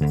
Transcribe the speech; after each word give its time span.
Fala 0.00 0.08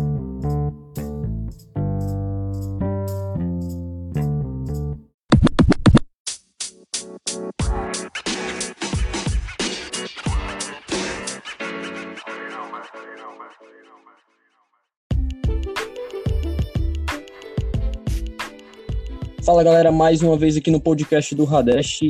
galera, 19.63 19.91
mais 19.91 20.21
uma 20.21 20.37
vez 20.37 20.55
aqui 20.55 20.69
no 20.69 20.79
podcast 20.79 21.33
do 21.33 21.43
Radesh 21.43 22.01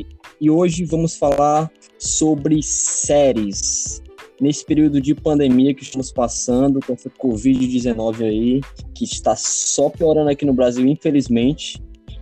e 0.42 0.52
hoje 0.52 0.84
vamos 0.84 1.16
falar 1.16 1.72
sobre 1.98 2.62
séries. 2.62 4.04
Nesse 4.40 4.66
período 4.66 5.02
de 5.02 5.14
pandemia 5.14 5.74
que 5.74 5.84
estamos 5.84 6.12
passando, 6.12 6.80
com 6.80 6.94
essa 6.94 7.10
Covid-19 7.10 8.24
aí, 8.24 8.62
que 8.96 9.04
está 9.04 9.36
só 9.36 9.90
piorando 9.90 10.30
aqui 10.30 10.46
no 10.46 10.54
Brasil, 10.54 10.86
infelizmente, 10.88 11.82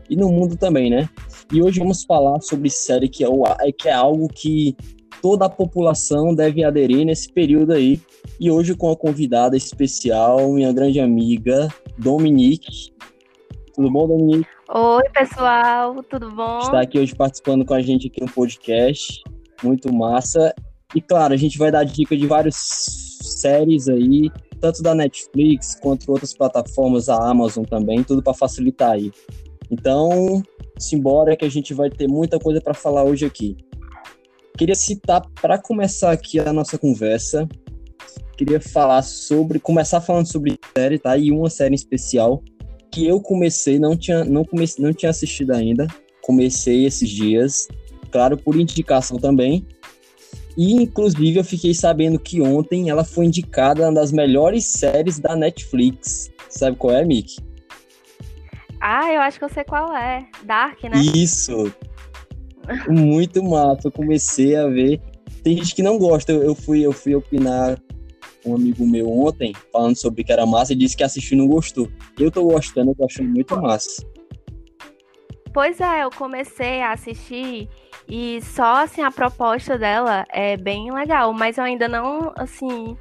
e 0.10 0.16
no 0.16 0.30
mundo 0.30 0.58
também, 0.58 0.90
né? 0.90 1.08
E 1.52 1.62
hoje 1.62 1.80
vamos 1.80 2.04
falar 2.04 2.42
sobre 2.42 2.70
série 2.70 3.08
que 3.08 3.24
é, 3.24 3.30
o, 3.30 3.44
que 3.78 3.88
é 3.88 3.94
algo 3.94 4.28
que 4.28 4.76
toda 5.22 5.46
a 5.46 5.50
população 5.50 6.34
deve 6.34 6.64
aderir 6.64 7.06
nesse 7.06 7.32
período 7.32 7.74
aí. 7.74 8.00
E 8.40 8.50
hoje 8.50 8.76
com 8.76 8.92
a 8.92 8.98
convidada 8.98 9.56
especial, 9.56 10.52
minha 10.54 10.72
grande 10.72 11.00
amiga, 11.00 11.68
Dominique. 11.98 12.94
Tudo 13.74 13.92
bom, 13.92 14.08
Dominique? 14.08 14.48
Oi, 14.70 15.04
pessoal, 15.14 16.04
tudo 16.04 16.32
bom? 16.32 16.60
Está 16.60 16.82
aqui 16.82 17.00
hoje 17.00 17.16
participando 17.16 17.66
com 17.66 17.74
a 17.74 17.82
gente 17.82 18.08
aqui 18.08 18.22
no 18.22 18.32
podcast. 18.32 19.24
Muito 19.64 19.94
massa. 19.94 20.54
E 20.96 21.02
claro, 21.02 21.34
a 21.34 21.38
gente 21.38 21.58
vai 21.58 21.72
dar 21.72 21.84
dica 21.84 22.16
de 22.16 22.26
várias 22.26 22.56
séries 22.56 23.90
aí, 23.90 24.32
tanto 24.62 24.82
da 24.82 24.96
Netflix 24.96 25.76
quanto 25.82 26.10
outras 26.10 26.34
plataformas, 26.34 27.10
a 27.10 27.30
Amazon 27.30 27.66
também, 27.66 28.04
tudo 28.04 28.24
para 28.24 28.34
facilitar 28.34 28.92
aí. 28.92 29.12
Então, 29.70 30.42
simbora 30.80 31.36
que 31.36 31.44
a 31.44 31.50
gente 31.50 31.74
vai 31.74 31.90
ter 31.90 32.08
muita 32.08 32.40
coisa 32.40 32.62
para 32.62 32.74
falar 32.74 33.04
hoje 33.04 33.26
aqui. 33.26 33.58
Queria 34.58 34.76
citar 34.76 35.22
para 35.42 35.58
começar 35.62 36.12
aqui 36.12 36.40
a 36.40 36.54
nossa 36.54 36.78
conversa, 36.78 37.48
queria 38.38 38.62
falar 38.62 39.02
sobre, 39.02 39.60
começar 39.60 40.00
falando 40.00 40.26
sobre 40.26 40.58
série, 40.76 40.98
tá? 40.98 41.18
E 41.18 41.32
uma 41.32 41.50
série 41.50 41.74
em 41.74 41.76
especial 41.76 42.42
que 42.92 43.06
eu 43.06 43.20
comecei, 43.22 43.78
não 43.78 43.96
tinha, 43.96 44.24
não 44.24 44.46
comecei, 44.46 44.84
não 44.84 44.94
tinha 44.94 45.10
assistido 45.10 45.52
ainda. 45.52 45.86
Comecei 46.22 46.86
esses 46.86 47.10
dias, 47.10 47.68
claro, 48.10 48.38
por 48.38 48.56
indicação 48.60 49.18
também. 49.18 49.66
E 50.58 50.74
inclusive 50.74 51.38
eu 51.38 51.44
fiquei 51.44 51.74
sabendo 51.74 52.18
que 52.18 52.42
ontem 52.42 52.90
ela 52.90 53.04
foi 53.04 53.26
indicada 53.26 53.84
uma 53.84 53.94
das 53.94 54.12
melhores 54.12 54.66
séries 54.66 55.20
da 55.20 55.36
Netflix. 55.36 56.32
Sabe 56.50 56.76
qual 56.76 56.96
é, 56.96 57.06
Mick? 57.06 57.38
Ah, 58.82 59.14
eu 59.14 59.22
acho 59.22 59.38
que 59.38 59.46
eu 59.46 59.50
sei 59.50 59.64
qual 59.64 59.96
é. 59.96 60.28
Dark, 60.44 60.84
né? 60.84 60.98
Isso. 61.16 61.72
Muito 62.90 63.44
massa. 63.44 63.88
Eu 63.88 63.92
comecei 63.92 64.56
a 64.56 64.68
ver. 64.68 65.00
Tem 65.44 65.56
gente 65.58 65.76
que 65.76 65.84
não 65.84 65.98
gosta. 66.00 66.32
Eu, 66.32 66.56
fui, 66.56 66.82
eu 66.82 66.92
fui 66.92 67.14
opinar 67.14 67.80
um 68.46 68.56
amigo 68.56 68.88
meu 68.88 69.10
ontem, 69.10 69.54
falando 69.72 69.96
sobre 69.96 70.24
que 70.24 70.32
era 70.32 70.46
massa, 70.46 70.74
e 70.74 70.76
disse 70.76 70.96
que 70.96 71.04
assistiu 71.04 71.36
e 71.36 71.40
não 71.40 71.48
gostou. 71.48 71.90
Eu 72.18 72.32
tô 72.32 72.44
gostando, 72.44 72.92
eu 72.92 72.96
tô 72.96 73.06
achando 73.06 73.30
muito 73.30 73.56
massa. 73.62 74.04
Pois 75.54 75.80
é, 75.82 76.04
eu 76.04 76.10
comecei 76.12 76.82
a 76.82 76.94
assistir 76.94 77.68
e 78.10 78.40
só 78.42 78.84
assim 78.84 79.02
a 79.02 79.12
proposta 79.12 79.78
dela 79.78 80.26
é 80.30 80.56
bem 80.56 80.92
legal, 80.94 81.34
mas 81.34 81.58
eu 81.58 81.64
ainda 81.64 81.88
não 81.88 82.32
assim 82.38 82.98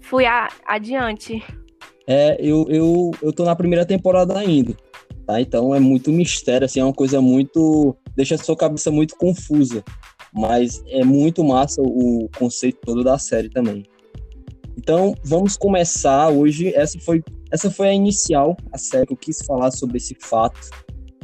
fui 0.00 0.24
a, 0.24 0.48
adiante. 0.66 1.42
É, 2.06 2.36
eu, 2.40 2.66
eu, 2.68 3.10
eu 3.20 3.32
tô 3.32 3.44
na 3.44 3.56
primeira 3.56 3.84
temporada 3.84 4.38
ainda, 4.38 4.74
tá? 5.26 5.40
Então 5.40 5.74
é 5.74 5.80
muito 5.80 6.10
mistério, 6.12 6.64
assim, 6.64 6.80
é 6.80 6.84
uma 6.84 6.94
coisa 6.94 7.20
muito. 7.20 7.96
deixa 8.14 8.36
a 8.36 8.38
sua 8.38 8.56
cabeça 8.56 8.90
muito 8.90 9.16
confusa. 9.16 9.84
Mas 10.32 10.82
é 10.88 11.02
muito 11.02 11.42
massa 11.42 11.80
o 11.80 12.28
conceito 12.38 12.78
todo 12.84 13.02
da 13.02 13.16
série 13.16 13.48
também. 13.48 13.84
Então, 14.76 15.14
vamos 15.24 15.56
começar 15.56 16.28
hoje. 16.28 16.74
Essa 16.74 16.98
foi, 17.00 17.24
essa 17.50 17.70
foi 17.70 17.88
a 17.88 17.94
inicial, 17.94 18.54
a 18.70 18.76
série 18.76 19.06
que 19.06 19.14
eu 19.14 19.16
quis 19.16 19.38
falar 19.46 19.70
sobre 19.70 19.96
esse 19.96 20.14
fato. 20.20 20.60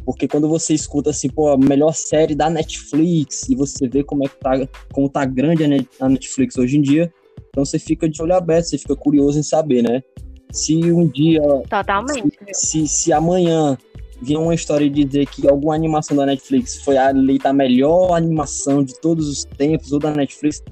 Porque 0.04 0.26
quando 0.26 0.48
você 0.48 0.74
escuta 0.74 1.10
assim, 1.10 1.28
pô, 1.28 1.48
a 1.48 1.58
melhor 1.58 1.92
série 1.92 2.34
da 2.34 2.50
Netflix, 2.50 3.48
e 3.48 3.54
você 3.54 3.88
vê 3.88 4.02
como 4.02 4.24
é 4.24 4.28
que 4.28 4.36
tá, 4.36 4.68
como 4.92 5.08
tá 5.08 5.24
grande 5.24 5.64
a 6.00 6.08
Netflix 6.08 6.56
hoje 6.56 6.76
em 6.76 6.82
dia, 6.82 7.12
então 7.48 7.64
você 7.64 7.78
fica 7.78 8.08
de 8.08 8.20
olho 8.22 8.34
aberto, 8.34 8.64
você 8.64 8.78
fica 8.78 8.96
curioso 8.96 9.38
em 9.38 9.42
saber, 9.42 9.82
né? 9.82 10.02
Se 10.50 10.74
um 10.90 11.06
dia. 11.06 11.40
Totalmente. 11.68 12.38
Se, 12.52 12.86
se, 12.86 12.88
se 12.88 13.12
amanhã 13.12 13.76
vier 14.22 14.38
uma 14.38 14.54
história 14.54 14.88
de 14.88 15.04
dizer 15.04 15.26
que 15.26 15.48
alguma 15.48 15.74
animação 15.74 16.16
da 16.16 16.24
Netflix 16.24 16.82
foi 16.82 16.96
eleita 16.96 17.48
a 17.48 17.52
melhor 17.52 18.14
animação 18.14 18.82
de 18.82 18.98
todos 19.00 19.28
os 19.28 19.44
tempos, 19.44 19.92
ou 19.92 19.98
da 19.98 20.12
Netflix, 20.12 20.62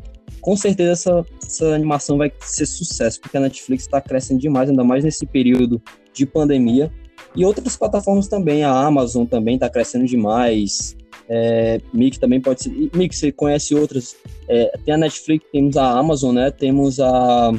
com 0.40 0.56
certeza 0.56 0.92
essa, 0.92 1.26
essa 1.44 1.74
animação 1.74 2.16
vai 2.16 2.32
ser 2.40 2.66
sucesso, 2.66 3.20
porque 3.20 3.36
a 3.36 3.40
Netflix 3.40 3.84
está 3.84 4.00
crescendo 4.00 4.40
demais, 4.40 4.70
ainda 4.70 4.84
mais 4.84 5.04
nesse 5.04 5.26
período 5.26 5.82
de 6.12 6.24
pandemia. 6.24 6.90
E 7.34 7.44
outras 7.44 7.76
plataformas 7.76 8.28
também, 8.28 8.64
a 8.64 8.72
Amazon 8.72 9.24
também 9.24 9.54
está 9.54 9.68
crescendo 9.68 10.04
demais. 10.04 10.96
É, 11.28 11.80
Mick 11.92 12.18
também 12.18 12.40
pode 12.40 12.64
ser. 12.64 12.70
Mick, 12.94 13.14
você 13.14 13.30
conhece 13.30 13.74
outras? 13.74 14.16
É, 14.48 14.76
tem 14.84 14.94
a 14.94 14.98
Netflix, 14.98 15.46
temos 15.52 15.76
a 15.76 15.90
Amazon, 15.90 16.34
né? 16.34 16.50
Temos 16.50 16.98
a, 16.98 17.52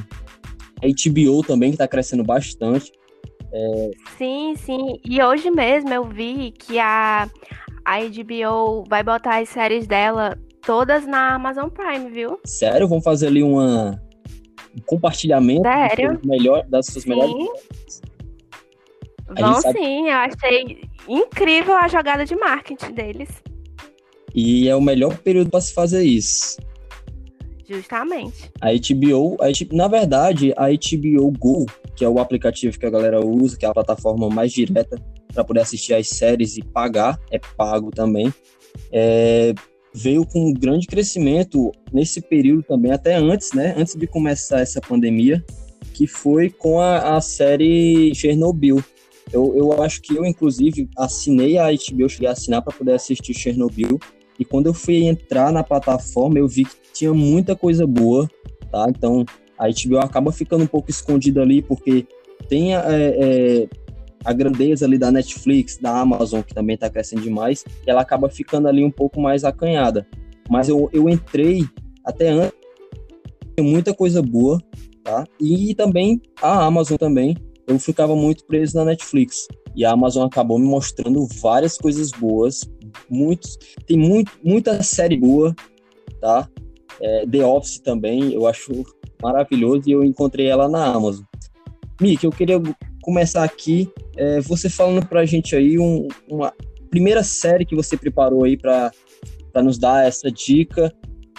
HBO 0.81 1.43
também, 1.45 1.69
que 1.69 1.75
está 1.75 1.87
crescendo 1.87 2.23
bastante. 2.23 2.91
É... 3.53 3.91
Sim, 4.17 4.55
sim. 4.57 4.99
E 5.05 5.21
hoje 5.21 5.51
mesmo 5.51 5.93
eu 5.93 6.05
vi 6.05 6.51
que 6.51 6.79
a, 6.79 7.29
a 7.85 7.99
HBO 7.99 8.83
vai 8.89 9.03
botar 9.03 9.41
as 9.41 9.49
séries 9.49 9.87
dela 9.87 10.37
todas 10.65 11.05
na 11.05 11.35
Amazon 11.35 11.69
Prime, 11.69 12.09
viu? 12.09 12.39
Sério? 12.45 12.87
Vamos 12.87 13.03
fazer 13.03 13.27
ali 13.27 13.43
uma, 13.43 14.01
um 14.75 14.81
compartilhamento 14.85 15.63
Sério? 15.63 16.19
Melhor, 16.25 16.65
das 16.67 16.87
suas 16.87 17.03
sim. 17.03 17.09
melhores. 17.09 17.49
Vão 19.37 19.61
sabe... 19.61 19.79
sim, 19.79 20.09
eu 20.09 20.17
achei 20.17 20.81
incrível 21.07 21.75
a 21.75 21.87
jogada 21.87 22.25
de 22.25 22.35
marketing 22.35 22.93
deles. 22.93 23.29
E 24.33 24.67
é 24.67 24.75
o 24.75 24.81
melhor 24.81 25.17
período 25.17 25.49
para 25.49 25.61
se 25.61 25.73
fazer 25.73 26.03
isso. 26.03 26.57
Justamente. 27.67 28.51
A 28.59 28.67
HBO, 28.71 29.37
a 29.41 29.47
HBO, 29.47 29.75
na 29.75 29.87
verdade, 29.87 30.53
a 30.57 30.67
HBO 30.67 31.31
Go, 31.31 31.65
que 31.95 32.03
é 32.03 32.09
o 32.09 32.19
aplicativo 32.19 32.77
que 32.77 32.85
a 32.85 32.89
galera 32.89 33.25
usa, 33.25 33.57
que 33.57 33.65
é 33.65 33.69
a 33.69 33.73
plataforma 33.73 34.29
mais 34.29 34.51
direta 34.51 35.01
para 35.33 35.43
poder 35.43 35.61
assistir 35.61 35.93
as 35.93 36.09
séries 36.09 36.57
e 36.57 36.61
pagar, 36.61 37.17
é 37.31 37.39
pago 37.39 37.89
também. 37.89 38.33
É, 38.91 39.53
veio 39.93 40.25
com 40.25 40.49
um 40.49 40.53
grande 40.53 40.87
crescimento 40.87 41.71
nesse 41.91 42.21
período 42.21 42.63
também, 42.63 42.91
até 42.91 43.15
antes, 43.15 43.53
né? 43.53 43.73
Antes 43.77 43.95
de 43.95 44.07
começar 44.07 44.59
essa 44.59 44.81
pandemia, 44.81 45.43
que 45.93 46.07
foi 46.07 46.49
com 46.49 46.79
a, 46.79 47.15
a 47.15 47.21
série 47.21 48.13
Chernobyl. 48.13 48.83
Eu, 49.31 49.55
eu 49.55 49.81
acho 49.81 50.01
que 50.01 50.15
eu, 50.15 50.25
inclusive, 50.25 50.89
assinei 50.97 51.57
a 51.57 51.67
HBO, 51.67 52.09
cheguei 52.09 52.27
a 52.27 52.31
assinar 52.31 52.61
para 52.61 52.75
poder 52.75 52.93
assistir 52.93 53.33
Chernobyl. 53.33 53.99
E 54.37 54.43
quando 54.43 54.67
eu 54.67 54.73
fui 54.73 55.05
entrar 55.05 55.51
na 55.51 55.63
plataforma, 55.63 56.37
eu 56.37 56.47
vi 56.47 56.65
que 56.65 56.75
tinha 56.93 57.13
muita 57.13 57.55
coisa 57.55 57.87
boa, 57.87 58.29
tá? 58.71 58.87
Então, 58.89 59.25
a 59.57 59.67
HBO 59.67 59.99
acaba 59.99 60.31
ficando 60.31 60.63
um 60.63 60.67
pouco 60.67 60.89
escondida 60.89 61.41
ali, 61.41 61.61
porque 61.61 62.05
tem 62.49 62.75
é, 62.75 62.79
é, 62.79 63.67
a 64.25 64.33
grandeza 64.33 64.85
ali 64.85 64.97
da 64.97 65.11
Netflix, 65.11 65.77
da 65.77 65.99
Amazon, 65.99 66.41
que 66.41 66.53
também 66.53 66.75
está 66.75 66.89
crescendo 66.89 67.21
demais, 67.21 67.63
ela 67.85 68.01
acaba 68.01 68.29
ficando 68.29 68.67
ali 68.67 68.83
um 68.83 68.91
pouco 68.91 69.21
mais 69.21 69.43
acanhada. 69.43 70.07
Mas 70.49 70.67
eu, 70.67 70.89
eu 70.91 71.07
entrei 71.07 71.63
até 72.03 72.29
antes, 72.29 72.57
tem 73.55 73.65
muita 73.65 73.93
coisa 73.93 74.21
boa, 74.21 74.59
tá? 75.03 75.23
E 75.39 75.73
também 75.75 76.21
a 76.41 76.65
Amazon 76.65 76.97
também, 76.97 77.37
eu 77.71 77.79
ficava 77.79 78.15
muito 78.15 78.45
preso 78.45 78.75
na 78.77 78.85
Netflix. 78.85 79.47
E 79.75 79.85
a 79.85 79.91
Amazon 79.91 80.25
acabou 80.25 80.59
me 80.59 80.67
mostrando 80.67 81.25
várias 81.41 81.77
coisas 81.77 82.11
boas, 82.11 82.61
muitos, 83.09 83.57
tem 83.87 83.97
muito, 83.97 84.31
muita 84.43 84.83
série 84.83 85.17
boa, 85.17 85.55
tá? 86.19 86.47
É, 87.01 87.25
The 87.25 87.45
Office 87.45 87.79
também, 87.79 88.33
eu 88.33 88.45
acho 88.45 88.83
maravilhoso 89.21 89.83
e 89.87 89.91
eu 89.91 90.03
encontrei 90.03 90.47
ela 90.47 90.67
na 90.67 90.85
Amazon. 90.85 91.23
Mick, 92.01 92.23
eu 92.23 92.31
queria 92.31 92.61
começar 93.01 93.43
aqui, 93.43 93.89
é, 94.17 94.41
você 94.41 94.69
falando 94.69 95.05
pra 95.07 95.25
gente 95.25 95.55
aí 95.55 95.79
um, 95.79 96.07
uma 96.29 96.53
primeira 96.89 97.23
série 97.23 97.65
que 97.65 97.75
você 97.75 97.95
preparou 97.95 98.43
aí 98.43 98.57
para 98.57 98.91
nos 99.63 99.77
dar 99.77 100.05
essa 100.05 100.29
dica 100.29 100.93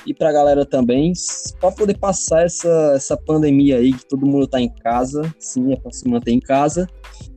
e 0.07 0.15
pra 0.15 0.33
galera 0.33 0.65
também, 0.67 1.13
para 1.61 1.73
poder 1.73 1.99
passar 1.99 2.45
essa, 2.45 2.93
essa 2.95 3.17
pandemia 3.17 3.77
aí, 3.77 3.93
que 3.93 4.07
todo 4.07 4.27
mundo 4.27 4.47
tá 4.47 4.61
em 4.61 4.69
casa, 4.69 5.23
sim, 5.39 5.73
é 5.73 5.77
pra 5.77 5.91
se 5.91 6.09
manter 6.09 6.33
em 6.33 6.41
casa, 6.41 6.87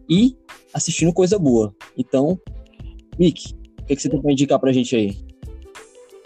e 0.09 0.35
assistindo 0.73 1.13
coisa 1.13 1.37
boa. 1.37 1.73
Então, 1.97 2.39
Mick, 3.19 3.53
o 3.81 3.85
que, 3.85 3.95
que 3.95 4.01
você 4.01 4.09
tem 4.09 4.21
pra 4.21 4.31
indicar 4.31 4.59
pra 4.59 4.73
gente 4.73 4.95
aí? 4.95 5.17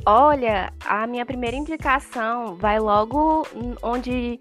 Olha, 0.06 0.72
a 0.86 1.06
minha 1.06 1.26
primeira 1.26 1.58
indicação 1.58 2.56
vai 2.56 2.80
logo 2.80 3.46
onde 3.84 4.40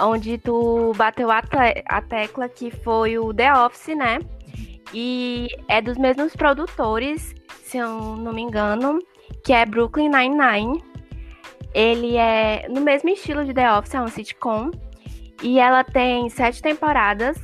onde 0.00 0.38
tu 0.38 0.92
bateu 0.96 1.30
a, 1.30 1.42
te 1.42 1.84
a 1.86 2.02
tecla 2.02 2.48
que 2.48 2.70
foi 2.70 3.18
o 3.18 3.32
The 3.32 3.52
Office, 3.52 3.96
né? 3.96 4.18
E 4.94 5.48
é 5.68 5.82
dos 5.82 5.98
mesmos 5.98 6.34
produtores, 6.34 7.34
se 7.64 7.78
eu 7.78 8.16
não 8.16 8.32
me 8.32 8.42
engano, 8.42 8.98
que 9.44 9.52
é 9.52 9.66
Brooklyn 9.66 10.08
Nine-Nine. 10.08 10.82
Ele 11.76 12.16
é 12.16 12.66
no 12.70 12.80
mesmo 12.80 13.10
estilo 13.10 13.44
de 13.44 13.52
The 13.52 13.70
Office, 13.70 13.94
é 13.94 14.00
um 14.00 14.08
sitcom. 14.08 14.70
E 15.42 15.58
ela 15.58 15.84
tem 15.84 16.26
sete 16.30 16.62
temporadas, 16.62 17.36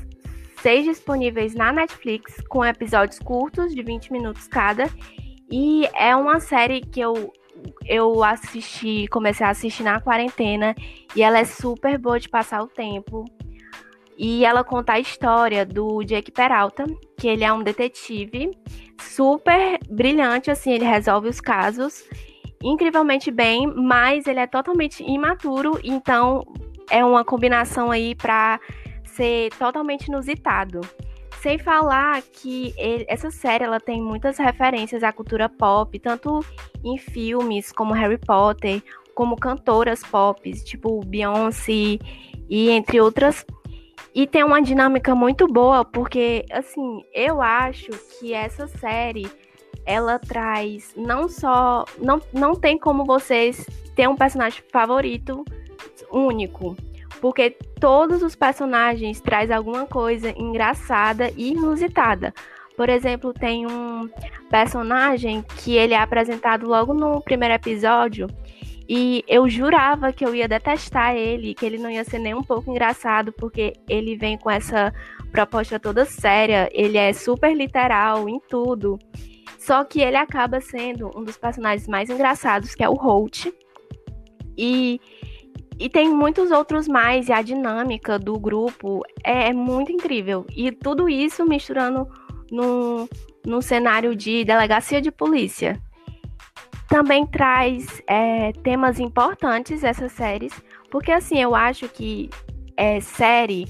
seis 0.62 0.86
disponíveis 0.86 1.54
na 1.54 1.70
Netflix, 1.70 2.40
com 2.48 2.64
episódios 2.64 3.18
curtos 3.18 3.74
de 3.74 3.82
20 3.82 4.10
minutos 4.10 4.48
cada. 4.48 4.88
E 5.50 5.86
é 5.94 6.16
uma 6.16 6.40
série 6.40 6.80
que 6.80 6.98
eu, 6.98 7.30
eu 7.84 8.24
assisti, 8.24 9.06
comecei 9.08 9.44
a 9.44 9.50
assistir 9.50 9.82
na 9.82 10.00
quarentena. 10.00 10.74
E 11.14 11.22
ela 11.22 11.38
é 11.38 11.44
super 11.44 11.98
boa 11.98 12.18
de 12.18 12.30
passar 12.30 12.62
o 12.62 12.68
tempo. 12.68 13.26
E 14.16 14.46
ela 14.46 14.64
conta 14.64 14.94
a 14.94 14.98
história 14.98 15.66
do 15.66 16.02
Jake 16.04 16.32
Peralta, 16.32 16.86
que 17.18 17.28
ele 17.28 17.44
é 17.44 17.52
um 17.52 17.62
detetive 17.62 18.50
super 18.98 19.78
brilhante, 19.90 20.50
assim, 20.50 20.72
ele 20.72 20.86
resolve 20.86 21.28
os 21.28 21.38
casos 21.40 22.02
incrivelmente 22.62 23.30
bem, 23.30 23.66
mas 23.66 24.26
ele 24.26 24.40
é 24.40 24.46
totalmente 24.46 25.02
imaturo, 25.02 25.78
então 25.82 26.46
é 26.90 27.04
uma 27.04 27.24
combinação 27.24 27.90
aí 27.90 28.14
para 28.14 28.60
ser 29.04 29.50
totalmente 29.58 30.06
inusitado. 30.06 30.80
Sem 31.40 31.58
falar 31.58 32.22
que 32.22 32.72
ele, 32.76 33.04
essa 33.08 33.30
série 33.30 33.64
ela 33.64 33.80
tem 33.80 34.00
muitas 34.00 34.38
referências 34.38 35.02
à 35.02 35.12
cultura 35.12 35.48
pop, 35.48 35.98
tanto 35.98 36.44
em 36.84 36.96
filmes 36.96 37.72
como 37.72 37.92
Harry 37.94 38.18
Potter, 38.18 38.82
como 39.14 39.36
cantoras 39.36 40.02
pop, 40.04 40.50
tipo 40.64 41.04
Beyoncé 41.04 41.98
e 42.48 42.70
entre 42.70 43.00
outras 43.00 43.44
e 44.14 44.26
tem 44.26 44.44
uma 44.44 44.60
dinâmica 44.60 45.14
muito 45.14 45.46
boa, 45.46 45.84
porque, 45.84 46.44
assim, 46.50 47.02
eu 47.14 47.40
acho 47.40 47.90
que 48.18 48.34
essa 48.34 48.66
série 48.66 49.26
ela 49.84 50.18
traz 50.18 50.92
não 50.96 51.28
só. 51.28 51.84
Não, 51.98 52.20
não 52.32 52.54
tem 52.54 52.78
como 52.78 53.04
vocês 53.04 53.66
ter 53.94 54.08
um 54.08 54.16
personagem 54.16 54.62
favorito 54.70 55.44
único. 56.10 56.76
Porque 57.20 57.50
todos 57.78 58.22
os 58.22 58.34
personagens 58.34 59.20
traz 59.20 59.50
alguma 59.50 59.86
coisa 59.86 60.30
engraçada 60.36 61.30
e 61.36 61.52
inusitada. 61.52 62.34
Por 62.76 62.88
exemplo, 62.88 63.32
tem 63.32 63.66
um 63.66 64.08
personagem 64.50 65.42
que 65.58 65.76
ele 65.76 65.94
é 65.94 65.98
apresentado 65.98 66.66
logo 66.66 66.92
no 66.92 67.20
primeiro 67.20 67.54
episódio 67.54 68.26
e 68.88 69.24
eu 69.28 69.48
jurava 69.48 70.12
que 70.12 70.24
eu 70.24 70.34
ia 70.34 70.48
detestar 70.48 71.14
ele, 71.14 71.54
que 71.54 71.64
ele 71.64 71.78
não 71.78 71.90
ia 71.90 72.04
ser 72.04 72.18
nem 72.18 72.34
um 72.34 72.42
pouco 72.42 72.70
engraçado, 72.70 73.32
porque 73.32 73.74
ele 73.88 74.16
vem 74.16 74.36
com 74.36 74.50
essa 74.50 74.92
proposta 75.30 75.78
toda 75.78 76.04
séria, 76.04 76.68
ele 76.72 76.98
é 76.98 77.12
super 77.12 77.56
literal 77.56 78.28
em 78.28 78.40
tudo. 78.48 78.98
Só 79.62 79.84
que 79.84 80.00
ele 80.00 80.16
acaba 80.16 80.60
sendo 80.60 81.08
um 81.16 81.22
dos 81.22 81.36
personagens 81.36 81.86
mais 81.86 82.10
engraçados, 82.10 82.74
que 82.74 82.82
é 82.82 82.88
o 82.88 82.94
Holt. 82.94 83.46
E, 84.58 85.00
e 85.78 85.88
tem 85.88 86.12
muitos 86.12 86.50
outros 86.50 86.88
mais, 86.88 87.28
e 87.28 87.32
a 87.32 87.40
dinâmica 87.42 88.18
do 88.18 88.36
grupo 88.40 89.02
é, 89.22 89.50
é 89.50 89.52
muito 89.52 89.92
incrível. 89.92 90.44
E 90.50 90.72
tudo 90.72 91.08
isso 91.08 91.46
misturando 91.46 92.08
num, 92.50 93.08
num 93.46 93.60
cenário 93.60 94.16
de 94.16 94.44
delegacia 94.44 95.00
de 95.00 95.12
polícia. 95.12 95.80
Também 96.88 97.24
traz 97.24 98.02
é, 98.08 98.50
temas 98.64 98.98
importantes 98.98 99.84
essas 99.84 100.10
séries, 100.10 100.52
porque 100.90 101.12
assim, 101.12 101.40
eu 101.40 101.54
acho 101.54 101.88
que 101.88 102.28
é, 102.76 102.98
série, 103.00 103.68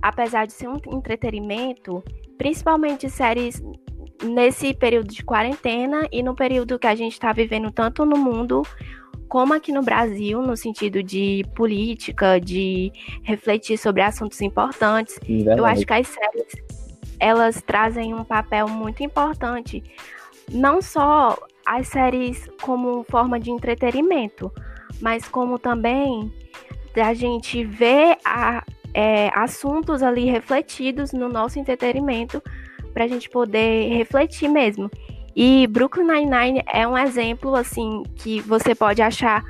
apesar 0.00 0.46
de 0.46 0.52
ser 0.52 0.68
um 0.68 0.76
entretenimento, 0.86 2.00
principalmente 2.38 3.10
séries 3.10 3.60
nesse 4.22 4.74
período 4.74 5.08
de 5.08 5.24
quarentena 5.24 6.08
e 6.10 6.22
no 6.22 6.34
período 6.34 6.78
que 6.78 6.86
a 6.86 6.94
gente 6.94 7.12
está 7.12 7.32
vivendo 7.32 7.70
tanto 7.70 8.04
no 8.04 8.16
mundo 8.16 8.62
como 9.28 9.54
aqui 9.54 9.72
no 9.72 9.82
Brasil, 9.82 10.42
no 10.42 10.56
sentido 10.56 11.02
de 11.02 11.42
política, 11.54 12.38
de 12.38 12.92
refletir 13.22 13.78
sobre 13.78 14.02
assuntos 14.02 14.40
importantes. 14.42 15.18
Eu 15.56 15.64
acho 15.64 15.86
que 15.86 15.92
as 15.92 16.06
séries 16.06 16.52
elas 17.18 17.62
trazem 17.62 18.12
um 18.12 18.24
papel 18.24 18.68
muito 18.68 19.02
importante, 19.02 19.82
não 20.50 20.82
só 20.82 21.38
as 21.64 21.86
séries 21.86 22.48
como 22.60 23.04
forma 23.04 23.38
de 23.38 23.50
entretenimento, 23.50 24.52
mas 25.00 25.28
como 25.28 25.56
também 25.56 26.32
da 26.94 27.14
gente 27.14 27.64
ver 27.64 28.18
a, 28.24 28.64
é, 28.92 29.30
assuntos 29.34 30.02
ali 30.02 30.26
refletidos 30.26 31.12
no 31.12 31.28
nosso 31.28 31.58
entretenimento 31.58 32.42
para 32.92 33.04
a 33.04 33.08
gente 33.08 33.28
poder 33.28 33.88
refletir 33.94 34.48
mesmo. 34.48 34.90
E 35.34 35.66
Brooklyn 35.66 36.06
Nine-Nine 36.06 36.62
é 36.70 36.86
um 36.86 36.96
exemplo 36.96 37.54
assim 37.54 38.02
que 38.16 38.40
você 38.40 38.74
pode 38.74 39.00
achar 39.00 39.42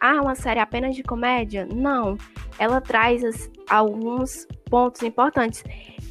ah, 0.00 0.20
uma 0.20 0.34
série 0.34 0.60
apenas 0.60 0.94
de 0.94 1.02
comédia? 1.02 1.66
Não, 1.66 2.16
ela 2.58 2.80
traz 2.80 3.24
as, 3.24 3.50
alguns 3.68 4.46
pontos 4.70 5.02
importantes, 5.02 5.64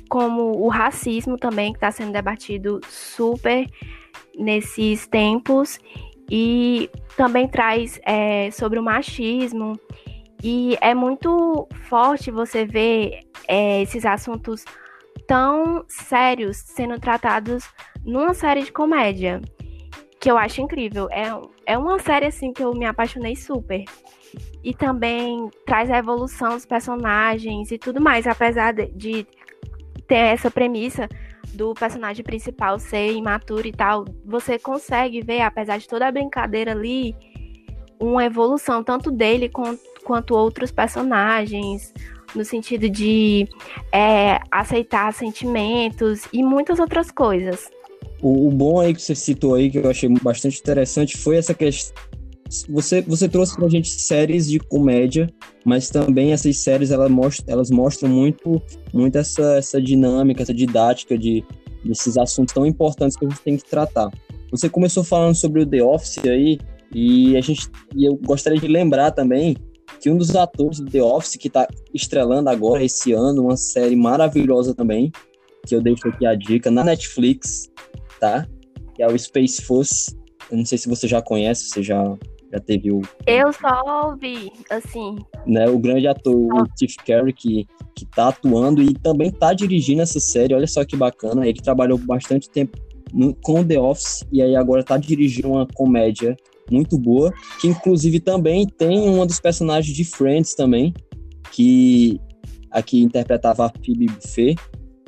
como 0.10 0.58
o 0.58 0.68
racismo 0.68 1.38
também, 1.38 1.72
que 1.72 1.78
está 1.78 1.92
sendo 1.92 2.12
debatido 2.12 2.80
super 2.88 3.68
nesses 4.38 5.08
tempos 5.08 5.80
e 6.30 6.90
também 7.16 7.48
traz 7.48 8.00
é, 8.06 8.50
sobre 8.52 8.80
o 8.80 8.84
machismo. 8.84 9.80
E 10.44 10.78
é 10.82 10.94
muito 10.94 11.68
forte 11.90 12.30
você 12.30 12.66
ver 12.66 13.20
é, 13.48 13.82
esses 13.82 14.06
assuntos 14.06 14.64
tão 15.28 15.86
sérios 15.88 16.58
sendo 16.58 17.00
tratados 17.00 17.68
numa 18.04 18.34
série 18.34 18.64
de 18.64 18.72
comédia, 18.72 19.42
que 20.20 20.30
eu 20.30 20.38
acho 20.38 20.62
incrível. 20.62 21.08
É, 21.12 21.28
é 21.66 21.78
uma 21.78 22.00
série 22.00 22.28
assim 22.28 22.54
que 22.54 22.64
eu 22.64 22.74
me 22.74 22.86
apaixonei 22.86 23.36
super. 23.36 23.84
E 24.64 24.74
também 24.74 25.50
traz 25.66 25.90
a 25.90 25.98
evolução 25.98 26.50
dos 26.56 26.66
personagens 26.66 27.72
e 27.72 27.78
tudo 27.78 28.02
mais, 28.02 28.28
apesar 28.28 28.74
de, 28.74 29.28
ter 30.08 30.16
essa 30.16 30.52
premissa 30.52 31.10
do 31.54 31.74
personagem 31.74 32.24
principal 32.24 32.78
ser 32.78 33.14
imaturo 33.14 33.68
e 33.68 33.72
tal, 33.72 34.06
você 34.24 34.60
consegue 34.60 35.22
ver, 35.22 35.42
apesar 35.42 35.78
de 35.78 35.88
toda 35.88 36.08
a 36.08 36.12
brincadeira 36.12 36.72
ali, 36.72 37.16
uma 38.00 38.26
evolução 38.26 38.84
tanto 38.84 39.10
dele 39.10 39.50
quanto, 39.50 39.82
quanto 40.04 40.36
outros 40.36 40.72
personagens, 40.72 41.94
no 42.36 42.44
sentido 42.44 42.90
de 42.90 43.48
é, 43.92 44.40
aceitar 44.52 45.14
sentimentos 45.14 46.24
e 46.32 46.44
muitas 46.44 46.80
outras 46.80 47.12
coisas. 47.12 47.70
O, 48.22 48.48
o, 48.48 48.52
bom 48.52 48.80
aí 48.80 48.94
que 48.94 49.02
você 49.02 49.16
citou 49.16 49.56
aí, 49.56 49.70
que 49.70 49.78
eu 49.78 49.90
achei 49.90 50.10
bastante 50.22 50.60
interessante, 50.60 51.18
foi 51.18 51.38
essa 51.38 51.54
questão. 51.54 51.96
Você, 52.70 53.02
você 53.02 53.28
trouxe 53.28 53.56
pra 53.56 53.68
gente 53.68 53.90
séries 53.90 54.48
de 54.48 54.60
comédia, 54.60 55.28
mas 55.66 55.90
também 55.90 56.32
essas 56.32 56.58
séries 56.58 56.92
elas 56.92 57.10
mostram, 57.10 57.54
elas 57.54 57.72
mostram 57.72 58.10
muito, 58.10 58.62
muito 58.94 59.18
essa, 59.18 59.58
essa 59.58 59.82
dinâmica, 59.82 60.44
essa 60.44 60.54
didática 60.54 61.18
de, 61.18 61.44
desses 61.84 62.18
assuntos 62.18 62.54
tão 62.54 62.66
importantes 62.66 63.18
que 63.18 63.26
a 63.26 63.30
gente 63.30 63.42
tem 63.42 63.58
que 63.58 63.68
tratar. 63.68 64.12
Você 64.52 64.70
começou 64.70 65.04
falando 65.04 65.36
sobre 65.36 65.64
o 65.64 65.66
The 65.66 65.84
Office 65.84 66.20
aí, 66.20 66.60
e 66.94 67.36
a 67.36 67.42
gente 67.42 67.68
e 67.96 68.06
eu 68.06 68.16
gostaria 68.16 68.60
de 68.60 68.68
lembrar 68.68 69.12
também 69.12 69.58
que 70.00 70.10
um 70.10 70.18
dos 70.18 70.36
atores 70.36 70.80
do 70.80 70.90
The 70.90 71.02
Office 71.02 71.36
que 71.36 71.48
está 71.48 71.68
estrelando 71.94 72.50
agora 72.50 72.84
esse 72.84 73.12
ano 73.14 73.44
uma 73.44 73.58
série 73.58 73.96
maravilhosa 73.96 74.74
também, 74.74 75.12
que 75.66 75.76
eu 75.76 75.82
deixo 75.82 76.08
aqui 76.08 76.26
a 76.26 76.36
dica 76.36 76.70
na 76.70 76.84
Netflix, 76.84 77.72
tá? 78.20 78.48
Que 78.94 79.04
é 79.04 79.08
o 79.08 79.18
Space 79.18 79.62
Force. 79.62 80.16
Eu 80.52 80.58
não 80.58 80.66
sei 80.66 80.78
se 80.78 80.88
você 80.88 81.08
já 81.08 81.22
conhece, 81.22 81.70
você 81.70 81.82
já 81.82 82.18
já 82.56 82.60
teve 82.60 82.92
o. 82.92 83.02
Eu 83.28 83.52
só 83.52 84.08
ouvi, 84.08 84.52
assim. 84.70 85.18
Né, 85.46 85.68
o 85.68 85.78
grande 85.78 86.08
ator, 86.08 86.36
o 86.36 86.66
Steve 86.76 86.96
Carey, 87.06 87.34
que, 87.34 87.68
que 87.96 88.06
tá 88.06 88.30
atuando 88.30 88.82
e 88.82 88.94
também 88.94 89.32
tá 89.32 89.54
dirigindo 89.54 90.02
essa 90.02 90.20
série. 90.20 90.54
Olha 90.54 90.68
só 90.68 90.86
que 90.86 90.96
bacana. 90.96 91.48
Ele 91.48 91.60
trabalhou 91.60 91.98
bastante 91.98 92.50
tempo 92.50 92.78
no, 93.14 93.36
com 93.36 93.64
The 93.64 93.80
Office 93.80 94.26
e 94.32 94.42
aí 94.42 94.56
agora 94.56 94.84
tá 94.84 94.98
dirigindo 94.98 95.50
uma 95.50 95.68
comédia 95.68 96.36
muito 96.72 96.98
boa, 96.98 97.34
que 97.60 97.68
inclusive 97.68 98.20
também 98.20 98.68
tem 98.68 99.10
uma 99.10 99.26
dos 99.26 99.40
personagens 99.40 99.96
de 99.96 100.04
Friends 100.04 100.56
também, 100.56 100.94
que 101.52 102.20
aqui 102.72 103.02
interpretava 103.02 103.66
a 103.66 103.70
Phoebe 103.70 104.08
Buffet. 104.08 104.56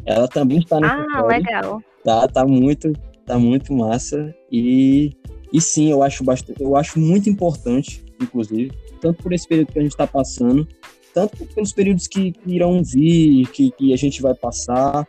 Ela 0.06 0.28
também 0.28 0.60
está 0.60 0.80
nessa 0.80 1.06
Ah, 1.16 1.26
legal. 1.26 1.82
Tá, 2.04 2.28
tá 2.28 2.46
muito, 2.46 2.94
tá 3.26 3.38
muito 3.38 3.74
massa 3.74 4.34
e 4.52 5.12
e 5.52 5.62
sim, 5.62 5.90
eu 5.90 6.04
acho 6.04 6.24
bastante, 6.24 6.62
eu 6.62 6.76
acho 6.76 7.00
muito 7.00 7.30
importante, 7.30 8.04
inclusive, 8.22 8.72
tanto 9.00 9.24
por 9.24 9.32
esse 9.32 9.48
período 9.48 9.72
que 9.72 9.80
a 9.80 9.82
gente 9.82 9.92
está 9.92 10.06
passando, 10.06 10.68
tanto 11.14 11.46
pelos 11.48 11.72
períodos 11.72 12.08
que, 12.08 12.32
que 12.32 12.56
irão 12.56 12.84
vir, 12.84 13.48
que, 13.52 13.72
que, 13.72 13.94
a 13.94 13.98
gente 13.98 14.22
vai 14.22 14.34
passar. 14.34 15.08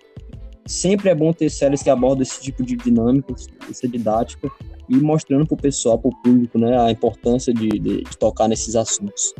Sempre 0.68 1.08
é 1.08 1.14
bom 1.14 1.32
ter 1.32 1.48
séries 1.48 1.82
que 1.82 1.88
abordam 1.88 2.20
esse 2.20 2.42
tipo 2.42 2.62
de 2.62 2.76
dinâmica, 2.76 3.34
essa 3.70 3.88
didática, 3.88 4.50
e 4.87 4.96
mostrando 4.96 5.46
para 5.46 5.54
o 5.54 5.56
pessoal, 5.56 5.98
para 5.98 6.10
o 6.10 6.16
público, 6.22 6.58
né, 6.58 6.78
a 6.78 6.90
importância 6.90 7.54
de, 7.54 7.70
de, 7.70 8.02
de, 8.02 8.18
tocar 8.18 8.48
nesses 8.48 8.76
assuntos. 8.76 9.34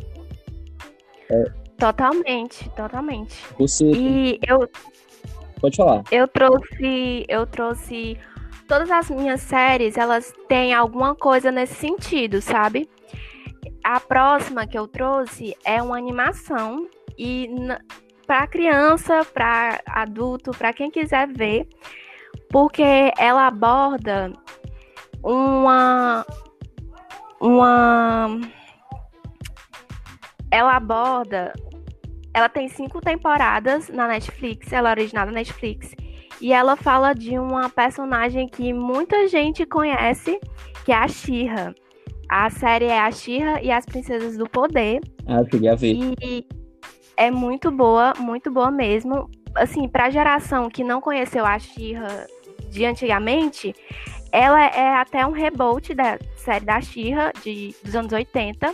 É. 1.29 1.43
Totalmente, 1.77 2.67
totalmente. 2.71 3.35
Você. 3.59 3.85
E 3.91 4.39
eu. 4.47 4.67
Pode 5.61 5.77
falar. 5.77 6.03
Eu 6.11 6.27
trouxe. 6.27 7.25
Eu 7.27 7.45
trouxe. 7.45 8.17
Todas 8.67 8.89
as 8.89 9.09
minhas 9.11 9.41
séries, 9.41 9.97
elas 9.97 10.33
têm 10.47 10.73
alguma 10.73 11.13
coisa 11.13 11.51
nesse 11.51 11.75
sentido, 11.75 12.41
sabe? 12.41 12.89
A 13.83 13.99
próxima 13.99 14.65
que 14.65 14.77
eu 14.77 14.87
trouxe 14.87 15.55
é 15.63 15.81
uma 15.81 15.97
animação 15.97 16.87
e 17.17 17.49
para 18.29 18.45
criança, 18.45 19.25
para 19.25 19.81
adulto, 19.87 20.51
para 20.51 20.71
quem 20.71 20.91
quiser 20.91 21.27
ver, 21.27 21.67
porque 22.51 23.11
ela 23.17 23.47
aborda 23.47 24.31
uma 25.23 26.23
uma 27.41 28.39
ela 30.51 30.75
aborda 30.75 31.53
ela 32.31 32.47
tem 32.47 32.69
cinco 32.69 33.01
temporadas 33.01 33.89
na 33.89 34.07
Netflix, 34.07 34.71
ela 34.71 34.89
é 34.89 34.91
original 34.91 35.25
da 35.25 35.31
Netflix. 35.31 35.95
E 36.39 36.53
ela 36.53 36.75
fala 36.75 37.13
de 37.13 37.39
uma 37.39 37.67
personagem 37.67 38.47
que 38.47 38.71
muita 38.71 39.27
gente 39.27 39.65
conhece, 39.65 40.39
que 40.85 40.91
é 40.91 40.95
a 40.95 41.07
Shira. 41.07 41.73
A 42.29 42.47
série 42.51 42.85
é 42.85 42.99
a 42.99 43.11
Shira 43.11 43.59
e 43.63 43.71
as 43.71 43.87
Princesas 43.87 44.37
do 44.37 44.47
Poder. 44.47 45.01
Ah, 45.27 45.43
cheguei 45.49 45.69
a 45.69 45.75
ver. 45.75 45.95
E 45.95 46.58
é 47.19 47.29
muito 47.29 47.69
boa, 47.69 48.13
muito 48.17 48.49
boa 48.49 48.71
mesmo. 48.71 49.29
Assim, 49.53 49.89
pra 49.89 50.09
geração 50.09 50.69
que 50.69 50.83
não 50.83 51.01
conheceu 51.01 51.45
a 51.45 51.59
Shira 51.59 52.25
de 52.69 52.85
antigamente, 52.85 53.75
ela 54.31 54.65
é 54.65 54.95
até 54.95 55.25
um 55.27 55.31
reboot 55.31 55.93
da 55.93 56.17
série 56.37 56.63
da 56.63 56.79
de 56.79 57.75
dos 57.83 57.95
anos 57.95 58.13
80 58.13 58.73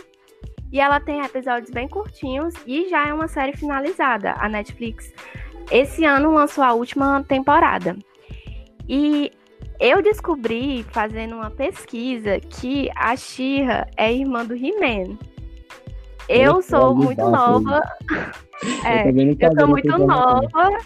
e 0.72 0.78
ela 0.78 1.00
tem 1.00 1.22
episódios 1.22 1.70
bem 1.70 1.88
curtinhos 1.88 2.54
e 2.66 2.88
já 2.88 3.08
é 3.08 3.12
uma 3.12 3.26
série 3.26 3.56
finalizada. 3.56 4.32
A 4.38 4.48
Netflix 4.48 5.12
esse 5.70 6.04
ano 6.04 6.32
lançou 6.32 6.62
a 6.62 6.72
última 6.72 7.24
temporada. 7.24 7.96
E 8.88 9.32
eu 9.80 10.00
descobri, 10.00 10.84
fazendo 10.92 11.34
uma 11.34 11.50
pesquisa, 11.50 12.38
que 12.38 12.88
a 12.94 13.16
Shira 13.16 13.88
é 13.96 14.12
irmã 14.12 14.44
do 14.44 14.54
He-Man. 14.54 15.18
Eu 16.28 16.60
sou 16.62 16.94
muito 16.94 17.22
nova. 17.30 17.80
é, 18.84 19.08
eu 19.08 19.58
sou 19.58 19.68
muito 19.68 19.98
nova 19.98 20.78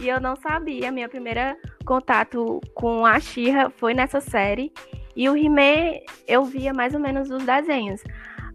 e 0.00 0.08
eu 0.08 0.20
não 0.20 0.36
sabia. 0.36 0.90
Minha 0.90 1.08
primeira 1.08 1.56
contato 1.84 2.60
com 2.74 3.04
a 3.04 3.20
Shira 3.20 3.70
foi 3.76 3.94
nessa 3.94 4.20
série. 4.20 4.72
E 5.14 5.28
o 5.28 5.36
He-Man 5.36 5.98
eu 6.26 6.44
via 6.44 6.72
mais 6.72 6.94
ou 6.94 7.00
menos 7.00 7.30
os 7.30 7.44
desenhos. 7.44 8.02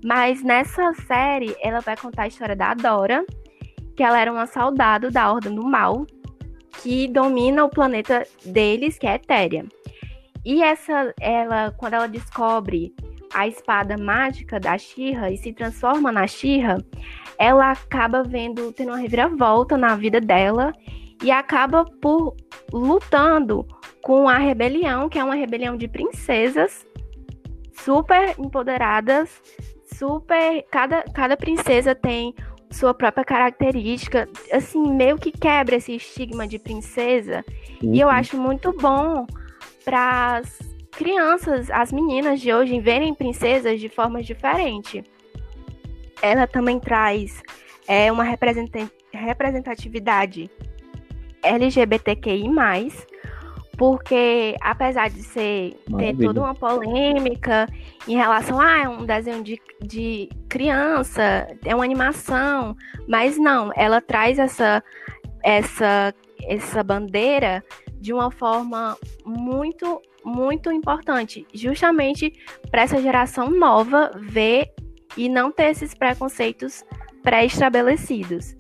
Mas 0.03 0.44
nessa 0.44 0.94
série, 1.08 1.55
ela 1.62 1.79
vai 1.79 1.98
contar 1.98 2.24
a 2.24 2.27
história 2.27 2.55
da 2.55 2.74
Dora, 2.74 3.25
que 3.96 4.03
ela 4.03 4.20
era 4.20 4.32
uma 4.32 4.46
soldado 4.46 5.10
da 5.10 5.32
Ordem 5.32 5.55
do 5.55 5.63
Mal, 5.63 6.05
que 6.82 7.08
domina 7.08 7.63
o 7.63 7.70
planeta 7.70 8.25
deles, 8.46 8.98
que 8.98 9.08
é 9.08 9.15
Etéria. 9.15 9.65
E 10.46 10.62
essa, 10.62 11.13
ela, 11.20 11.72
quando 11.72 11.96
ela 11.96 12.08
descobre 12.08 12.94
a 13.34 13.48
espada 13.48 13.98
mágica 13.98 14.60
da 14.60 14.77
Shira 14.77 15.32
e 15.32 15.38
se 15.38 15.53
transforma 15.53 16.12
na 16.12 16.27
Shira, 16.27 16.77
ela 17.38 17.72
acaba 17.72 18.24
vendo, 18.24 18.72
tendo 18.72 18.89
uma 18.89 18.98
reviravolta 18.98 19.77
na 19.77 19.96
vida 19.96 20.22
dela 20.22 20.74
e 21.24 21.32
acaba 21.32 21.86
por 22.01 22.36
lutando 22.72 23.65
com 24.01 24.29
a 24.29 24.38
rebelião, 24.38 25.10
que 25.10 25.17
é 25.17 25.24
uma 25.24 25.36
rebelião 25.36 25.75
de 25.75 25.88
princesas 25.88 26.86
super 27.74 28.36
empoderadas, 28.39 29.41
super. 29.98 30.63
Cada, 30.72 31.03
cada 31.03 31.38
princesa 31.38 31.94
tem 31.96 32.34
sua 32.70 32.94
própria 32.94 33.24
característica, 33.24 34.27
assim, 34.51 34.91
meio 34.94 35.17
que 35.17 35.32
quebra 35.32 35.75
esse 35.75 35.96
estigma 35.96 36.48
de 36.48 36.60
princesa. 36.60 37.44
Uhum. 37.82 37.94
E 37.94 38.00
eu 38.00 38.08
uhum. 38.08 38.13
acho 38.13 38.38
muito 38.38 38.72
bom 38.74 39.25
para 39.84 40.41
crianças, 40.95 41.69
as 41.69 41.91
meninas 41.91 42.39
de 42.39 42.53
hoje, 42.53 42.79
verem 42.79 43.13
princesas 43.13 43.79
de 43.79 43.89
formas 43.89 44.25
diferentes. 44.25 45.03
Ela 46.21 46.47
também 46.47 46.79
traz 46.79 47.43
é, 47.87 48.11
uma 48.11 48.23
representatividade 48.23 50.49
LGBTQI, 51.43 52.49
porque 53.77 54.55
apesar 54.61 55.09
de 55.09 55.21
ser 55.21 55.77
ter 55.97 56.15
toda 56.15 56.39
uma 56.39 56.55
polêmica 56.55 57.67
em 58.07 58.15
relação 58.15 58.59
a 58.59 58.65
ah, 58.65 58.83
é 58.83 58.89
um 58.89 59.05
desenho 59.05 59.43
de, 59.43 59.61
de 59.81 60.29
criança, 60.47 61.45
é 61.63 61.75
uma 61.75 61.83
animação, 61.83 62.75
mas 63.07 63.37
não, 63.37 63.71
ela 63.75 64.01
traz 64.01 64.39
essa 64.39 64.83
essa 65.43 66.15
essa 66.47 66.83
bandeira 66.83 67.63
de 67.99 68.13
uma 68.13 68.31
forma 68.31 68.97
muito 69.25 70.01
muito 70.25 70.72
importante, 70.72 71.46
justamente 71.53 72.34
para 72.72 72.82
essa 72.82 73.01
geração 73.01 73.50
nova 73.50 74.12
ver 74.17 74.74
e 75.15 75.29
não 75.29 75.51
ter 75.51 75.70
esses 75.70 75.94
preconceitos 75.94 76.84
pré-estabelecidos. 77.22 78.55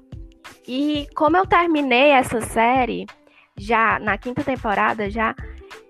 E 0.67 1.07
como 1.15 1.37
eu 1.37 1.45
terminei 1.45 2.11
essa 2.11 2.39
série, 2.41 3.05
já 3.57 3.99
na 3.99 4.17
quinta 4.17 4.43
temporada, 4.43 5.09
já 5.09 5.35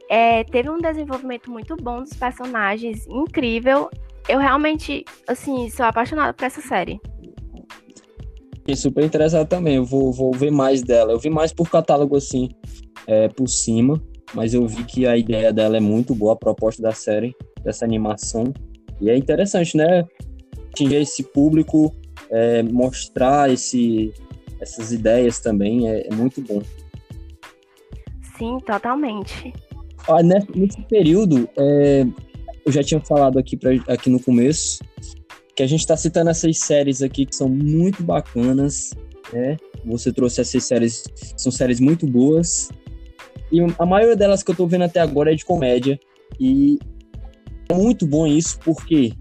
é, 0.09 0.43
teve 0.45 0.69
um 0.69 0.77
desenvolvimento 0.77 1.51
muito 1.51 1.75
bom 1.75 2.01
dos 2.01 2.13
personagens, 2.13 3.05
incrível. 3.07 3.89
Eu 4.27 4.39
realmente, 4.39 5.03
assim, 5.27 5.69
sou 5.69 5.85
apaixonada 5.85 6.33
por 6.33 6.45
essa 6.45 6.61
série. 6.61 6.99
Fiquei 8.55 8.75
super 8.75 9.03
interessado 9.03 9.47
também. 9.47 9.75
Eu 9.75 9.85
vou, 9.85 10.11
vou 10.11 10.31
ver 10.31 10.51
mais 10.51 10.81
dela. 10.81 11.11
Eu 11.11 11.19
vi 11.19 11.29
mais 11.29 11.53
por 11.53 11.69
catálogo, 11.69 12.15
assim, 12.15 12.49
é, 13.05 13.27
por 13.29 13.47
cima. 13.47 14.01
Mas 14.35 14.53
eu 14.53 14.67
vi 14.67 14.83
que 14.83 15.07
a 15.07 15.17
ideia 15.17 15.53
dela 15.53 15.77
é 15.77 15.79
muito 15.79 16.13
boa, 16.13 16.33
a 16.33 16.35
proposta 16.35 16.81
da 16.81 16.91
série, 16.91 17.33
dessa 17.63 17.85
animação. 17.85 18.53
E 18.99 19.09
é 19.09 19.17
interessante, 19.17 19.77
né? 19.77 20.05
Atingir 20.71 20.97
esse 20.97 21.23
público, 21.23 21.95
é, 22.29 22.61
mostrar 22.61 23.49
esse, 23.49 24.13
essas 24.59 24.91
ideias 24.91 25.39
também, 25.39 25.89
é, 25.89 26.07
é 26.07 26.13
muito 26.13 26.41
bom. 26.41 26.61
Sim, 28.37 28.57
totalmente. 28.65 29.53
Ah, 30.07 30.21
nesse, 30.21 30.47
nesse 30.53 30.81
período, 30.83 31.47
é, 31.57 32.05
eu 32.65 32.71
já 32.71 32.83
tinha 32.83 32.99
falado 32.99 33.39
aqui, 33.39 33.55
pra, 33.55 33.71
aqui 33.87 34.09
no 34.09 34.19
começo, 34.19 34.83
que 35.55 35.63
a 35.63 35.67
gente 35.67 35.79
está 35.79 35.95
citando 35.95 36.29
essas 36.29 36.59
séries 36.59 37.01
aqui 37.01 37.25
que 37.25 37.35
são 37.35 37.47
muito 37.47 38.03
bacanas, 38.03 38.91
né? 39.31 39.55
Você 39.85 40.11
trouxe 40.11 40.41
essas 40.41 40.63
séries, 40.65 41.03
são 41.37 41.51
séries 41.51 41.79
muito 41.79 42.05
boas. 42.05 42.69
E 43.51 43.59
a 43.77 43.85
maioria 43.85 44.15
delas 44.15 44.43
que 44.43 44.49
eu 44.49 44.53
estou 44.53 44.67
vendo 44.67 44.83
até 44.83 44.99
agora 44.99 45.31
é 45.31 45.35
de 45.35 45.45
comédia. 45.45 45.99
E 46.39 46.79
é 47.69 47.73
muito 47.73 48.05
bom 48.05 48.27
isso, 48.27 48.59
porque 48.59 49.13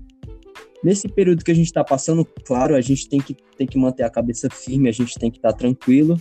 nesse 0.82 1.08
período 1.08 1.44
que 1.44 1.50
a 1.50 1.54
gente 1.54 1.66
está 1.66 1.82
passando, 1.82 2.24
claro, 2.44 2.74
a 2.74 2.80
gente 2.80 3.08
tem 3.08 3.20
que, 3.20 3.34
tem 3.56 3.66
que 3.66 3.78
manter 3.78 4.02
a 4.02 4.10
cabeça 4.10 4.48
firme, 4.50 4.88
a 4.88 4.92
gente 4.92 5.18
tem 5.18 5.30
que 5.30 5.38
estar 5.38 5.52
tá 5.52 5.58
tranquilo. 5.58 6.20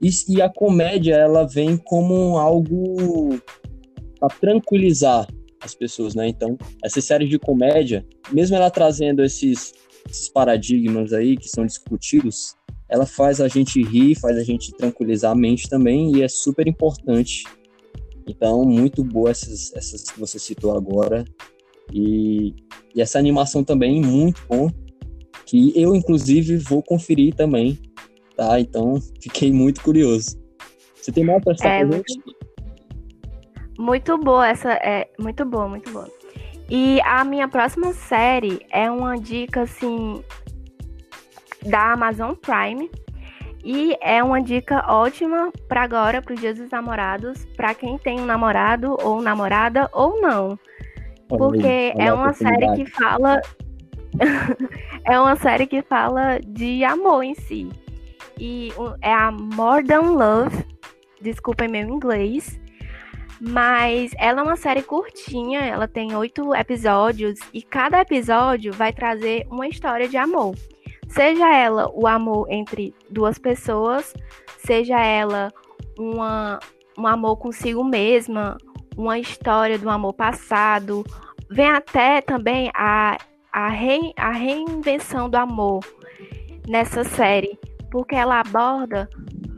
E, 0.00 0.10
e 0.28 0.42
a 0.42 0.48
comédia, 0.48 1.14
ela 1.14 1.44
vem 1.46 1.76
como 1.76 2.38
algo 2.38 3.40
para 4.18 4.28
tranquilizar 4.40 5.26
as 5.60 5.74
pessoas, 5.74 6.14
né? 6.14 6.28
Então, 6.28 6.56
essa 6.84 7.00
série 7.00 7.26
de 7.26 7.38
comédia, 7.38 8.06
mesmo 8.32 8.56
ela 8.56 8.70
trazendo 8.70 9.24
esses, 9.24 9.72
esses 10.08 10.28
paradigmas 10.28 11.12
aí 11.12 11.36
que 11.36 11.48
são 11.48 11.66
discutidos, 11.66 12.54
ela 12.88 13.06
faz 13.06 13.40
a 13.40 13.48
gente 13.48 13.82
rir, 13.82 14.14
faz 14.14 14.36
a 14.36 14.42
gente 14.42 14.72
tranquilizar 14.72 15.32
a 15.32 15.34
mente 15.34 15.68
também 15.68 16.16
e 16.16 16.22
é 16.22 16.28
super 16.28 16.66
importante. 16.66 17.44
Então, 18.26 18.64
muito 18.64 19.04
boa 19.04 19.30
essas, 19.30 19.72
essas 19.74 20.02
que 20.02 20.18
você 20.18 20.38
citou 20.38 20.76
agora. 20.76 21.24
E, 21.92 22.54
e 22.94 23.00
essa 23.00 23.18
animação 23.18 23.62
também, 23.62 24.00
muito 24.00 24.40
bom. 24.48 24.68
Que 25.44 25.72
eu, 25.80 25.94
inclusive, 25.94 26.56
vou 26.56 26.82
conferir 26.82 27.34
também 27.34 27.78
tá? 28.36 28.60
Então, 28.60 29.00
fiquei 29.20 29.52
muito 29.52 29.82
curioso. 29.82 30.38
Você 30.94 31.10
tem 31.10 31.24
mais 31.24 31.42
para 31.42 31.52
estar 31.52 31.68
é, 31.68 31.84
muito, 31.84 32.04
muito 33.78 34.18
boa 34.18 34.46
essa, 34.46 34.72
é 34.72 35.08
muito 35.18 35.44
boa, 35.44 35.68
muito 35.68 35.90
boa. 35.90 36.08
E 36.68 37.00
a 37.02 37.24
minha 37.24 37.48
próxima 37.48 37.92
série 37.92 38.60
é 38.70 38.90
uma 38.90 39.16
dica 39.16 39.62
assim 39.62 40.22
da 41.64 41.92
Amazon 41.92 42.34
Prime. 42.34 42.90
E 43.64 43.96
é 44.00 44.22
uma 44.22 44.40
dica 44.40 44.84
ótima 44.88 45.50
para 45.68 45.82
agora, 45.82 46.22
para 46.22 46.34
os 46.34 46.40
dias 46.40 46.58
dos 46.58 46.70
namorados, 46.70 47.44
para 47.56 47.74
quem 47.74 47.98
tem 47.98 48.20
um 48.20 48.24
namorado 48.24 48.96
ou 49.02 49.20
namorada 49.20 49.90
ou 49.92 50.20
não. 50.20 50.58
Porque 51.28 51.92
é 51.98 52.12
uma 52.12 52.32
série 52.32 52.72
que 52.76 52.86
fala. 52.86 53.40
é 55.04 55.20
uma 55.20 55.34
série 55.36 55.66
que 55.66 55.82
fala 55.82 56.38
de 56.46 56.84
amor 56.84 57.24
em 57.24 57.34
si 57.34 57.68
e 58.38 58.70
é 59.00 59.12
a 59.12 59.30
More 59.30 59.84
Than 59.84 60.12
Love, 60.12 60.64
desculpem 61.20 61.68
meu 61.68 61.88
inglês, 61.88 62.60
mas 63.40 64.12
ela 64.18 64.40
é 64.40 64.44
uma 64.44 64.56
série 64.56 64.82
curtinha, 64.82 65.60
ela 65.60 65.88
tem 65.88 66.14
oito 66.14 66.54
episódios 66.54 67.38
e 67.52 67.62
cada 67.62 68.00
episódio 68.00 68.72
vai 68.72 68.92
trazer 68.92 69.46
uma 69.50 69.66
história 69.66 70.08
de 70.08 70.16
amor. 70.16 70.54
Seja 71.16 71.50
ela 71.50 71.90
o 71.94 72.06
amor 72.06 72.46
entre 72.50 72.94
duas 73.08 73.38
pessoas, 73.38 74.12
seja 74.58 75.00
ela 75.00 75.50
uma, 75.98 76.60
um 76.98 77.06
amor 77.06 77.38
consigo 77.38 77.82
mesma, 77.82 78.58
uma 78.94 79.18
história 79.18 79.78
do 79.78 79.88
amor 79.88 80.12
passado, 80.12 81.02
vem 81.50 81.70
até 81.70 82.20
também 82.20 82.70
a, 82.74 83.16
a, 83.50 83.68
re, 83.68 84.12
a 84.14 84.30
reinvenção 84.30 85.30
do 85.30 85.36
amor 85.36 85.80
nessa 86.68 87.02
série, 87.02 87.58
porque 87.90 88.14
ela 88.14 88.40
aborda 88.40 89.08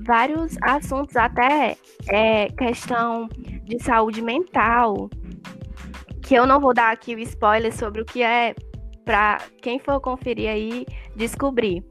vários 0.07 0.57
assuntos, 0.63 1.17
até 1.17 1.77
é, 2.09 2.51
questão 2.51 3.29
de 3.65 3.83
saúde 3.83 4.23
mental, 4.23 5.11
que 6.23 6.37
eu 6.37 6.47
não 6.47 6.61
vou 6.61 6.73
dar 6.73 6.93
aqui 6.93 7.17
o 7.17 7.19
spoiler 7.19 7.77
sobre 7.77 8.01
o 8.03 8.05
que 8.05 8.23
é 8.23 8.55
para 9.09 9.41
quem 9.63 9.79
for 9.79 9.99
conferir 10.03 10.51
aí 10.51 10.87
descobrir. 11.17 11.83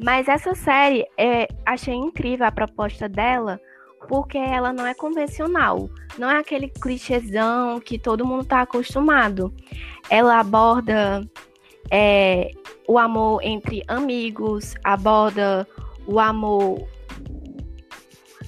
Mas 0.00 0.26
essa 0.26 0.56
série, 0.56 1.06
é, 1.16 1.46
achei 1.64 1.94
incrível 1.94 2.44
a 2.46 2.50
proposta 2.50 3.08
dela, 3.08 3.60
porque 4.08 4.36
ela 4.36 4.72
não 4.72 4.84
é 4.84 4.92
convencional. 4.92 5.88
Não 6.18 6.28
é 6.28 6.36
aquele 6.36 6.68
clichêzão 6.68 7.78
que 7.78 7.96
todo 7.96 8.26
mundo 8.26 8.42
está 8.42 8.62
acostumado. 8.62 9.54
Ela 10.10 10.40
aborda 10.40 11.24
é, 11.92 12.50
o 12.88 12.98
amor 12.98 13.40
entre 13.44 13.84
amigos, 13.86 14.74
aborda 14.82 15.64
o 16.08 16.18
amor 16.18 16.88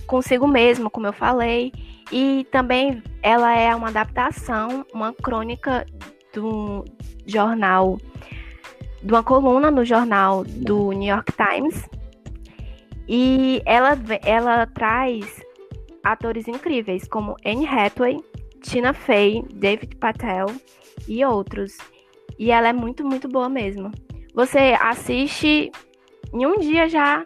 consigo 0.08 0.48
mesmo, 0.48 0.90
como 0.90 1.06
eu 1.06 1.12
falei, 1.12 1.72
e 2.10 2.44
também 2.50 3.00
ela 3.22 3.56
é 3.56 3.72
uma 3.72 3.86
adaptação, 3.86 4.84
uma 4.92 5.12
crônica 5.12 5.86
do 6.32 6.84
jornal, 7.26 7.98
de 9.02 9.12
uma 9.12 9.22
coluna 9.22 9.70
no 9.70 9.84
jornal 9.84 10.44
do 10.44 10.92
New 10.92 11.08
York 11.08 11.32
Times. 11.32 11.88
E 13.08 13.62
ela, 13.64 13.98
ela 14.24 14.66
traz 14.66 15.40
atores 16.02 16.46
incríveis 16.46 17.08
como 17.08 17.36
Anne 17.44 17.66
Hathaway, 17.66 18.18
Tina 18.62 18.92
Fey, 18.92 19.42
David 19.54 19.96
Patel 19.96 20.46
e 21.08 21.24
outros. 21.24 21.76
E 22.38 22.50
ela 22.50 22.68
é 22.68 22.72
muito, 22.72 23.04
muito 23.04 23.28
boa 23.28 23.48
mesmo. 23.48 23.90
Você 24.34 24.76
assiste 24.80 25.70
em 26.32 26.46
um 26.46 26.58
dia 26.58 26.88
já. 26.88 27.24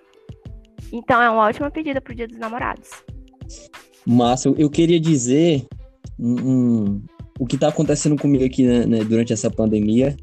Então 0.93 1.21
é 1.21 1.29
uma 1.29 1.43
ótima 1.43 1.71
pedida 1.71 2.01
pro 2.01 2.15
Dia 2.15 2.27
dos 2.27 2.39
Namorados. 2.39 2.91
Massa, 4.07 4.49
eu 4.57 4.71
queria 4.71 5.01
dizer 5.01 5.67
um, 6.19 7.03
o 7.39 7.47
que 7.47 7.57
está 7.57 7.69
acontecendo 7.69 8.17
comigo 8.17 8.45
aqui 8.45 8.65
né, 8.65 8.87
né, 8.87 9.05
durante 9.05 9.33
essa 9.33 9.51
pandemia, 9.51 10.17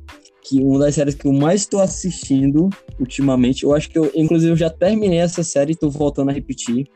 que 0.43 0.61
uma 0.63 0.79
das 0.79 0.95
séries 0.95 1.15
que 1.15 1.27
eu 1.27 1.33
mais 1.33 1.61
estou 1.61 1.81
assistindo 1.81 2.69
ultimamente, 2.99 3.63
eu 3.63 3.73
acho 3.73 3.89
que 3.89 3.97
eu, 3.97 4.11
inclusive, 4.15 4.51
eu 4.51 4.57
já 4.57 4.69
terminei 4.69 5.19
essa 5.19 5.43
série 5.43 5.71
e 5.71 5.73
estou 5.73 5.89
voltando 5.89 6.29
a 6.29 6.33
repetir, 6.33 6.87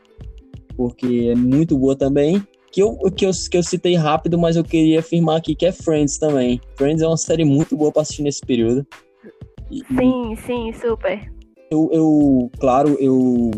porque 0.76 1.30
é 1.30 1.34
muito 1.34 1.78
boa 1.78 1.96
também. 1.96 2.42
Que 2.72 2.82
eu, 2.82 2.94
que, 3.16 3.24
eu, 3.24 3.30
que 3.50 3.56
eu 3.56 3.62
citei 3.62 3.94
rápido, 3.94 4.38
mas 4.38 4.56
eu 4.56 4.64
queria 4.64 5.00
afirmar 5.00 5.38
aqui 5.38 5.54
que 5.54 5.64
é 5.64 5.72
Friends 5.72 6.18
também. 6.18 6.60
Friends 6.76 7.00
é 7.00 7.06
uma 7.06 7.16
série 7.16 7.44
muito 7.44 7.74
boa 7.74 7.90
para 7.90 8.02
assistir 8.02 8.22
nesse 8.22 8.40
período. 8.40 8.86
E, 9.70 9.78
sim, 9.78 10.36
sim, 10.44 10.72
super. 10.74 11.32
Eu, 11.70 11.88
eu, 11.90 12.50
claro, 12.58 12.96
eu 13.00 13.50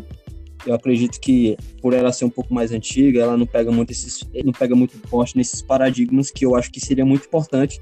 eu 0.67 0.75
acredito 0.75 1.21
que 1.21 1.57
por 1.81 1.93
ela 1.93 2.13
ser 2.13 2.25
um 2.25 2.31
pouco 2.31 2.53
mais 2.53 2.73
antiga, 2.73 3.21
ela 3.21 3.37
não 3.37 3.47
pega 3.47 3.71
muito 3.71 3.91
esses, 3.91 4.21
não 4.45 4.53
pega 4.53 4.75
muito 4.75 4.99
forte 5.09 5.37
nesses 5.37 5.63
paradigmas 5.63 6.31
que 6.31 6.45
eu 6.45 6.55
acho 6.55 6.71
que 6.71 6.81
seria 6.81 7.05
muito 7.05 7.27
importante 7.27 7.81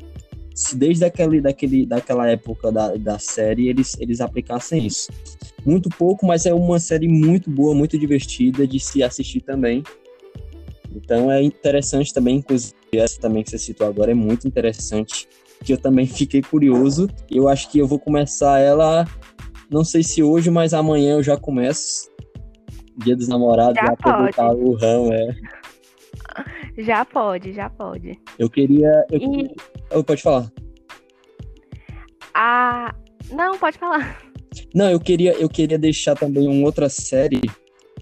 se 0.56 0.74
desde 0.74 1.04
aquele, 1.04 1.38
daquele, 1.38 1.84
daquela 1.84 2.26
época 2.30 2.72
da, 2.72 2.96
da 2.96 3.18
série 3.18 3.68
eles, 3.68 3.94
eles 4.00 4.22
aplicassem 4.22 4.86
isso. 4.86 5.12
Muito 5.66 5.90
pouco, 5.90 6.26
mas 6.26 6.46
é 6.46 6.54
uma 6.54 6.80
série 6.80 7.06
muito 7.06 7.50
boa, 7.50 7.74
muito 7.74 7.98
divertida 7.98 8.66
de 8.66 8.80
se 8.80 9.02
assistir 9.02 9.42
também. 9.42 9.82
Então 10.94 11.30
é 11.30 11.42
interessante 11.42 12.12
também, 12.12 12.36
inclusive 12.36 12.74
essa 12.94 13.20
também 13.20 13.42
que 13.42 13.50
você 13.50 13.58
citou 13.58 13.86
agora 13.86 14.12
é 14.12 14.14
muito 14.14 14.48
interessante, 14.48 15.28
que 15.62 15.74
eu 15.74 15.76
também 15.76 16.06
fiquei 16.06 16.40
curioso. 16.40 17.06
Eu 17.30 17.48
acho 17.48 17.70
que 17.70 17.78
eu 17.78 17.86
vou 17.86 17.98
começar 17.98 18.58
ela, 18.58 19.04
não 19.70 19.84
sei 19.84 20.02
se 20.02 20.22
hoje, 20.22 20.50
mas 20.50 20.72
amanhã 20.72 21.16
eu 21.16 21.22
já 21.22 21.36
começo. 21.36 22.10
Dia 22.98 23.16
dos 23.16 23.28
namorados, 23.28 23.76
já, 23.76 23.86
já 23.86 23.92
aproveitar 23.92 24.52
o 24.54 24.74
ramo, 24.74 25.12
é. 25.12 25.36
Já 26.78 27.04
pode, 27.04 27.52
já 27.52 27.70
pode. 27.70 28.18
Eu 28.38 28.50
queria. 28.50 29.04
Eu... 29.10 29.18
E... 29.18 29.54
Oh, 29.92 30.04
pode 30.04 30.22
falar. 30.22 30.50
Ah. 32.34 32.94
Não, 33.30 33.58
pode 33.58 33.78
falar. 33.78 34.18
Não, 34.74 34.90
eu 34.90 35.00
queria, 35.00 35.32
eu 35.32 35.48
queria 35.48 35.78
deixar 35.78 36.14
também 36.14 36.46
uma 36.48 36.64
outra 36.64 36.88
série 36.88 37.40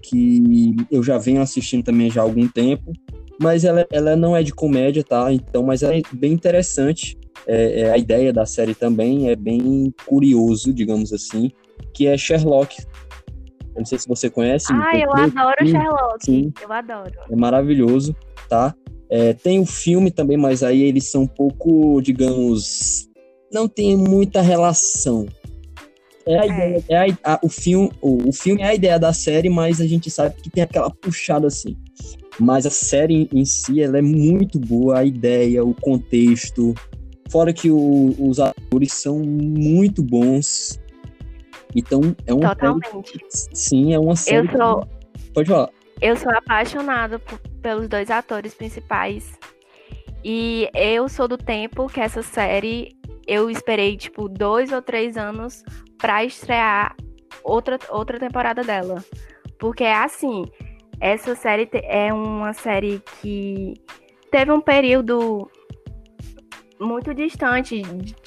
que 0.03 0.75
eu 0.91 1.01
já 1.01 1.17
venho 1.17 1.41
assistindo 1.41 1.83
também 1.83 2.11
já 2.11 2.21
há 2.21 2.23
algum 2.23 2.47
tempo, 2.47 2.93
mas 3.39 3.65
ela, 3.65 3.85
ela 3.91 4.15
não 4.15 4.35
é 4.35 4.43
de 4.43 4.53
comédia, 4.53 5.03
tá? 5.03 5.31
Então, 5.33 5.63
mas 5.63 5.83
ela 5.83 5.95
é 5.95 6.01
bem 6.13 6.33
interessante. 6.33 7.17
É, 7.47 7.81
é, 7.81 7.91
a 7.91 7.97
ideia 7.97 8.31
da 8.31 8.45
série 8.45 8.73
também 8.73 9.29
é 9.29 9.35
bem 9.35 9.93
curioso, 10.05 10.73
digamos 10.73 11.11
assim, 11.11 11.51
que 11.93 12.07
é 12.07 12.17
Sherlock. 12.17 12.77
Eu 13.75 13.79
não 13.79 13.85
sei 13.85 13.99
se 13.99 14.07
você 14.07 14.29
conhece. 14.29 14.71
Ah, 14.71 14.97
eu 14.97 15.11
adoro 15.11 15.67
Sherlock. 15.67 16.25
Sim. 16.25 16.53
Eu 16.61 16.71
adoro. 16.71 17.11
É 17.29 17.35
maravilhoso, 17.35 18.15
tá? 18.47 18.73
É, 19.09 19.33
tem 19.33 19.59
o 19.59 19.65
filme 19.65 20.09
também, 20.09 20.37
mas 20.37 20.63
aí 20.63 20.81
eles 20.81 21.11
são 21.11 21.23
um 21.23 21.27
pouco, 21.27 22.01
digamos, 22.01 23.07
não 23.51 23.67
tem 23.67 23.95
muita 23.95 24.41
relação. 24.41 25.27
É 26.25 26.39
a 26.39 26.43
é. 26.43 26.47
ideia, 26.47 26.83
é 26.89 26.97
a, 26.97 27.33
a, 27.33 27.39
o, 27.43 27.49
filme, 27.49 27.91
o, 28.01 28.29
o 28.29 28.33
filme 28.33 28.61
é 28.61 28.65
a 28.65 28.73
ideia 28.73 28.97
da 28.97 29.13
série, 29.13 29.49
mas 29.49 29.79
a 29.79 29.85
gente 29.85 30.09
sabe 30.09 30.35
que 30.41 30.49
tem 30.49 30.63
aquela 30.63 30.89
puxada 30.89 31.47
assim. 31.47 31.75
Mas 32.39 32.65
a 32.65 32.71
série 32.71 33.29
em 33.31 33.45
si, 33.45 33.81
ela 33.81 33.99
é 33.99 34.01
muito 34.01 34.59
boa, 34.59 34.99
a 34.99 35.05
ideia, 35.05 35.63
o 35.63 35.73
contexto. 35.73 36.73
Fora 37.29 37.53
que 37.53 37.69
o, 37.69 38.15
os 38.19 38.39
atores 38.39 38.93
são 38.93 39.19
muito 39.19 40.01
bons. 40.01 40.79
Então, 41.75 42.15
é 42.25 42.33
uma 42.33 42.55
Totalmente. 42.55 43.19
Sim, 43.29 43.93
é 43.93 43.99
uma 43.99 44.15
série. 44.15 44.47
Eu 44.47 44.57
sou. 44.57 44.87
Pode 45.33 45.49
falar. 45.49 45.69
Eu 46.01 46.15
sou 46.15 46.31
apaixonada 46.31 47.19
pelos 47.61 47.87
dois 47.87 48.09
atores 48.09 48.53
principais. 48.53 49.37
E 50.23 50.69
eu 50.73 51.07
sou 51.07 51.27
do 51.27 51.37
tempo 51.37 51.87
que 51.87 51.99
essa 51.99 52.23
série 52.23 52.95
eu 53.27 53.49
esperei, 53.49 53.95
tipo, 53.97 54.27
dois 54.27 54.71
ou 54.71 54.81
três 54.81 55.17
anos 55.17 55.63
para 55.97 56.23
estrear 56.23 56.95
outra, 57.43 57.77
outra 57.89 58.19
temporada 58.19 58.63
dela. 58.63 59.03
Porque 59.59 59.83
é 59.83 59.95
assim, 59.95 60.45
essa 60.99 61.35
série 61.35 61.69
é 61.73 62.11
uma 62.13 62.53
série 62.53 63.01
que 63.21 63.73
teve 64.31 64.51
um 64.51 64.61
período 64.61 65.49
muito 66.79 67.13
distante 67.13 67.81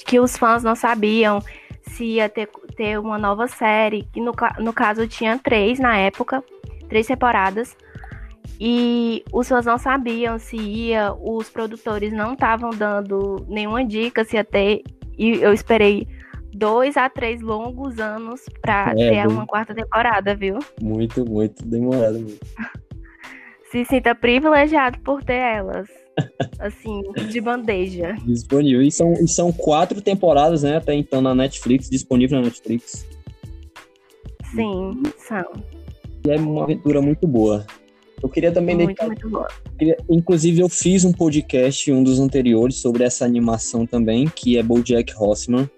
que 0.06 0.18
os 0.18 0.36
fãs 0.36 0.62
não 0.62 0.74
sabiam 0.74 1.40
se 1.82 2.04
ia 2.04 2.28
ter, 2.28 2.48
ter 2.78 2.96
uma 2.96 3.18
nova 3.18 3.48
série, 3.48 4.04
que 4.12 4.20
no, 4.20 4.32
no 4.60 4.72
caso 4.72 5.08
tinha 5.08 5.36
três 5.36 5.80
na 5.80 5.96
época, 5.96 6.42
três 6.88 7.08
temporadas, 7.08 7.76
e 8.60 9.24
os 9.32 9.48
fãs 9.48 9.66
não 9.66 9.76
sabiam 9.76 10.38
se 10.38 10.56
ia, 10.56 11.12
os 11.12 11.50
produtores 11.50 12.12
não 12.12 12.34
estavam 12.34 12.70
dando 12.70 13.44
nenhuma 13.48 13.84
dica 13.84 14.24
se 14.24 14.36
ia 14.36 14.44
ter, 14.44 14.82
e 15.18 15.42
eu 15.42 15.52
esperei 15.52 16.06
dois 16.54 16.96
a 16.96 17.10
três 17.10 17.42
longos 17.42 17.98
anos 17.98 18.40
para 18.62 18.92
é, 18.92 18.94
ter 18.94 19.26
uma 19.26 19.44
quarta 19.44 19.74
temporada, 19.74 20.36
viu? 20.36 20.60
Muito, 20.80 21.28
muito 21.28 21.66
demorado. 21.66 22.26
se 23.72 23.84
sinta 23.84 24.14
privilegiado 24.14 25.00
por 25.00 25.22
ter 25.22 25.34
elas 25.34 25.88
assim, 26.58 27.02
de 27.30 27.40
bandeja. 27.40 28.16
Disponível. 28.24 28.82
E 28.82 28.90
são, 28.90 29.12
e 29.14 29.28
são 29.28 29.52
quatro 29.52 30.00
temporadas, 30.00 30.62
né? 30.62 30.76
Até 30.76 30.94
então 30.94 31.20
na 31.20 31.34
Netflix, 31.34 31.88
disponível 31.88 32.38
na 32.38 32.46
Netflix. 32.46 33.06
Sim, 34.54 35.02
são. 35.18 35.44
E 36.26 36.30
é 36.30 36.36
uma 36.36 36.64
aventura 36.64 37.00
muito 37.00 37.26
boa. 37.26 37.66
Eu 38.22 38.28
queria 38.28 38.50
também 38.50 38.74
muito, 38.74 38.88
deixar... 38.88 39.06
muito 39.06 39.28
boa. 39.28 39.46
Inclusive, 40.10 40.60
eu 40.60 40.68
fiz 40.68 41.04
um 41.04 41.12
podcast, 41.12 41.92
um 41.92 42.02
dos 42.02 42.18
anteriores, 42.18 42.76
sobre 42.76 43.04
essa 43.04 43.24
animação 43.24 43.86
também, 43.86 44.26
que 44.26 44.58
é 44.58 44.62
BoJack 44.62 45.14
Horseman, 45.16 45.70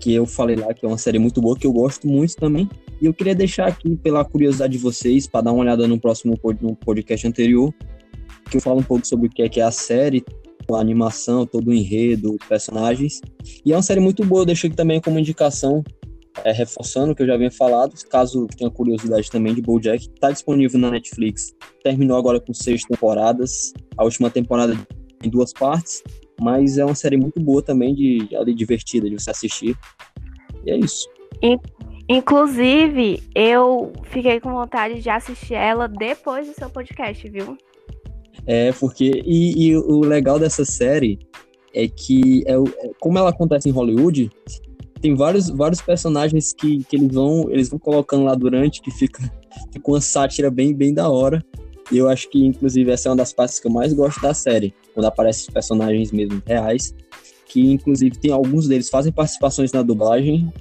que 0.00 0.12
eu 0.12 0.26
falei 0.26 0.56
lá 0.56 0.74
que 0.74 0.84
é 0.84 0.88
uma 0.88 0.98
série 0.98 1.18
muito 1.18 1.40
boa, 1.40 1.56
que 1.56 1.66
eu 1.66 1.72
gosto 1.72 2.08
muito 2.08 2.34
também. 2.36 2.68
E 3.00 3.06
eu 3.06 3.14
queria 3.14 3.34
deixar 3.34 3.66
aqui, 3.68 3.94
pela 3.96 4.24
curiosidade 4.24 4.72
de 4.72 4.78
vocês, 4.78 5.26
para 5.26 5.42
dar 5.42 5.52
uma 5.52 5.62
olhada 5.62 5.86
no 5.86 6.00
próximo 6.00 6.38
no 6.60 6.74
podcast 6.74 7.26
anterior, 7.26 7.72
que 8.50 8.56
eu 8.56 8.60
falo 8.60 8.80
um 8.80 8.84
pouco 8.84 9.06
sobre 9.06 9.26
o 9.26 9.30
que 9.30 9.42
é, 9.42 9.48
que 9.48 9.60
é 9.60 9.64
a 9.64 9.70
série, 9.70 10.24
a 10.70 10.80
animação, 10.80 11.46
todo 11.46 11.68
o 11.68 11.72
enredo, 11.72 12.36
personagens. 12.48 13.20
E 13.64 13.72
é 13.72 13.76
uma 13.76 13.82
série 13.82 14.00
muito 14.00 14.24
boa, 14.24 14.42
eu 14.42 14.46
deixo 14.46 14.66
aqui 14.66 14.76
também 14.76 15.00
como 15.00 15.18
indicação, 15.18 15.84
é, 16.44 16.52
reforçando 16.52 17.12
o 17.12 17.14
que 17.14 17.22
eu 17.22 17.26
já 17.26 17.34
havia 17.34 17.50
falado, 17.50 17.94
caso 18.10 18.46
tenha 18.56 18.70
curiosidade 18.70 19.30
também 19.30 19.54
de 19.54 19.62
BoJack, 19.62 20.08
está 20.08 20.30
disponível 20.30 20.78
na 20.78 20.90
Netflix. 20.90 21.54
Terminou 21.82 22.16
agora 22.16 22.40
com 22.40 22.52
seis 22.52 22.82
temporadas, 22.82 23.72
a 23.96 24.04
última 24.04 24.30
temporada 24.30 24.76
em 25.22 25.30
duas 25.30 25.52
partes, 25.52 26.02
mas 26.40 26.78
é 26.78 26.84
uma 26.84 26.94
série 26.94 27.16
muito 27.16 27.40
boa 27.40 27.62
também, 27.62 27.94
de, 27.94 28.28
ali, 28.36 28.54
divertida 28.54 29.08
de 29.08 29.18
você 29.18 29.30
assistir. 29.30 29.76
E 30.64 30.70
é 30.70 30.76
isso. 30.76 31.08
Inclusive, 32.08 33.22
eu 33.34 33.92
fiquei 34.04 34.38
com 34.38 34.52
vontade 34.52 35.00
de 35.00 35.10
assistir 35.10 35.54
ela 35.54 35.88
depois 35.88 36.46
do 36.46 36.54
seu 36.54 36.70
podcast, 36.70 37.28
viu? 37.28 37.56
É, 38.44 38.72
porque. 38.72 39.22
E, 39.24 39.68
e 39.68 39.76
o 39.76 40.00
legal 40.00 40.38
dessa 40.38 40.64
série 40.64 41.18
é 41.72 41.86
que, 41.86 42.42
é, 42.46 42.54
é, 42.54 42.90
como 43.00 43.18
ela 43.18 43.30
acontece 43.30 43.68
em 43.68 43.72
Hollywood, 43.72 44.30
tem 45.00 45.14
vários, 45.14 45.48
vários 45.50 45.80
personagens 45.80 46.52
que, 46.52 46.82
que 46.84 46.96
eles, 46.96 47.12
vão, 47.12 47.50
eles 47.50 47.68
vão 47.68 47.78
colocando 47.78 48.24
lá 48.24 48.34
durante, 48.34 48.80
que 48.80 48.90
fica, 48.90 49.22
fica 49.72 49.90
uma 49.90 50.00
sátira 50.00 50.50
bem, 50.50 50.74
bem 50.74 50.92
da 50.92 51.08
hora. 51.08 51.44
E 51.92 51.98
eu 51.98 52.08
acho 52.08 52.28
que, 52.30 52.44
inclusive, 52.44 52.90
essa 52.90 53.08
é 53.08 53.10
uma 53.10 53.16
das 53.16 53.32
partes 53.32 53.60
que 53.60 53.68
eu 53.68 53.70
mais 53.70 53.92
gosto 53.92 54.20
da 54.20 54.34
série, 54.34 54.74
quando 54.92 55.06
aparecem 55.06 55.42
os 55.42 55.54
personagens 55.54 56.10
mesmo 56.10 56.42
reais, 56.44 56.94
que, 57.46 57.70
inclusive, 57.70 58.18
tem 58.18 58.32
alguns 58.32 58.66
deles 58.66 58.88
fazem 58.88 59.12
participações 59.12 59.70
na 59.70 59.82
dublagem, 59.82 60.52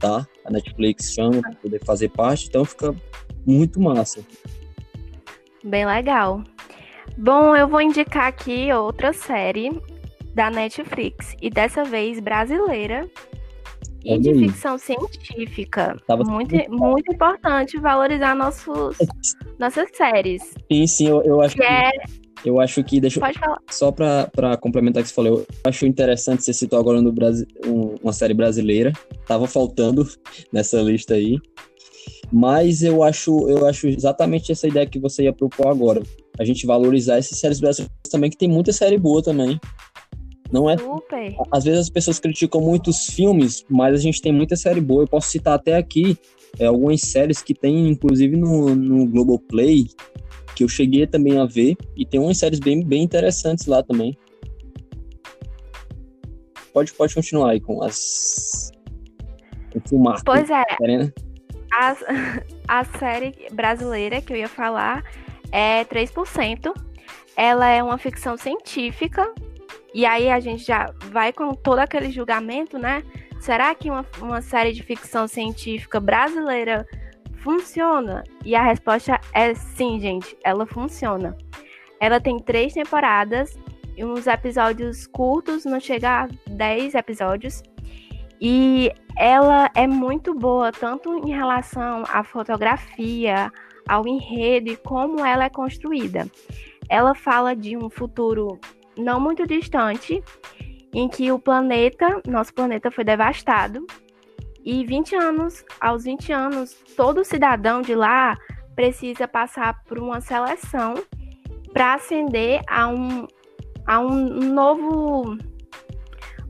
tá? 0.00 0.26
A 0.44 0.50
Netflix 0.50 1.12
chama 1.12 1.40
para 1.40 1.54
poder 1.54 1.84
fazer 1.84 2.08
parte, 2.08 2.48
então 2.48 2.64
fica 2.64 2.92
muito 3.46 3.80
massa. 3.80 4.20
Bem 5.62 5.86
legal. 5.86 6.42
Bom, 7.16 7.54
eu 7.54 7.68
vou 7.68 7.80
indicar 7.80 8.26
aqui 8.26 8.72
outra 8.72 9.12
série 9.12 9.70
da 10.34 10.50
Netflix, 10.50 11.36
e 11.42 11.50
dessa 11.50 11.84
vez 11.84 12.18
brasileira, 12.20 13.08
e 14.04 14.18
de 14.18 14.34
ficção 14.34 14.76
científica. 14.78 15.96
Tava 16.06 16.24
muito, 16.24 16.54
muito 16.70 17.12
importante 17.12 17.78
valorizar 17.78 18.34
nossos, 18.34 18.96
nossas 19.58 19.88
séries. 19.94 20.42
Sim, 20.70 20.86
sim, 20.86 21.08
eu, 21.08 21.22
eu 21.22 21.40
acho 21.40 21.56
que. 21.56 21.62
É... 21.62 21.90
Eu 22.44 22.60
acho 22.60 22.82
que. 22.82 23.00
Deixa 23.00 23.20
Pode 23.20 23.38
falar. 23.38 23.58
Só 23.70 23.92
para 23.92 24.56
complementar 24.60 25.00
o 25.00 25.04
que 25.04 25.10
você 25.10 25.14
falou, 25.14 25.38
eu 25.38 25.46
acho 25.64 25.86
interessante 25.86 26.42
você 26.42 26.52
citou 26.52 26.78
agora 26.78 27.00
no 27.00 27.12
Brasil 27.12 27.46
um, 27.64 27.94
uma 28.02 28.12
série 28.12 28.34
brasileira. 28.34 28.92
Tava 29.26 29.46
faltando 29.46 30.04
nessa 30.52 30.80
lista 30.80 31.14
aí. 31.14 31.38
Mas 32.32 32.82
eu 32.82 33.02
acho, 33.02 33.48
eu 33.48 33.66
acho 33.66 33.86
exatamente 33.86 34.50
essa 34.50 34.66
ideia 34.66 34.86
que 34.86 34.98
você 34.98 35.24
ia 35.24 35.32
propor 35.32 35.68
agora. 35.68 36.02
A 36.38 36.44
gente 36.44 36.66
valorizar 36.66 37.18
essas 37.18 37.38
séries 37.38 37.60
brasileiras 37.60 37.92
também, 38.10 38.30
que 38.30 38.38
tem 38.38 38.48
muita 38.48 38.72
série 38.72 38.96
boa 38.96 39.22
também. 39.22 39.60
Não 40.50 40.68
é. 40.68 40.78
Super. 40.78 41.34
Às 41.50 41.64
vezes 41.64 41.80
as 41.80 41.90
pessoas 41.90 42.18
criticam 42.18 42.60
muitos 42.60 43.06
filmes, 43.06 43.64
mas 43.68 43.94
a 43.94 43.98
gente 43.98 44.20
tem 44.22 44.32
muita 44.32 44.56
série 44.56 44.80
boa. 44.80 45.02
Eu 45.02 45.08
posso 45.08 45.28
citar 45.28 45.54
até 45.54 45.76
aqui 45.76 46.16
é, 46.58 46.66
algumas 46.66 47.02
séries 47.02 47.42
que 47.42 47.54
tem, 47.54 47.88
inclusive 47.88 48.36
no, 48.36 48.74
no 48.74 49.06
Globoplay, 49.06 49.86
que 50.56 50.64
eu 50.64 50.68
cheguei 50.68 51.06
também 51.06 51.38
a 51.38 51.44
ver, 51.44 51.76
e 51.96 52.06
tem 52.06 52.20
umas 52.20 52.38
séries 52.38 52.60
bem, 52.60 52.82
bem 52.82 53.02
interessantes 53.02 53.66
lá 53.66 53.82
também. 53.82 54.16
Pode, 56.72 56.94
pode 56.94 57.14
continuar 57.14 57.50
aí 57.50 57.60
com 57.60 57.82
as. 57.82 58.70
Com 59.70 59.80
filmar. 59.86 60.22
Pois 60.24 60.48
é. 60.48 60.62
A, 61.72 61.96
a 62.80 62.84
série 62.84 63.34
brasileira 63.52 64.20
que 64.20 64.32
eu 64.32 64.36
ia 64.36 64.48
falar 64.48 65.02
é 65.50 65.84
3%. 65.84 66.72
Ela 67.36 67.68
é 67.68 67.82
uma 67.82 67.98
ficção 67.98 68.36
científica 68.36 69.32
e 69.94 70.06
aí 70.06 70.30
a 70.30 70.40
gente 70.40 70.64
já 70.64 70.92
vai 71.10 71.32
com 71.32 71.52
todo 71.52 71.78
aquele 71.78 72.10
julgamento, 72.10 72.78
né? 72.78 73.02
Será 73.40 73.74
que 73.74 73.90
uma, 73.90 74.06
uma 74.20 74.40
série 74.40 74.72
de 74.72 74.82
ficção 74.82 75.26
científica 75.26 75.98
brasileira 75.98 76.86
funciona? 77.42 78.22
E 78.44 78.54
a 78.54 78.62
resposta 78.62 79.20
é 79.32 79.52
sim, 79.54 80.00
gente, 80.00 80.36
ela 80.44 80.64
funciona. 80.64 81.36
Ela 82.00 82.20
tem 82.20 82.38
três 82.38 82.72
temporadas 82.72 83.56
e 83.96 84.04
uns 84.04 84.26
episódios 84.26 85.06
curtos, 85.06 85.64
não 85.64 85.78
chega 85.78 86.24
a 86.24 86.28
10 86.48 86.94
episódios. 86.94 87.62
E 88.44 88.90
ela 89.16 89.70
é 89.72 89.86
muito 89.86 90.34
boa, 90.34 90.72
tanto 90.72 91.16
em 91.16 91.30
relação 91.30 92.02
à 92.08 92.24
fotografia, 92.24 93.52
ao 93.88 94.04
enredo 94.04 94.68
e 94.68 94.76
como 94.76 95.24
ela 95.24 95.44
é 95.44 95.48
construída. 95.48 96.26
Ela 96.88 97.14
fala 97.14 97.54
de 97.54 97.76
um 97.76 97.88
futuro 97.88 98.58
não 98.98 99.20
muito 99.20 99.46
distante, 99.46 100.20
em 100.92 101.08
que 101.08 101.30
o 101.30 101.38
planeta, 101.38 102.20
nosso 102.26 102.52
planeta 102.52 102.90
foi 102.90 103.04
devastado, 103.04 103.86
e 104.64 104.84
20 104.84 105.14
anos, 105.14 105.64
aos 105.80 106.02
20 106.02 106.32
anos, 106.32 106.74
todo 106.96 107.24
cidadão 107.24 107.80
de 107.80 107.94
lá 107.94 108.36
precisa 108.74 109.28
passar 109.28 109.84
por 109.84 110.00
uma 110.00 110.20
seleção 110.20 110.94
para 111.72 111.94
ascender 111.94 112.60
a 112.68 112.88
um, 112.88 113.24
a 113.86 114.00
um 114.00 114.28
novo, 114.52 115.38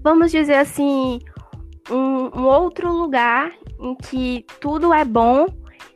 vamos 0.02 0.30
dizer 0.32 0.54
assim, 0.54 1.20
um, 1.90 2.40
um 2.40 2.44
outro 2.44 2.92
lugar 2.92 3.52
em 3.80 3.94
que 3.94 4.44
tudo 4.60 4.92
é 4.92 5.04
bom 5.04 5.46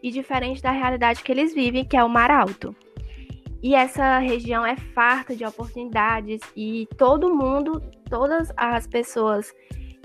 e 0.03 0.11
diferente 0.11 0.63
da 0.63 0.71
realidade 0.71 1.23
que 1.23 1.33
eles 1.33 1.55
vivem, 1.55 1.85
que 1.85 1.97
é 1.97 2.05
o 2.05 2.09
Mar 2.09 2.31
Alto. 2.31 2.75
E 3.63 3.75
essa 3.75 4.19
região 4.19 4.65
é 4.65 4.77
farta 4.77 5.35
de 5.35 5.45
oportunidades 5.45 6.41
e 6.57 6.87
todo 6.97 7.35
mundo, 7.35 7.83
todas 8.09 8.53
as 8.57 8.87
pessoas 8.87 9.53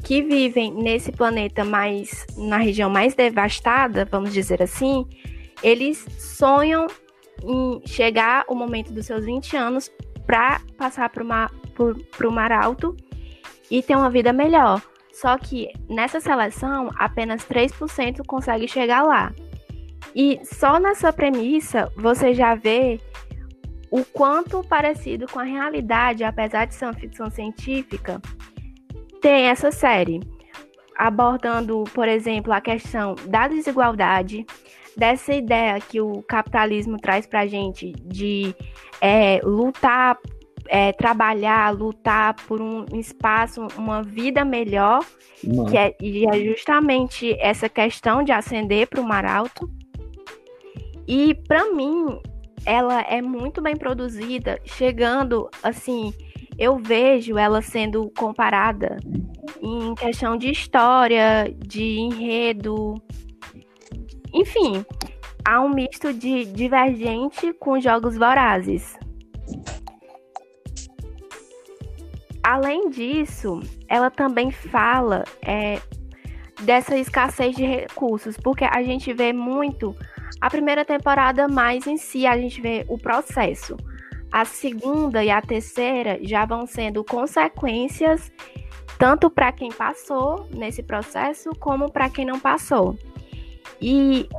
que 0.03 0.21
vivem 0.21 0.73
nesse 0.73 1.11
planeta 1.11 1.63
mais 1.63 2.25
na 2.35 2.57
região 2.57 2.89
mais 2.89 3.13
devastada, 3.13 4.05
vamos 4.05 4.33
dizer 4.33 4.61
assim, 4.63 5.05
eles 5.61 6.05
sonham 6.17 6.87
em 7.43 7.81
chegar 7.85 8.45
o 8.47 8.55
momento 8.55 8.91
dos 8.91 9.05
seus 9.05 9.25
20 9.25 9.55
anos 9.57 9.91
para 10.25 10.61
passar 10.77 11.09
para 11.09 11.23
o 11.23 12.31
Mar 12.31 12.51
Alto 12.51 12.95
e 13.69 13.81
ter 13.81 13.95
uma 13.95 14.09
vida 14.09 14.33
melhor. 14.33 14.81
Só 15.21 15.37
que 15.37 15.71
nessa 15.87 16.19
seleção, 16.19 16.89
apenas 16.97 17.45
3% 17.45 18.25
consegue 18.25 18.67
chegar 18.67 19.03
lá. 19.03 19.31
E 20.15 20.39
só 20.43 20.79
nessa 20.79 21.13
premissa 21.13 21.91
você 21.95 22.33
já 22.33 22.55
vê 22.55 22.99
o 23.91 24.03
quanto 24.03 24.63
parecido 24.63 25.27
com 25.27 25.37
a 25.37 25.43
realidade, 25.43 26.23
apesar 26.23 26.65
de 26.65 26.73
ser 26.73 26.85
uma 26.85 26.93
ficção 26.93 27.29
científica, 27.29 28.19
tem 29.21 29.45
essa 29.45 29.71
série, 29.71 30.21
abordando, 30.97 31.83
por 31.93 32.07
exemplo, 32.07 32.51
a 32.51 32.59
questão 32.59 33.13
da 33.27 33.47
desigualdade, 33.47 34.43
dessa 34.97 35.35
ideia 35.35 35.79
que 35.79 36.01
o 36.01 36.23
capitalismo 36.23 36.97
traz 36.97 37.27
para 37.27 37.45
gente 37.45 37.91
de 37.91 38.55
é, 38.99 39.39
lutar, 39.43 40.17
é, 40.73 40.93
trabalhar, 40.93 41.69
lutar 41.71 42.33
por 42.47 42.61
um 42.61 42.85
espaço, 42.93 43.67
uma 43.77 44.01
vida 44.01 44.45
melhor, 44.45 45.05
que 45.69 45.77
é, 45.77 45.93
e 45.99 46.25
é 46.25 46.45
justamente 46.45 47.35
essa 47.41 47.67
questão 47.67 48.23
de 48.23 48.31
ascender 48.31 48.87
para 48.87 49.01
o 49.01 49.03
mar 49.03 49.25
alto. 49.25 49.69
E 51.05 51.35
para 51.35 51.73
mim, 51.73 52.17
ela 52.65 53.01
é 53.01 53.21
muito 53.21 53.61
bem 53.61 53.75
produzida, 53.75 54.61
chegando 54.63 55.49
assim, 55.61 56.13
eu 56.57 56.77
vejo 56.77 57.37
ela 57.37 57.61
sendo 57.61 58.09
comparada 58.17 58.95
em 59.61 59.93
questão 59.95 60.37
de 60.37 60.51
história, 60.51 61.53
de 61.67 61.99
enredo, 61.99 62.95
enfim, 64.33 64.85
há 65.43 65.59
um 65.59 65.67
misto 65.67 66.13
de 66.13 66.45
divergente 66.45 67.51
com 67.59 67.77
jogos 67.77 68.15
vorazes. 68.17 68.95
Além 72.43 72.89
disso, 72.89 73.61
ela 73.87 74.09
também 74.09 74.51
fala 74.51 75.23
é, 75.41 75.79
dessa 76.61 76.97
escassez 76.97 77.55
de 77.55 77.63
recursos, 77.63 78.35
porque 78.37 78.63
a 78.63 78.81
gente 78.81 79.13
vê 79.13 79.31
muito 79.31 79.95
a 80.39 80.49
primeira 80.49 80.83
temporada 80.83 81.47
mais 81.47 81.85
em 81.85 81.97
si, 81.97 82.25
a 82.25 82.37
gente 82.37 82.61
vê 82.61 82.85
o 82.87 82.97
processo. 82.97 83.77
A 84.31 84.45
segunda 84.45 85.23
e 85.23 85.29
a 85.29 85.41
terceira 85.41 86.17
já 86.21 86.45
vão 86.45 86.65
sendo 86.65 87.03
consequências 87.03 88.31
tanto 88.97 89.29
para 89.29 89.51
quem 89.51 89.71
passou 89.71 90.47
nesse 90.51 90.83
processo 90.83 91.49
como 91.59 91.91
para 91.91 92.09
quem 92.09 92.23
não 92.23 92.39
passou. 92.39 92.95
E 93.81 94.29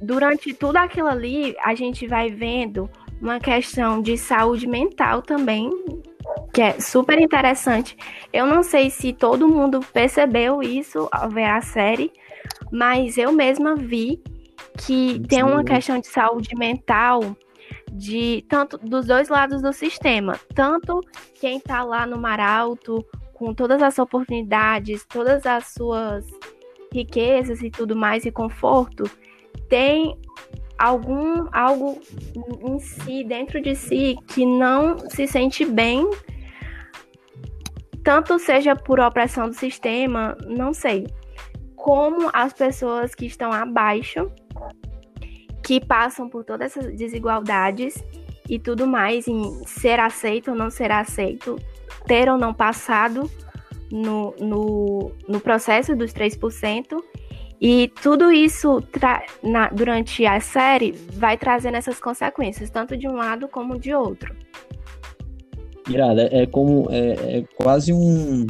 durante 0.00 0.54
tudo 0.54 0.76
aquilo 0.76 1.08
ali, 1.08 1.54
a 1.62 1.74
gente 1.74 2.06
vai 2.06 2.30
vendo 2.30 2.88
uma 3.20 3.38
questão 3.38 4.00
de 4.00 4.16
saúde 4.16 4.66
mental 4.66 5.22
também, 5.22 5.70
que 6.52 6.62
é 6.62 6.80
super 6.80 7.18
interessante. 7.18 7.96
Eu 8.32 8.46
não 8.46 8.62
sei 8.62 8.90
se 8.90 9.12
todo 9.12 9.48
mundo 9.48 9.80
percebeu 9.92 10.62
isso 10.62 11.08
ao 11.12 11.28
ver 11.28 11.44
a 11.44 11.60
série, 11.60 12.12
mas 12.70 13.18
eu 13.18 13.32
mesma 13.32 13.74
vi 13.74 14.22
que 14.78 15.20
tem 15.28 15.42
uma 15.42 15.64
questão 15.64 15.98
de 15.98 16.06
saúde 16.06 16.54
mental 16.56 17.20
de 17.92 18.44
tanto 18.48 18.78
dos 18.78 19.06
dois 19.06 19.28
lados 19.28 19.62
do 19.62 19.72
sistema, 19.72 20.38
tanto 20.54 21.00
quem 21.40 21.56
está 21.56 21.82
lá 21.82 22.06
no 22.06 22.18
Mar 22.18 22.40
Alto 22.40 23.04
com 23.32 23.54
todas 23.54 23.82
as 23.82 23.98
oportunidades, 23.98 25.04
todas 25.06 25.46
as 25.46 25.68
suas 25.68 26.26
riquezas 26.92 27.62
e 27.62 27.70
tudo 27.70 27.94
mais 27.94 28.24
e 28.24 28.30
conforto, 28.30 29.04
tem 29.68 30.16
algum 30.78 31.46
algo 31.52 32.00
em 32.62 32.78
si 32.78 33.24
dentro 33.24 33.60
de 33.60 33.74
si 33.74 34.16
que 34.28 34.44
não 34.44 34.98
se 35.10 35.26
sente 35.26 35.64
bem, 35.64 36.08
tanto 38.02 38.38
seja 38.38 38.76
por 38.76 39.00
opressão 39.00 39.48
do 39.48 39.54
sistema, 39.54 40.36
não 40.46 40.72
sei 40.72 41.06
como 41.86 42.28
as 42.32 42.52
pessoas 42.52 43.14
que 43.14 43.26
estão 43.26 43.52
abaixo, 43.52 44.28
que 45.62 45.80
passam 45.80 46.28
por 46.28 46.44
todas 46.44 46.76
essas 46.76 46.92
desigualdades 46.96 48.02
e 48.48 48.58
tudo 48.58 48.88
mais, 48.88 49.28
em 49.28 49.64
ser 49.66 50.00
aceito 50.00 50.50
ou 50.50 50.56
não 50.56 50.68
ser 50.68 50.90
aceito, 50.90 51.56
ter 52.04 52.28
ou 52.28 52.36
não 52.36 52.52
passado 52.52 53.30
no, 53.90 54.34
no, 54.40 55.12
no 55.28 55.40
processo 55.40 55.94
dos 55.94 56.12
3%. 56.12 57.00
E 57.60 57.88
tudo 58.02 58.30
isso 58.30 58.82
na, 59.42 59.68
durante 59.68 60.26
a 60.26 60.40
série 60.40 60.92
vai 61.14 61.38
trazendo 61.38 61.76
essas 61.76 61.98
consequências, 61.98 62.70
tanto 62.70 62.96
de 62.96 63.08
um 63.08 63.14
lado 63.14 63.48
como 63.48 63.78
de 63.78 63.94
outro. 63.94 64.34
Irada, 65.88 66.28
é 66.32 66.46
como 66.46 66.88
é, 66.90 67.38
é 67.38 67.44
quase 67.54 67.92
um, 67.92 68.46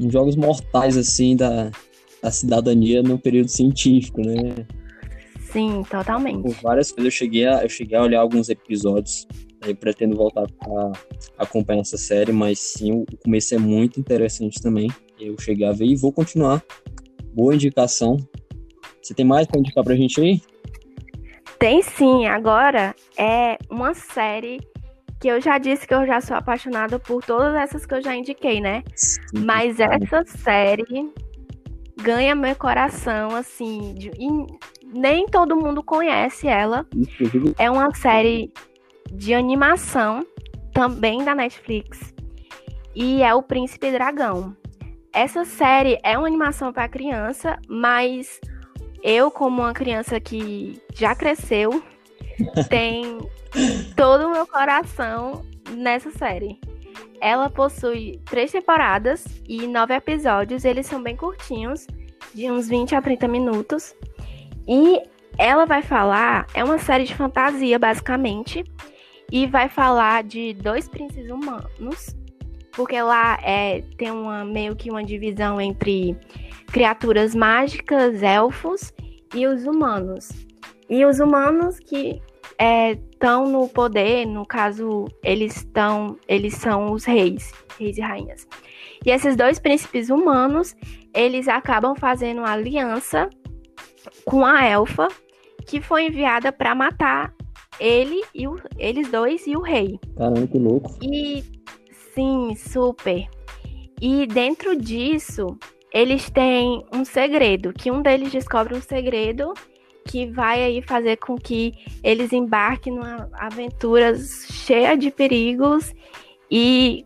um, 0.00 0.10
jogos 0.10 0.34
mortais 0.34 0.96
assim 0.96 1.36
da, 1.36 1.70
da 2.22 2.30
cidadania 2.30 3.02
no 3.02 3.18
período 3.18 3.48
científico, 3.48 4.20
né? 4.20 4.66
Sim, 5.52 5.82
totalmente. 5.88 6.42
Por 6.42 6.54
várias 6.62 6.90
coisas 6.90 7.12
eu 7.12 7.16
cheguei 7.16 7.46
a, 7.46 7.62
eu 7.62 7.68
cheguei 7.68 7.96
a 7.96 8.02
olhar 8.02 8.20
alguns 8.20 8.48
episódios. 8.48 9.26
Eu 9.66 9.74
pretendo 9.74 10.16
voltar 10.16 10.46
a 10.66 10.92
acompanhar 11.36 11.80
essa 11.80 11.98
série, 11.98 12.32
mas 12.32 12.58
sim, 12.60 12.92
o 12.92 13.04
começo 13.24 13.54
é 13.54 13.58
muito 13.58 13.98
interessante 13.98 14.62
também. 14.62 14.88
Eu 15.18 15.36
cheguei 15.40 15.66
a 15.66 15.72
ver 15.72 15.86
e 15.86 15.96
vou 15.96 16.12
continuar. 16.12 16.62
Boa 17.38 17.54
indicação. 17.54 18.16
Você 19.00 19.14
tem 19.14 19.24
mais 19.24 19.46
para 19.46 19.60
indicar 19.60 19.84
pra 19.84 19.94
gente 19.94 20.20
aí? 20.20 20.42
Tem 21.56 21.80
sim. 21.82 22.26
Agora 22.26 22.96
é 23.16 23.56
uma 23.70 23.94
série 23.94 24.58
que 25.20 25.28
eu 25.28 25.40
já 25.40 25.56
disse 25.56 25.86
que 25.86 25.94
eu 25.94 26.04
já 26.04 26.20
sou 26.20 26.36
apaixonada 26.36 26.98
por 26.98 27.24
todas 27.24 27.54
essas 27.54 27.86
que 27.86 27.94
eu 27.94 28.02
já 28.02 28.16
indiquei, 28.16 28.60
né? 28.60 28.82
Sim, 28.96 29.20
Mas 29.44 29.78
essa 29.78 30.24
série 30.24 31.12
ganha 32.02 32.34
meu 32.34 32.56
coração, 32.56 33.28
assim, 33.36 33.94
de, 33.94 34.10
nem 34.92 35.24
todo 35.28 35.56
mundo 35.56 35.80
conhece 35.80 36.48
ela. 36.48 36.84
É 37.56 37.70
uma 37.70 37.94
série 37.94 38.52
de 39.12 39.32
animação, 39.32 40.26
também 40.72 41.22
da 41.22 41.36
Netflix, 41.36 42.12
e 42.96 43.22
é 43.22 43.32
o 43.32 43.44
Príncipe 43.44 43.92
Dragão. 43.92 44.56
Essa 45.12 45.44
série 45.44 45.98
é 46.02 46.16
uma 46.16 46.26
animação 46.26 46.72
para 46.72 46.88
criança, 46.88 47.58
mas 47.68 48.40
eu, 49.02 49.30
como 49.30 49.62
uma 49.62 49.72
criança 49.72 50.20
que 50.20 50.80
já 50.94 51.14
cresceu, 51.14 51.82
tem 52.68 53.18
todo 53.96 54.26
o 54.26 54.32
meu 54.32 54.46
coração 54.46 55.44
nessa 55.70 56.10
série. 56.10 56.60
Ela 57.20 57.50
possui 57.50 58.20
três 58.26 58.52
temporadas 58.52 59.24
e 59.48 59.66
nove 59.66 59.94
episódios. 59.94 60.64
Eles 60.64 60.86
são 60.86 61.02
bem 61.02 61.16
curtinhos, 61.16 61.86
de 62.34 62.50
uns 62.50 62.68
20 62.68 62.94
a 62.94 63.02
30 63.02 63.26
minutos. 63.26 63.94
E 64.66 65.02
ela 65.36 65.64
vai 65.64 65.82
falar, 65.82 66.46
é 66.54 66.62
uma 66.62 66.78
série 66.78 67.04
de 67.04 67.14
fantasia, 67.14 67.78
basicamente, 67.78 68.64
e 69.30 69.46
vai 69.46 69.68
falar 69.68 70.22
de 70.22 70.54
dois 70.54 70.88
príncipes 70.88 71.30
humanos, 71.30 72.16
porque 72.78 73.02
lá 73.02 73.36
é, 73.42 73.82
tem 73.96 74.12
uma 74.12 74.44
meio 74.44 74.76
que 74.76 74.88
uma 74.88 75.02
divisão 75.02 75.60
entre 75.60 76.16
criaturas 76.68 77.34
mágicas, 77.34 78.22
elfos 78.22 78.94
e 79.34 79.48
os 79.48 79.64
humanos. 79.64 80.28
E 80.88 81.04
os 81.04 81.18
humanos 81.18 81.80
que 81.80 82.22
estão 82.56 83.46
é, 83.46 83.48
no 83.48 83.68
poder, 83.68 84.26
no 84.26 84.46
caso, 84.46 85.06
eles 85.24 85.56
estão, 85.56 86.16
eles 86.28 86.54
são 86.54 86.92
os 86.92 87.04
reis, 87.04 87.52
reis 87.80 87.98
e 87.98 88.00
rainhas. 88.00 88.46
E 89.04 89.10
esses 89.10 89.34
dois 89.34 89.58
príncipes 89.58 90.08
humanos, 90.08 90.76
eles 91.12 91.48
acabam 91.48 91.96
fazendo 91.96 92.38
uma 92.38 92.52
aliança 92.52 93.28
com 94.24 94.46
a 94.46 94.64
elfa, 94.64 95.08
que 95.66 95.80
foi 95.80 96.06
enviada 96.06 96.52
para 96.52 96.76
matar 96.76 97.34
ele 97.80 98.22
e 98.32 98.46
o, 98.46 98.56
eles 98.78 99.10
dois 99.10 99.48
e 99.48 99.56
o 99.56 99.60
rei. 99.60 99.98
Caramba, 100.16 100.46
que 100.46 100.58
louco. 100.58 100.96
E 101.02 101.57
sim, 102.18 102.56
super. 102.56 103.28
E 104.00 104.26
dentro 104.26 104.76
disso, 104.76 105.56
eles 105.92 106.28
têm 106.28 106.84
um 106.92 107.04
segredo, 107.04 107.72
que 107.72 107.90
um 107.90 108.02
deles 108.02 108.32
descobre 108.32 108.74
um 108.74 108.82
segredo 108.82 109.54
que 110.04 110.26
vai 110.26 110.62
aí 110.62 110.82
fazer 110.82 111.16
com 111.18 111.36
que 111.36 111.74
eles 112.02 112.32
embarquem 112.32 112.94
numa 112.94 113.28
aventura 113.34 114.16
cheia 114.16 114.96
de 114.96 115.10
perigos 115.10 115.92
e 116.50 117.04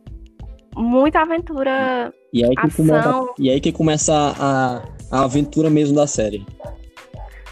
muita 0.74 1.20
aventura. 1.20 2.14
E 2.32 2.44
aí 2.44 2.54
que, 2.54 2.66
ação. 2.66 2.86
Começa, 2.86 3.34
e 3.38 3.50
aí 3.50 3.60
que 3.60 3.72
começa 3.72 4.14
a, 4.38 4.82
a 5.10 5.24
aventura 5.24 5.68
mesmo 5.68 5.96
da 5.96 6.06
série. 6.06 6.46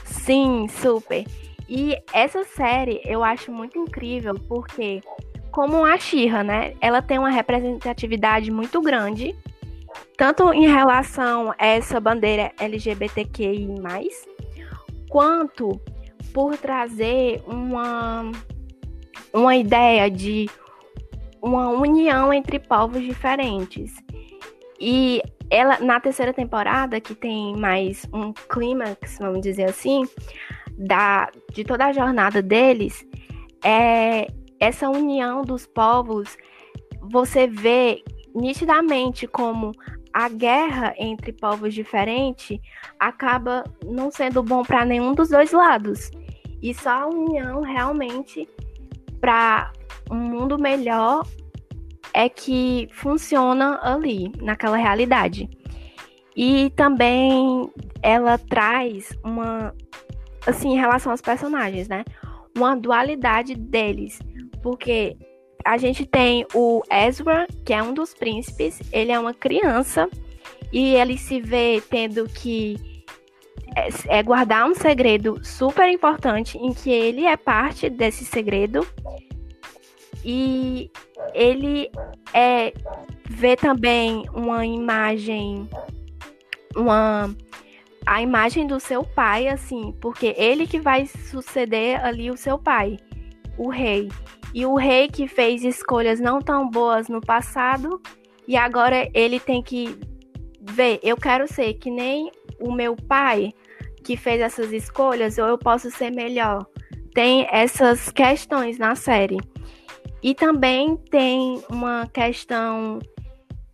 Sim, 0.05 0.66
super. 0.68 1.25
E 1.68 1.96
essa 2.12 2.44
série 2.44 3.01
eu 3.05 3.23
acho 3.23 3.53
muito 3.53 3.79
incrível 3.79 4.35
porque, 4.49 5.01
como 5.50 5.84
a 5.84 5.98
Xirra, 5.98 6.42
né? 6.42 6.74
Ela 6.80 7.02
tem 7.02 7.18
uma 7.18 7.30
representatividade 7.30 8.50
muito 8.50 8.80
grande, 8.80 9.36
tanto 10.16 10.52
em 10.52 10.68
relação 10.68 11.52
a 11.58 11.66
essa 11.66 12.00
bandeira 12.00 12.52
LGBTQI, 12.58 13.68
quanto 15.08 15.80
por 16.32 16.56
trazer 16.56 17.42
uma, 17.46 18.30
uma 19.32 19.56
ideia 19.56 20.10
de 20.10 20.48
uma 21.42 21.68
união 21.70 22.32
entre 22.32 22.58
povos 22.58 23.02
diferentes. 23.02 23.94
E 24.78 25.22
ela 25.50 25.78
na 25.80 25.98
terceira 25.98 26.32
temporada, 26.32 27.00
que 27.00 27.14
tem 27.14 27.56
mais 27.56 28.06
um 28.12 28.32
clímax, 28.32 29.18
vamos 29.18 29.40
dizer 29.40 29.64
assim, 29.64 30.04
da, 30.78 31.28
de 31.52 31.64
toda 31.64 31.86
a 31.86 31.92
jornada 31.92 32.40
deles, 32.40 33.04
é 33.64 34.28
essa 34.61 34.88
união 34.88 35.42
dos 35.42 35.66
povos, 35.66 36.37
você 37.01 37.46
vê 37.46 38.05
nitidamente 38.35 39.27
como 39.27 39.73
a 40.12 40.29
guerra 40.29 40.94
entre 40.99 41.33
povos 41.33 41.73
diferentes 41.73 42.61
acaba 42.99 43.64
não 43.85 44.11
sendo 44.11 44.42
bom 44.42 44.62
para 44.62 44.85
nenhum 44.85 45.14
dos 45.14 45.31
dois 45.31 45.53
lados. 45.53 46.11
E 46.62 46.75
só 46.75 46.90
a 46.90 47.07
união 47.07 47.62
realmente 47.62 48.46
para 49.20 49.73
um 50.11 50.16
mundo 50.16 50.61
melhor 50.61 51.27
é 52.12 52.29
que 52.29 52.88
funciona 52.92 53.79
ali, 53.83 54.31
naquela 54.42 54.77
realidade. 54.77 55.49
E 56.37 56.70
também 56.70 57.70
ela 58.03 58.37
traz 58.37 59.16
uma 59.25 59.75
assim, 60.46 60.73
em 60.73 60.77
relação 60.77 61.12
aos 61.12 61.20
personagens, 61.20 61.88
né? 61.88 62.05
Uma 62.57 62.77
dualidade 62.77 63.55
deles, 63.55 64.18
porque 64.62 65.16
a 65.64 65.77
gente 65.77 66.07
tem 66.07 66.46
o 66.55 66.83
Ezra, 66.90 67.46
que 67.64 67.73
é 67.73 67.83
um 67.83 67.92
dos 67.92 68.14
príncipes, 68.14 68.81
ele 68.92 69.12
é 69.12 69.18
uma 69.18 69.35
criança 69.35 70.09
e 70.73 70.94
ele 70.94 71.18
se 71.18 71.40
vê 71.40 71.83
tendo 71.90 72.29
que 72.29 72.77
é, 73.77 74.18
é 74.18 74.23
guardar 74.23 74.68
um 74.68 74.75
segredo 74.75 75.38
super 75.44 75.88
importante 75.88 76.59
em 76.59 76.73
que 76.73 76.90
ele 76.90 77.27
é 77.27 77.37
parte 77.37 77.88
desse 77.88 78.25
segredo 78.25 78.87
e 80.25 80.90
ele 81.35 81.90
é 82.33 82.73
vê 83.29 83.57
também 83.57 84.25
uma 84.35 84.66
imagem 84.66 85.68
uma 86.77 87.35
a 88.07 88.23
imagem 88.23 88.66
do 88.66 88.81
seu 88.81 89.05
pai, 89.05 89.46
assim, 89.46 89.92
porque 90.01 90.35
ele 90.37 90.66
que 90.66 90.81
vai 90.81 91.07
suceder 91.07 92.03
ali 92.05 92.31
o 92.31 92.37
seu 92.37 92.59
pai, 92.59 92.96
o 93.59 93.68
rei. 93.68 94.09
E 94.52 94.66
o 94.66 94.74
rei 94.74 95.08
que 95.08 95.28
fez 95.28 95.64
escolhas 95.64 96.20
não 96.20 96.40
tão 96.40 96.68
boas 96.68 97.08
no 97.08 97.20
passado, 97.20 98.00
e 98.46 98.56
agora 98.56 99.08
ele 99.14 99.38
tem 99.38 99.62
que 99.62 99.96
ver, 100.60 100.98
eu 101.02 101.16
quero 101.16 101.46
ser 101.46 101.74
que 101.74 101.90
nem 101.90 102.30
o 102.58 102.72
meu 102.72 102.96
pai 102.96 103.52
que 104.02 104.16
fez 104.16 104.40
essas 104.40 104.72
escolhas, 104.72 105.38
ou 105.38 105.46
eu 105.46 105.58
posso 105.58 105.90
ser 105.90 106.10
melhor. 106.10 106.66
Tem 107.14 107.46
essas 107.50 108.10
questões 108.10 108.78
na 108.78 108.94
série. 108.94 109.38
E 110.22 110.34
também 110.34 110.96
tem 111.10 111.62
uma 111.70 112.06
questão 112.12 112.98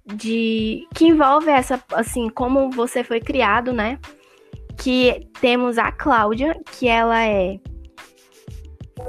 de 0.04 0.86
que 0.94 1.06
envolve 1.06 1.50
essa 1.50 1.82
assim 1.92 2.28
como 2.28 2.70
você 2.70 3.02
foi 3.02 3.20
criado, 3.20 3.72
né? 3.72 3.98
Que 4.78 5.28
temos 5.40 5.78
a 5.78 5.90
Cláudia, 5.90 6.56
que 6.72 6.86
ela 6.86 7.24
é 7.24 7.58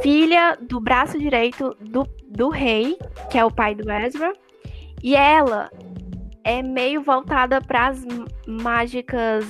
filha 0.02 0.58
do 0.62 0.80
braço 0.80 1.18
direito 1.18 1.76
do, 1.80 2.08
do 2.28 2.50
rei, 2.50 2.98
que 3.30 3.38
é 3.38 3.46
o 3.46 3.52
pai 3.52 3.76
do 3.76 3.90
Ezra, 3.92 4.34
e 5.04 5.16
ela 5.16 5.70
é 6.44 6.62
meio 6.62 7.02
voltada 7.02 7.62
para 7.62 7.88
as 7.88 8.06
mágicas 8.48 9.46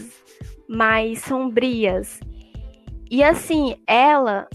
mais 0.68 1.22
sombrias. 1.22 2.20
E 3.10 3.24
assim, 3.24 3.76
ela 3.88 4.48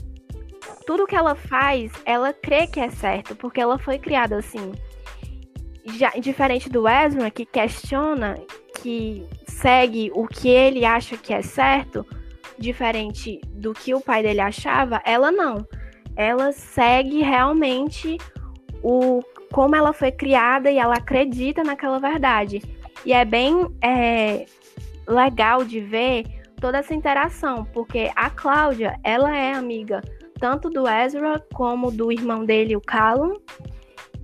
tudo 0.86 1.06
que 1.06 1.16
ela 1.16 1.34
faz, 1.34 1.92
ela 2.04 2.32
crê 2.32 2.66
que 2.66 2.80
é 2.80 2.90
certo, 2.90 3.36
porque 3.36 3.60
ela 3.60 3.78
foi 3.78 3.98
criada 3.98 4.36
assim. 4.36 4.72
Já 5.84 6.10
diferente 6.10 6.68
do 6.68 6.88
Ezra, 6.88 7.30
que 7.30 7.44
questiona 7.44 8.36
que 8.80 9.26
segue 9.46 10.10
o 10.14 10.26
que 10.26 10.48
ele 10.48 10.84
acha 10.84 11.16
que 11.16 11.32
é 11.32 11.42
certo, 11.42 12.06
diferente 12.58 13.40
do 13.48 13.72
que 13.72 13.94
o 13.94 14.00
pai 14.00 14.22
dele 14.22 14.40
achava, 14.40 15.00
ela 15.04 15.30
não. 15.30 15.66
Ela 16.16 16.52
segue 16.52 17.22
realmente 17.22 18.18
o 18.82 19.22
como 19.52 19.76
ela 19.76 19.92
foi 19.92 20.10
criada 20.10 20.70
e 20.70 20.78
ela 20.78 20.94
acredita 20.94 21.62
naquela 21.62 21.98
verdade. 21.98 22.62
E 23.04 23.12
é 23.12 23.24
bem 23.24 23.68
é, 23.82 24.46
legal 25.06 25.64
de 25.64 25.80
ver 25.80 26.24
toda 26.60 26.78
essa 26.78 26.94
interação, 26.94 27.64
porque 27.66 28.10
a 28.16 28.30
Cláudia, 28.30 28.98
ela 29.04 29.36
é 29.36 29.52
amiga 29.52 30.00
tanto 30.42 30.68
do 30.68 30.88
Ezra 30.88 31.40
como 31.54 31.92
do 31.92 32.10
irmão 32.10 32.44
dele, 32.44 32.74
o 32.74 32.80
Callum, 32.80 33.34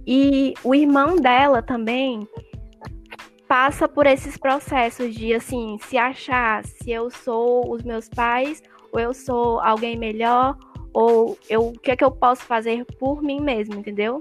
e 0.04 0.52
o 0.64 0.74
irmão 0.74 1.14
dela 1.14 1.62
também 1.62 2.26
passa 3.46 3.86
por 3.88 4.04
esses 4.04 4.36
processos 4.36 5.14
de 5.14 5.32
assim, 5.32 5.78
se 5.82 5.96
achar 5.96 6.64
se 6.64 6.90
eu 6.90 7.08
sou 7.08 7.72
os 7.72 7.84
meus 7.84 8.08
pais 8.08 8.60
ou 8.92 8.98
eu 8.98 9.14
sou 9.14 9.60
alguém 9.60 9.96
melhor 9.96 10.58
ou 10.92 11.38
eu 11.48 11.68
o 11.68 11.72
que 11.78 11.90
é 11.90 11.96
que 11.96 12.04
eu 12.04 12.10
posso 12.10 12.42
fazer 12.42 12.84
por 12.98 13.22
mim 13.22 13.40
mesmo, 13.40 13.74
entendeu? 13.74 14.18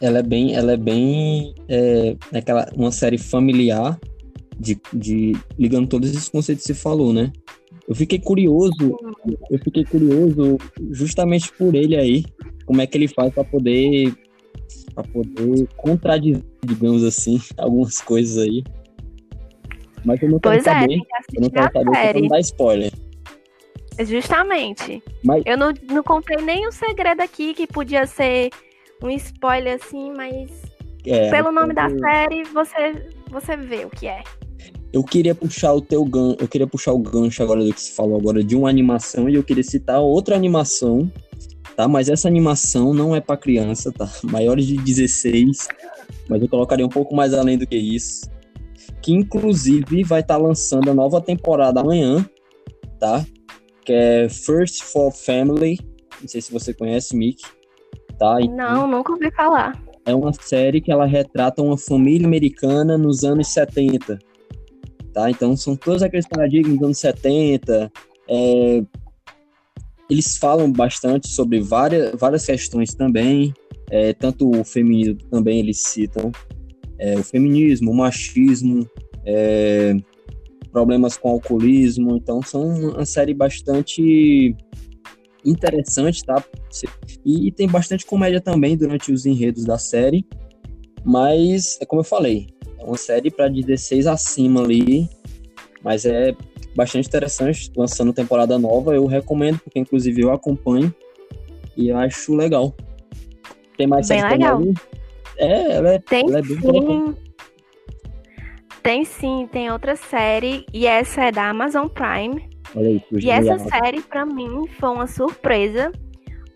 Ela 0.00 0.18
é 0.18 0.22
bem, 0.22 0.54
ela 0.54 0.72
é 0.72 0.76
bem 0.76 1.54
é, 1.68 2.16
aquela 2.32 2.68
uma 2.76 2.90
série 2.90 3.18
familiar 3.18 3.98
de, 4.58 4.78
de 4.92 5.32
ligando 5.58 5.88
todos 5.88 6.10
esses 6.10 6.28
conceitos 6.28 6.64
que 6.64 6.74
você 6.74 6.80
falou, 6.80 7.12
né? 7.12 7.32
Eu 7.86 7.94
fiquei 7.94 8.18
curioso, 8.18 8.96
eu 9.50 9.58
fiquei 9.58 9.84
curioso 9.84 10.56
justamente 10.90 11.52
por 11.52 11.74
ele 11.74 11.96
aí, 11.96 12.24
como 12.64 12.80
é 12.80 12.86
que 12.86 12.96
ele 12.96 13.08
faz 13.08 13.32
para 13.32 13.44
poder 13.44 14.12
para 14.94 15.04
poder 15.04 15.68
contradizer, 15.76 16.42
digamos 16.64 17.04
assim, 17.04 17.38
algumas 17.58 18.00
coisas 18.00 18.38
aí. 18.38 18.62
Mas 20.04 20.22
eu 20.22 20.30
não 20.30 20.38
quero 20.38 20.62
pois 20.62 20.66
é, 20.66 20.80
saber, 20.80 20.98
eu 21.34 21.40
não 21.40 21.50
quero 21.50 21.72
saber 21.72 22.20
não 22.20 22.28
dar 22.28 22.40
spoiler. 22.40 22.92
Justamente. 24.00 25.02
Mas 25.22 25.42
Eu 25.46 25.56
não, 25.56 25.72
não 25.90 26.02
contei 26.02 26.36
nenhum 26.38 26.72
segredo 26.72 27.20
aqui 27.20 27.54
que 27.54 27.66
podia 27.66 28.06
ser 28.06 28.50
um 29.02 29.10
spoiler 29.10 29.74
assim, 29.74 30.12
mas 30.16 30.50
é, 31.06 31.30
pelo 31.30 31.52
nome 31.52 31.74
da 31.74 31.88
série 31.90 32.44
você 32.44 33.06
você 33.30 33.56
vê 33.56 33.84
o 33.84 33.90
que 33.90 34.06
é. 34.06 34.22
Eu 34.92 35.02
queria 35.02 35.34
puxar 35.34 35.72
o 35.72 35.80
teu 35.80 36.04
gancho, 36.04 36.36
eu 36.40 36.46
queria 36.46 36.66
puxar 36.66 36.92
o 36.92 36.98
gancho 36.98 37.42
agora 37.42 37.64
do 37.64 37.74
que 37.74 37.80
se 37.80 37.92
falou 37.92 38.16
agora 38.16 38.42
de 38.44 38.54
uma 38.54 38.68
animação 38.68 39.28
e 39.28 39.34
eu 39.34 39.42
queria 39.42 39.64
citar 39.64 40.00
outra 40.00 40.36
animação, 40.36 41.10
tá? 41.76 41.88
Mas 41.88 42.08
essa 42.08 42.28
animação 42.28 42.94
não 42.94 43.14
é 43.14 43.20
para 43.20 43.36
criança, 43.36 43.92
tá? 43.92 44.08
Maiores 44.22 44.66
de 44.66 44.76
16, 44.76 45.66
mas 46.28 46.40
eu 46.40 46.48
colocaria 46.48 46.86
um 46.86 46.90
pouco 46.90 47.14
mais 47.14 47.34
além 47.34 47.58
do 47.58 47.66
que 47.66 47.76
isso. 47.76 48.30
Que 49.02 49.12
inclusive 49.12 50.04
vai 50.04 50.20
estar 50.20 50.36
lançando 50.36 50.88
a 50.88 50.94
nova 50.94 51.20
temporada 51.20 51.80
amanhã, 51.80 52.24
tá? 53.00 53.26
Que 53.84 53.92
é 53.92 54.28
First 54.28 54.82
for 54.84 55.12
Family. 55.12 55.78
Não 56.20 56.28
sei 56.28 56.40
se 56.40 56.52
você 56.52 56.72
conhece, 56.72 57.16
Mick. 57.16 57.42
Tá? 58.18 58.40
E 58.40 58.48
Não, 58.48 58.86
nunca 58.86 59.12
ouvi 59.12 59.30
falar. 59.32 59.80
é 60.06 60.14
uma 60.14 60.32
série 60.32 60.80
que 60.80 60.92
ela 60.92 61.06
retrata 61.06 61.62
uma 61.62 61.76
família 61.76 62.26
americana 62.26 62.96
nos 62.96 63.24
anos 63.24 63.48
70. 63.48 64.18
Tá? 65.12 65.30
Então 65.30 65.56
são 65.56 65.76
todos 65.76 66.02
aqueles 66.02 66.26
paradigmas 66.26 66.76
dos 66.78 66.84
anos 66.84 66.98
70. 66.98 67.90
é, 68.28 68.82
Eles 70.10 70.36
falam 70.36 70.70
bastante 70.70 71.28
sobre 71.28 71.60
várias, 71.60 72.12
várias 72.18 72.44
questões 72.46 72.94
também. 72.94 73.52
é, 73.90 74.12
tanto 74.14 74.50
o 74.50 74.64
feminismo 74.64 75.16
também 75.30 75.58
eles 75.60 75.82
citam. 75.82 76.30
é, 76.98 77.16
o 77.18 77.24
feminismo, 77.24 77.90
o 77.90 77.94
machismo, 77.96 78.88
é, 79.26 79.94
problemas 80.74 81.16
com 81.16 81.30
alcoolismo. 81.30 82.16
Então 82.16 82.42
são 82.42 82.66
uma 82.66 83.06
série 83.06 83.32
bastante 83.32 84.56
interessante, 85.44 86.24
tá? 86.24 86.42
E, 87.24 87.46
e 87.46 87.52
tem 87.52 87.68
bastante 87.68 88.04
comédia 88.04 88.40
também 88.40 88.76
durante 88.76 89.12
os 89.12 89.24
enredos 89.24 89.64
da 89.64 89.78
série. 89.78 90.26
Mas, 91.04 91.78
é 91.80 91.86
como 91.86 92.00
eu 92.00 92.04
falei, 92.04 92.48
é 92.78 92.84
uma 92.84 92.96
série 92.96 93.30
para 93.30 93.48
16 93.48 94.08
acima 94.08 94.62
ali. 94.62 95.08
Mas 95.82 96.04
é 96.04 96.34
bastante 96.74 97.06
interessante, 97.06 97.70
lançando 97.76 98.12
temporada 98.12 98.58
nova. 98.58 98.94
Eu 98.94 99.06
recomendo, 99.06 99.60
porque 99.60 99.78
inclusive 99.78 100.22
eu 100.22 100.32
acompanho. 100.32 100.92
E 101.76 101.88
eu 101.88 101.96
acho 101.98 102.34
legal. 102.34 102.74
Tem 103.76 103.86
mais 103.86 104.08
Bem 104.08 104.20
série 104.20 104.32
legal. 104.32 104.60
É, 105.36 105.72
ela 105.72 105.94
é, 105.94 105.98
Tem 105.98 106.26
ela 106.26 106.38
é 106.38 106.42
bem 106.42 106.58
sim. 106.60 107.14
Tem 108.84 109.02
sim, 109.02 109.48
tem 109.50 109.72
outra 109.72 109.96
série 109.96 110.66
e 110.70 110.86
essa 110.86 111.24
é 111.24 111.32
da 111.32 111.48
Amazon 111.48 111.88
Prime. 111.88 112.50
Olha 112.76 112.88
aí, 112.88 113.02
E 113.18 113.30
essa 113.30 113.58
série 113.58 114.02
pra 114.02 114.26
mim 114.26 114.68
foi 114.78 114.90
uma 114.90 115.06
surpresa, 115.06 115.90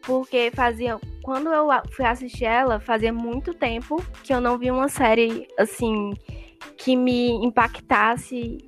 porque 0.03 0.51
fazia 0.55 1.01
quando 1.23 1.49
eu 1.49 1.69
fui 1.91 2.05
assistir 2.05 2.45
ela, 2.45 2.79
fazia 2.81 3.15
muito 3.15 3.55
tempo 3.55 3.97
que 4.23 4.35
eu 4.35 4.43
não 4.43 4.59
vi 4.59 4.71
uma 4.71 4.89
série 4.89 5.49
assim 5.59 6.13
que 6.77 6.95
me 6.95 7.31
impactasse 7.31 8.59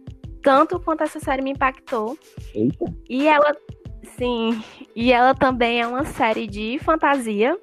tanto 0.42 0.80
quanto 0.80 1.02
essa 1.02 1.20
série 1.20 1.42
me 1.42 1.50
impactou. 1.50 2.16
Eita, 2.54 2.86
E 3.10 3.28
ela, 3.28 3.54
sim, 4.16 4.58
e 4.96 5.12
ela 5.12 5.34
também 5.34 5.82
é 5.82 5.86
uma 5.86 6.06
série 6.06 6.46
de 6.46 6.78
fantasia, 6.78 7.58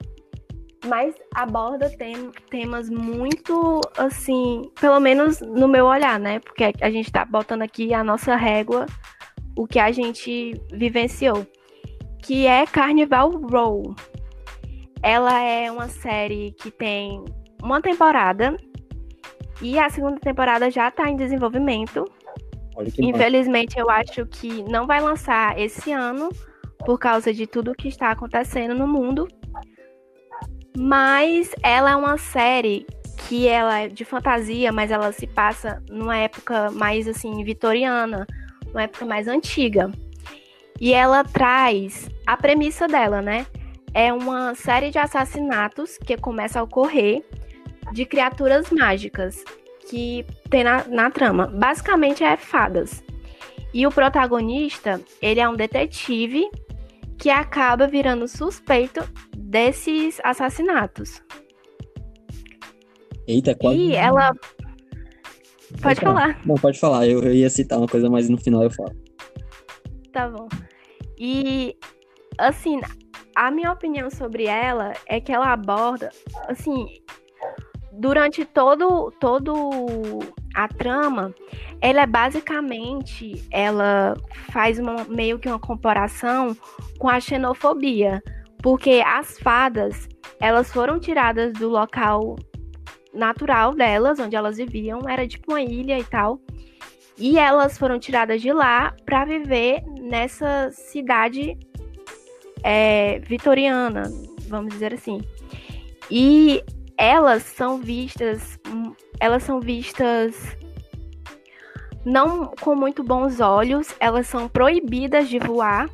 mas 0.86 1.16
aborda 1.34 1.90
tem- 1.90 2.32
temas 2.50 2.90
muito, 2.90 3.82
assim, 3.98 4.70
pelo 4.80 5.00
menos 5.00 5.42
no 5.42 5.68
meu 5.68 5.86
olhar, 5.86 6.20
né? 6.20 6.40
Porque 6.40 6.72
a 6.82 6.90
gente 6.90 7.12
tá 7.12 7.26
botando 7.26 7.62
aqui 7.62 7.94
a 7.94 8.04
nossa 8.04 8.36
régua, 8.36 8.86
o 9.56 9.68
que 9.68 9.80
a 9.80 9.92
gente 9.92 10.54
vivenciou, 10.72 11.46
que 12.24 12.46
é 12.46 12.66
Carnival 12.66 13.32
Row. 13.32 13.96
Ela 15.02 15.42
é 15.42 15.72
uma 15.72 15.88
série 15.88 16.52
que 16.52 16.72
tem 16.72 17.24
uma 17.62 17.82
temporada 17.82 18.56
e 19.62 19.80
a 19.80 19.90
segunda 19.90 20.20
temporada 20.20 20.70
já 20.70 20.92
tá 20.92 21.10
em 21.10 21.16
desenvolvimento. 21.16 22.06
Infelizmente, 23.00 23.78
eu 23.80 23.90
acho 23.90 24.26
que 24.28 24.64
não 24.64 24.86
vai 24.86 25.02
lançar 25.02 25.60
esse 25.60 25.92
ano 25.92 26.30
por 26.86 27.00
causa 27.00 27.34
de 27.34 27.48
tudo 27.48 27.74
que 27.74 27.88
está 27.88 28.12
acontecendo 28.12 28.76
no 28.76 28.88
mundo. 28.88 29.28
Mas 30.80 31.50
ela 31.64 31.92
é 31.92 31.96
uma 31.96 32.20
série 32.20 32.86
que 33.28 33.48
ela 33.48 33.80
é 33.80 33.88
de 33.88 34.06
fantasia, 34.06 34.72
mas 34.72 34.92
ela 34.92 35.12
se 35.12 35.26
passa 35.26 35.82
numa 35.90 36.16
época 36.16 36.70
mais 36.70 37.08
assim 37.08 37.44
vitoriana, 37.44 38.28
uma 38.70 38.84
época 38.84 39.04
mais 39.04 39.28
antiga. 39.28 39.92
E 40.80 40.94
ela 40.94 41.24
traz 41.24 42.08
a 42.28 42.38
premissa 42.38 42.88
dela, 42.88 43.24
né? 43.24 43.48
É 43.92 44.14
uma 44.14 44.54
série 44.54 44.92
de 44.92 45.00
assassinatos 45.00 45.98
que 45.98 46.16
começa 46.16 46.60
a 46.60 46.64
ocorrer 46.64 47.24
de 47.92 48.06
criaturas 48.06 48.70
mágicas 48.70 49.44
que 49.90 50.24
tem 50.48 50.64
na, 50.64 50.84
na 50.84 51.10
trama. 51.10 51.48
Basicamente 51.48 52.24
é 52.24 52.38
fadas. 52.38 53.04
E 53.74 53.88
o 53.88 53.92
protagonista, 53.92 55.02
ele 55.20 55.40
é 55.40 55.50
um 55.50 55.56
detetive 55.56 56.48
que 57.18 57.32
acaba 57.32 57.88
virando 57.88 58.28
suspeito 58.28 59.04
desses 59.48 60.20
assassinatos. 60.24 61.24
Eita, 63.28 63.56
quase. 63.56 63.78
E 63.78 63.96
ela. 63.96 64.32
Pode 65.82 66.00
falar, 66.00 66.40
Não, 66.46 66.56
pode 66.56 66.80
falar. 66.80 67.08
Eu, 67.08 67.22
eu 67.24 67.34
ia 67.34 67.50
citar 67.50 67.78
uma 67.78 67.88
coisa, 67.88 68.10
mas 68.10 68.30
no 68.30 68.38
final 68.38 68.64
eu 68.64 68.72
falo. 68.72 68.96
tá 70.14 70.30
bom. 70.30 70.48
E, 71.18 71.76
assim, 72.38 72.80
a 73.36 73.52
minha 73.52 73.72
opinião 73.72 74.10
sobre 74.10 74.46
ela 74.46 74.94
é 75.08 75.20
que 75.20 75.32
ela 75.32 75.52
aborda, 75.52 76.10
assim, 76.48 76.88
durante 77.94 78.46
todo, 78.46 79.12
todo 79.20 80.20
a 80.56 80.68
trama, 80.68 81.34
ela 81.82 82.02
é 82.02 82.08
basicamente, 82.08 83.44
ela 83.52 84.16
faz 84.52 84.80
uma, 84.80 85.04
meio 85.06 85.38
que 85.38 85.50
uma 85.50 85.60
comparação 85.60 86.56
com 86.98 87.10
a 87.10 87.20
xenofobia, 87.20 88.24
porque 88.68 89.02
as 89.06 89.40
fadas, 89.40 90.10
elas 90.42 90.70
foram 90.70 91.00
tiradas 91.00 91.54
do 91.54 91.70
local 91.70 92.36
natural 93.14 93.74
delas, 93.74 94.20
onde 94.20 94.36
elas 94.36 94.58
viviam, 94.58 95.00
era 95.08 95.26
tipo 95.26 95.54
uma 95.54 95.62
ilha 95.62 95.98
e 95.98 96.04
tal, 96.04 96.42
e 97.18 97.40
elas 97.40 97.78
foram 97.78 97.98
tiradas 97.98 98.42
de 98.42 98.52
lá 98.52 98.94
para 99.06 99.24
viver 99.24 99.82
nessa 100.02 100.70
cidade 100.70 101.58
é, 102.62 103.20
vitoriana, 103.20 104.04
vamos 104.50 104.74
dizer 104.74 104.94
assim. 104.94 105.22
E 106.12 106.62
elas 106.98 107.44
são 107.44 107.78
vistas, 107.78 108.60
hum, 108.68 108.94
elas 109.18 109.44
são 109.44 109.62
vistas 109.62 110.58
não 112.04 112.52
com 112.60 112.76
muito 112.76 113.02
bons 113.02 113.40
olhos, 113.40 113.96
elas 113.98 114.28
são 114.28 114.50
proibidas 114.50 115.30
de 115.30 115.40
voar, 115.40 115.90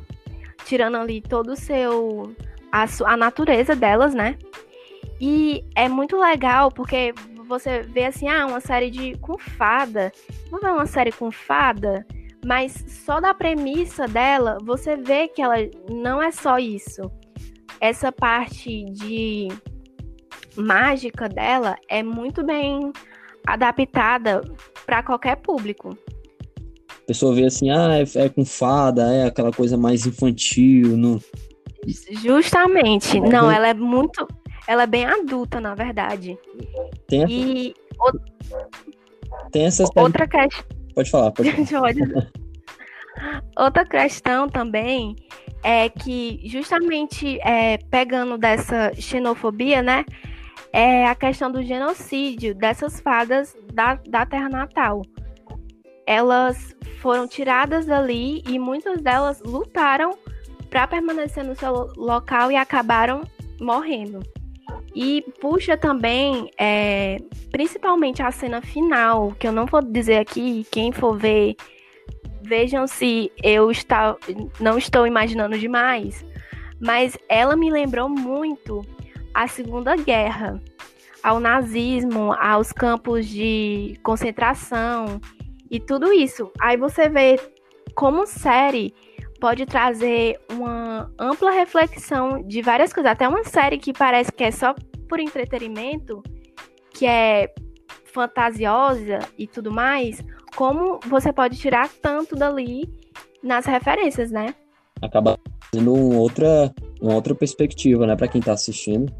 tirando 0.64 0.96
ali 0.96 1.20
todo 1.20 1.52
o 1.52 1.56
seu 1.56 2.34
a, 2.74 2.86
a 3.12 3.16
natureza 3.16 3.76
delas, 3.76 4.14
né? 4.14 4.36
E 5.20 5.64
é 5.76 5.88
muito 5.88 6.18
legal 6.18 6.72
porque 6.72 7.14
você 7.46 7.82
vê 7.82 8.06
assim, 8.06 8.26
ah, 8.28 8.46
uma 8.46 8.60
série 8.60 8.90
de 8.90 9.16
com 9.18 9.38
fada. 9.38 10.10
Vou 10.50 10.60
ver 10.60 10.72
uma 10.72 10.86
série 10.86 11.12
com 11.12 11.30
fada, 11.30 12.04
mas 12.44 12.84
só 12.88 13.20
da 13.20 13.32
premissa 13.32 14.08
dela, 14.08 14.58
você 14.64 14.96
vê 14.96 15.28
que 15.28 15.40
ela 15.40 15.54
não 15.88 16.20
é 16.20 16.32
só 16.32 16.58
isso. 16.58 17.02
Essa 17.80 18.10
parte 18.10 18.86
de 18.86 19.48
mágica 20.56 21.28
dela 21.28 21.76
é 21.88 22.02
muito 22.02 22.42
bem 22.42 22.92
adaptada 23.46 24.40
para 24.84 25.00
qualquer 25.02 25.36
público. 25.36 25.96
A 26.88 27.06
pessoa 27.06 27.34
vê 27.34 27.44
assim, 27.44 27.70
ah, 27.70 27.98
é, 27.98 28.24
é, 28.24 28.28
com 28.28 28.44
fada, 28.44 29.14
é 29.14 29.26
aquela 29.26 29.52
coisa 29.52 29.76
mais 29.76 30.06
infantil. 30.06 30.96
No... 30.96 31.20
Justamente. 31.86 33.20
Não, 33.20 33.50
ela 33.50 33.68
é 33.68 33.74
muito. 33.74 34.26
Ela 34.66 34.84
é 34.84 34.86
bem 34.86 35.04
adulta, 35.04 35.60
na 35.60 35.74
verdade. 35.74 36.38
Tem 37.06 37.22
essa... 37.22 37.32
E. 37.32 37.74
Tem. 39.52 39.66
Outra 39.96 40.26
questão. 40.26 40.64
Pode 40.94 41.10
falar, 41.10 41.30
pode 41.32 41.66
falar. 41.66 41.92
Outra 43.56 43.84
questão 43.84 44.48
também 44.48 45.16
é 45.62 45.88
que, 45.88 46.40
justamente 46.44 47.38
é, 47.40 47.78
pegando 47.90 48.36
dessa 48.36 48.92
xenofobia, 48.94 49.82
né? 49.82 50.04
É 50.72 51.06
a 51.06 51.14
questão 51.14 51.50
do 51.50 51.62
genocídio 51.62 52.54
dessas 52.54 53.00
fadas 53.00 53.56
da, 53.72 53.94
da 54.08 54.26
terra 54.26 54.48
natal. 54.48 55.02
Elas 56.06 56.74
foram 57.00 57.28
tiradas 57.28 57.86
dali 57.86 58.42
e 58.48 58.58
muitas 58.58 59.00
delas 59.00 59.40
lutaram 59.40 60.18
para 60.74 60.88
permanecer 60.88 61.44
no 61.44 61.54
seu 61.54 61.88
local 61.96 62.50
e 62.50 62.56
acabaram 62.56 63.22
morrendo. 63.60 64.18
E 64.92 65.22
puxa 65.40 65.76
também, 65.76 66.50
é, 66.58 67.18
principalmente 67.52 68.20
a 68.20 68.32
cena 68.32 68.60
final, 68.60 69.30
que 69.38 69.46
eu 69.46 69.52
não 69.52 69.66
vou 69.66 69.80
dizer 69.80 70.18
aqui, 70.18 70.66
quem 70.72 70.90
for 70.90 71.16
ver, 71.16 71.54
vejam 72.42 72.88
se 72.88 73.30
eu 73.40 73.70
está, 73.70 74.16
não 74.58 74.76
estou 74.76 75.06
imaginando 75.06 75.56
demais, 75.56 76.26
mas 76.80 77.16
ela 77.28 77.54
me 77.54 77.70
lembrou 77.70 78.08
muito 78.08 78.84
a 79.32 79.46
Segunda 79.46 79.94
Guerra, 79.94 80.60
ao 81.22 81.38
nazismo, 81.38 82.32
aos 82.32 82.72
campos 82.72 83.28
de 83.28 83.96
concentração 84.02 85.20
e 85.70 85.78
tudo 85.78 86.12
isso. 86.12 86.50
Aí 86.60 86.76
você 86.76 87.08
vê 87.08 87.38
como 87.94 88.26
série 88.26 88.92
pode 89.44 89.66
trazer 89.66 90.40
uma 90.50 91.12
ampla 91.18 91.50
reflexão 91.50 92.42
de 92.42 92.62
várias 92.62 92.94
coisas, 92.94 93.12
até 93.12 93.28
uma 93.28 93.44
série 93.44 93.76
que 93.76 93.92
parece 93.92 94.32
que 94.32 94.42
é 94.42 94.50
só 94.50 94.74
por 95.06 95.20
entretenimento, 95.20 96.22
que 96.94 97.04
é 97.04 97.52
fantasiosa 98.06 99.18
e 99.36 99.46
tudo 99.46 99.70
mais, 99.70 100.24
como 100.56 100.98
você 101.06 101.30
pode 101.30 101.58
tirar 101.58 101.90
tanto 102.00 102.34
dali 102.34 102.90
nas 103.42 103.66
referências, 103.66 104.30
né? 104.30 104.54
Acaba 105.02 105.38
sendo 105.74 105.92
uma 105.92 106.20
outra, 106.20 106.74
uma 106.98 107.14
outra 107.14 107.34
perspectiva, 107.34 108.06
né, 108.06 108.16
para 108.16 108.28
quem 108.28 108.40
tá 108.40 108.54
assistindo. 108.54 109.12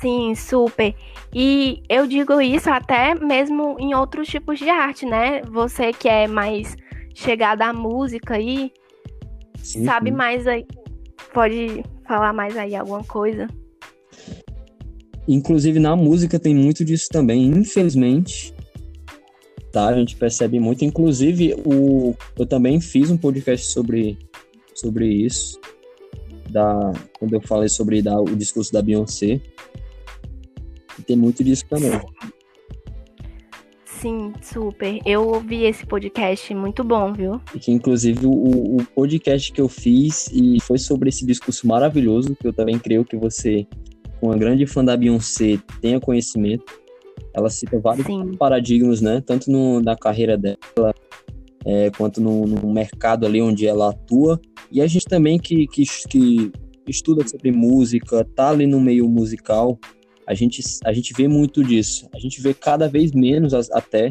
Sim, 0.00 0.34
super. 0.34 0.96
E 1.32 1.80
eu 1.88 2.08
digo 2.08 2.40
isso 2.40 2.68
até 2.68 3.14
mesmo 3.14 3.76
em 3.78 3.94
outros 3.94 4.26
tipos 4.26 4.58
de 4.58 4.68
arte, 4.68 5.06
né? 5.06 5.42
Você 5.42 5.92
que 5.92 6.08
é 6.08 6.26
mais 6.26 6.76
chegada 7.14 7.66
à 7.66 7.72
música 7.72 8.34
aí, 8.34 8.72
sim, 9.66 9.84
sabe 9.84 10.10
sim. 10.10 10.16
mais 10.16 10.46
aí, 10.46 10.64
pode 11.34 11.82
falar 12.06 12.32
mais 12.32 12.56
aí 12.56 12.74
alguma 12.74 13.02
coisa? 13.04 13.46
Inclusive 15.28 15.80
na 15.80 15.96
música 15.96 16.38
tem 16.38 16.54
muito 16.54 16.84
disso 16.84 17.08
também, 17.10 17.46
infelizmente. 17.46 18.54
Tá, 19.72 19.88
a 19.88 19.94
gente 19.94 20.16
percebe 20.16 20.60
muito. 20.60 20.84
Inclusive, 20.84 21.54
o, 21.66 22.14
eu 22.38 22.46
também 22.46 22.80
fiz 22.80 23.10
um 23.10 23.16
podcast 23.16 23.66
sobre, 23.66 24.16
sobre 24.74 25.06
isso. 25.06 25.60
Da, 26.48 26.92
quando 27.18 27.34
eu 27.34 27.40
falei 27.42 27.68
sobre 27.68 28.00
da, 28.00 28.18
o 28.20 28.36
discurso 28.36 28.72
da 28.72 28.80
Beyoncé. 28.80 29.40
E 30.98 31.02
tem 31.02 31.16
muito 31.16 31.42
disso 31.42 31.66
também. 31.68 32.00
Sim, 34.00 34.32
super. 34.42 34.98
Eu 35.06 35.26
ouvi 35.26 35.64
esse 35.64 35.86
podcast, 35.86 36.54
muito 36.54 36.84
bom, 36.84 37.12
viu? 37.12 37.40
E 37.54 37.58
que, 37.58 37.72
inclusive, 37.72 38.26
o, 38.26 38.76
o 38.76 38.86
podcast 38.94 39.50
que 39.50 39.60
eu 39.60 39.68
fiz 39.68 40.28
e 40.32 40.60
foi 40.60 40.78
sobre 40.78 41.08
esse 41.08 41.24
discurso 41.24 41.66
maravilhoso, 41.66 42.36
que 42.36 42.46
eu 42.46 42.52
também 42.52 42.78
creio 42.78 43.04
que 43.04 43.16
você 43.16 43.66
uma 44.20 44.36
grande 44.36 44.66
fã 44.66 44.84
da 44.84 44.96
Beyoncé 44.96 45.58
tenha 45.80 46.00
conhecimento. 46.00 46.64
Ela 47.34 47.50
cita 47.50 47.78
vários 47.78 48.06
Sim. 48.06 48.34
paradigmas, 48.34 49.00
né? 49.00 49.22
Tanto 49.24 49.50
no, 49.50 49.80
na 49.80 49.96
carreira 49.96 50.36
dela, 50.36 50.94
é, 51.64 51.90
quanto 51.90 52.20
no, 52.20 52.46
no, 52.46 52.72
mercado 52.72 53.26
ali 53.26 53.40
onde 53.42 53.66
ela 53.66 53.90
atua. 53.90 54.40
E 54.70 54.80
a 54.80 54.86
gente 54.86 55.06
também 55.06 55.38
que, 55.38 55.66
que, 55.66 55.84
que 56.08 56.52
estuda 56.88 57.26
sobre 57.26 57.52
música, 57.52 58.24
tá 58.34 58.50
ali 58.50 58.66
no 58.66 58.80
meio 58.80 59.08
musical, 59.08 59.78
a 60.26 60.34
gente, 60.34 60.62
a 60.84 60.92
gente 60.92 61.12
vê 61.12 61.28
muito 61.28 61.62
disso. 61.62 62.08
A 62.14 62.18
gente 62.18 62.40
vê 62.40 62.52
cada 62.52 62.88
vez 62.88 63.12
menos 63.12 63.54
até 63.54 64.10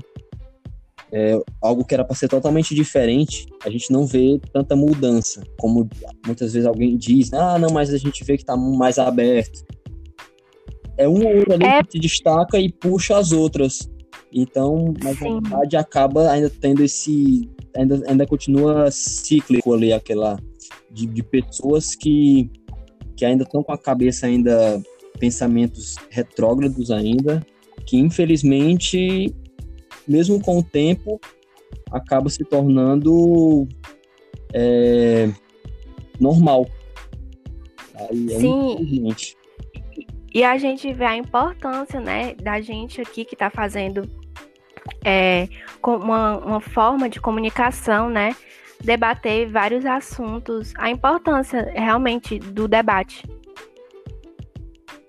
é, 1.12 1.40
algo 1.62 1.84
que 1.84 1.94
era 1.94 2.04
para 2.04 2.16
ser 2.16 2.28
totalmente 2.28 2.74
diferente, 2.74 3.46
a 3.64 3.70
gente 3.70 3.92
não 3.92 4.06
vê 4.06 4.40
tanta 4.52 4.76
mudança, 4.76 5.44
como 5.58 5.88
muitas 6.26 6.54
vezes 6.54 6.68
alguém 6.68 6.98
diz, 6.98 7.32
ah, 7.34 7.58
não, 7.60 7.70
mas 7.70 7.94
a 7.94 7.98
gente 7.98 8.24
vê 8.24 8.36
que 8.36 8.44
está 8.44 8.58
mais 8.58 8.98
aberto 8.98 9.66
é 10.98 11.08
um 11.08 11.26
ou 11.26 11.36
outro 11.38 11.54
ali 11.54 11.66
é... 11.66 11.84
que 11.84 11.94
se 11.94 12.00
destaca 12.00 12.60
e 12.60 12.72
puxa 12.72 13.18
as 13.18 13.32
outras. 13.32 13.90
Então, 14.32 14.94
na 15.02 15.12
verdade, 15.12 15.78
acaba 15.78 16.30
ainda 16.30 16.50
tendo 16.50 16.84
esse. 16.84 17.50
Ainda, 17.76 18.02
ainda 18.08 18.26
continua 18.26 18.90
cíclico 18.92 19.74
ali, 19.74 19.94
aquela. 19.94 20.38
De, 20.92 21.06
de 21.06 21.24
pessoas 21.24 21.94
que, 21.96 22.50
que 23.18 23.26
ainda 23.26 23.44
estão 23.44 23.64
com 23.64 23.72
a 23.72 23.78
cabeça 23.78 24.26
ainda. 24.28 24.82
Pensamentos 25.20 25.96
retrógrados 26.10 26.92
ainda, 26.92 27.46
que 27.86 27.98
infelizmente, 27.98 29.34
mesmo 30.08 30.42
com 30.42 30.60
o 30.60 30.64
tempo, 30.64 31.20
acaba 31.92 32.30
se 32.30 32.44
tornando 32.44 33.68
é, 34.54 35.30
normal. 36.20 36.68
Aí, 37.96 38.34
é 38.34 38.40
Sim. 38.40 39.16
E 40.34 40.44
a 40.44 40.58
gente 40.58 40.92
vê 40.94 41.06
a 41.06 41.16
importância, 41.16 42.00
né, 42.00 42.36
da 42.36 42.60
gente 42.60 43.00
aqui 43.00 43.24
que 43.24 43.36
está 43.36 43.50
fazendo 43.50 44.10
é, 45.04 45.48
uma, 45.82 46.38
uma 46.40 46.60
forma 46.60 47.08
de 47.08 47.22
comunicação, 47.22 48.10
né, 48.10 48.36
debater 48.84 49.50
vários 49.50 49.86
assuntos, 49.86 50.74
a 50.78 50.90
importância 50.90 51.72
realmente 51.74 52.38
do 52.38 52.68
debate. 52.68 53.24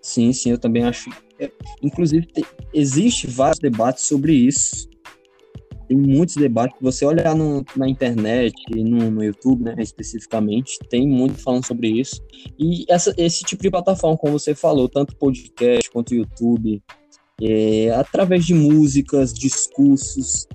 Sim, 0.07 0.33
sim, 0.33 0.51
eu 0.51 0.59
também 0.59 0.85
acho. 0.85 1.11
É, 1.41 1.51
inclusive, 1.83 2.29
existe 2.73 3.27
vários 3.27 3.59
debates 3.59 4.05
sobre 4.05 4.33
isso 4.33 4.89
tem 5.89 5.97
muitos 5.97 6.37
debates. 6.37 6.77
Você 6.81 7.05
olhar 7.05 7.35
no, 7.35 7.65
na 7.77 7.89
internet, 7.89 8.55
no, 8.75 9.11
no 9.11 9.25
YouTube, 9.25 9.65
né, 9.65 9.75
especificamente, 9.79 10.79
tem 10.89 11.07
muito 11.09 11.41
falando 11.41 11.67
sobre 11.67 11.89
isso. 11.89 12.23
E 12.59 12.85
essa, 12.89 13.15
esse 13.17 13.45
tipo 13.45 13.63
de 13.63 13.71
plataforma, 13.71 14.17
como 14.17 14.39
você 14.39 14.55
falou, 14.55 14.89
tanto 14.89 15.17
podcast 15.17 15.91
quanto 15.91 16.15
YouTube, 16.15 16.83
é, 17.41 17.91
através 17.91 18.45
de 18.45 18.55
músicas, 18.55 19.33
discursos, 19.33 20.47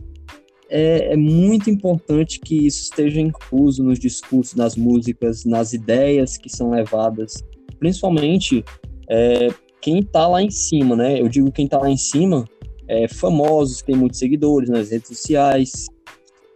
é, 0.70 1.14
é, 1.14 1.18
muito 1.18 1.70
importante 1.70 2.40
que 2.40 2.68
isso 2.68 2.84
esteja 2.84 3.20
incluso 3.20 3.84
nos 3.84 4.00
discursos, 4.00 4.56
nas 4.56 4.76
músicas, 4.76 5.44
nas 5.44 5.74
ideias 5.74 6.38
que 6.38 6.50
são 6.50 6.72
levadas, 6.72 7.44
principalmente 7.78 8.64
é, 9.12 9.50
quem 9.82 10.00
está 10.00 10.26
lá 10.26 10.42
em 10.42 10.50
cima, 10.50 10.96
né? 10.96 11.20
Eu 11.20 11.28
digo 11.28 11.52
quem 11.52 11.66
está 11.66 11.78
lá 11.78 11.90
em 11.90 11.98
cima 11.98 12.46
é, 12.88 13.10
famosos, 13.10 13.82
têm 13.82 13.96
muitos 13.96 14.20
seguidores 14.20 14.70
nas 14.70 14.90
redes 14.90 15.10
sociais, 15.10 15.88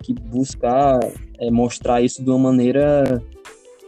que 0.01 0.14
buscar 0.14 0.99
é, 1.38 1.51
mostrar 1.51 2.01
isso 2.01 2.24
de 2.24 2.30
uma 2.30 2.39
maneira 2.39 3.22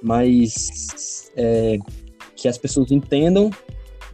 mais 0.03 1.31
é, 1.37 1.77
que 2.35 2.49
as 2.49 2.57
pessoas 2.57 2.91
entendam, 2.91 3.49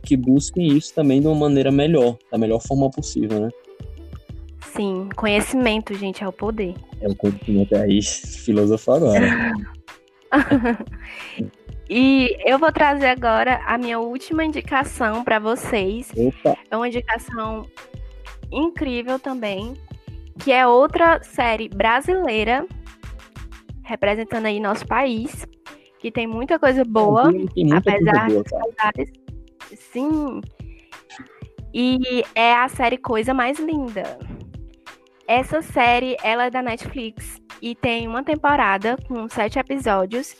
que 0.03 0.15
busquem 0.15 0.67
isso 0.67 0.93
também 0.93 1.19
de 1.19 1.25
uma 1.25 1.35
maneira 1.35 1.71
melhor, 1.71 2.15
da 2.31 2.37
melhor 2.37 2.61
forma 2.61 2.91
possível, 2.91 3.39
né? 3.39 3.49
Sim, 4.75 5.09
conhecimento, 5.15 5.95
gente, 5.95 6.23
é 6.23 6.27
o 6.27 6.31
poder. 6.31 6.75
É 7.01 7.07
o 7.07 7.15
conhecimento 7.15 7.75
aí, 7.75 8.01
filosofar 8.43 8.97
agora. 8.97 9.53
e 11.89 12.35
eu 12.45 12.57
vou 12.57 12.71
trazer 12.71 13.07
agora 13.07 13.61
a 13.65 13.77
minha 13.77 13.99
última 13.99 14.43
indicação 14.43 15.23
para 15.23 15.39
vocês. 15.39 16.11
Opa. 16.15 16.57
É 16.69 16.77
uma 16.77 16.87
indicação 16.87 17.67
incrível 18.51 19.19
também, 19.19 19.73
que 20.39 20.51
é 20.51 20.65
outra 20.65 21.21
série 21.23 21.67
brasileira 21.69 22.65
representando 23.83 24.45
aí 24.45 24.59
nosso 24.59 24.87
país, 24.87 25.45
que 25.99 26.11
tem 26.11 26.25
muita 26.25 26.57
coisa 26.57 26.83
boa, 26.83 27.31
tem 27.31 27.65
muita 27.65 27.77
apesar 27.77 28.27
coisa 28.27 28.43
boa, 28.43 28.91
das 28.95 29.79
Sim. 29.79 30.41
E 31.73 32.23
é 32.35 32.53
a 32.53 32.67
série 32.67 32.97
Coisa 32.97 33.33
Mais 33.33 33.59
Linda. 33.59 34.17
Essa 35.27 35.61
série, 35.61 36.15
ela 36.23 36.45
é 36.45 36.49
da 36.49 36.61
Netflix 36.61 37.41
e 37.61 37.73
tem 37.73 38.07
uma 38.07 38.23
temporada 38.23 38.97
com 39.07 39.27
sete 39.27 39.57
episódios. 39.57 40.35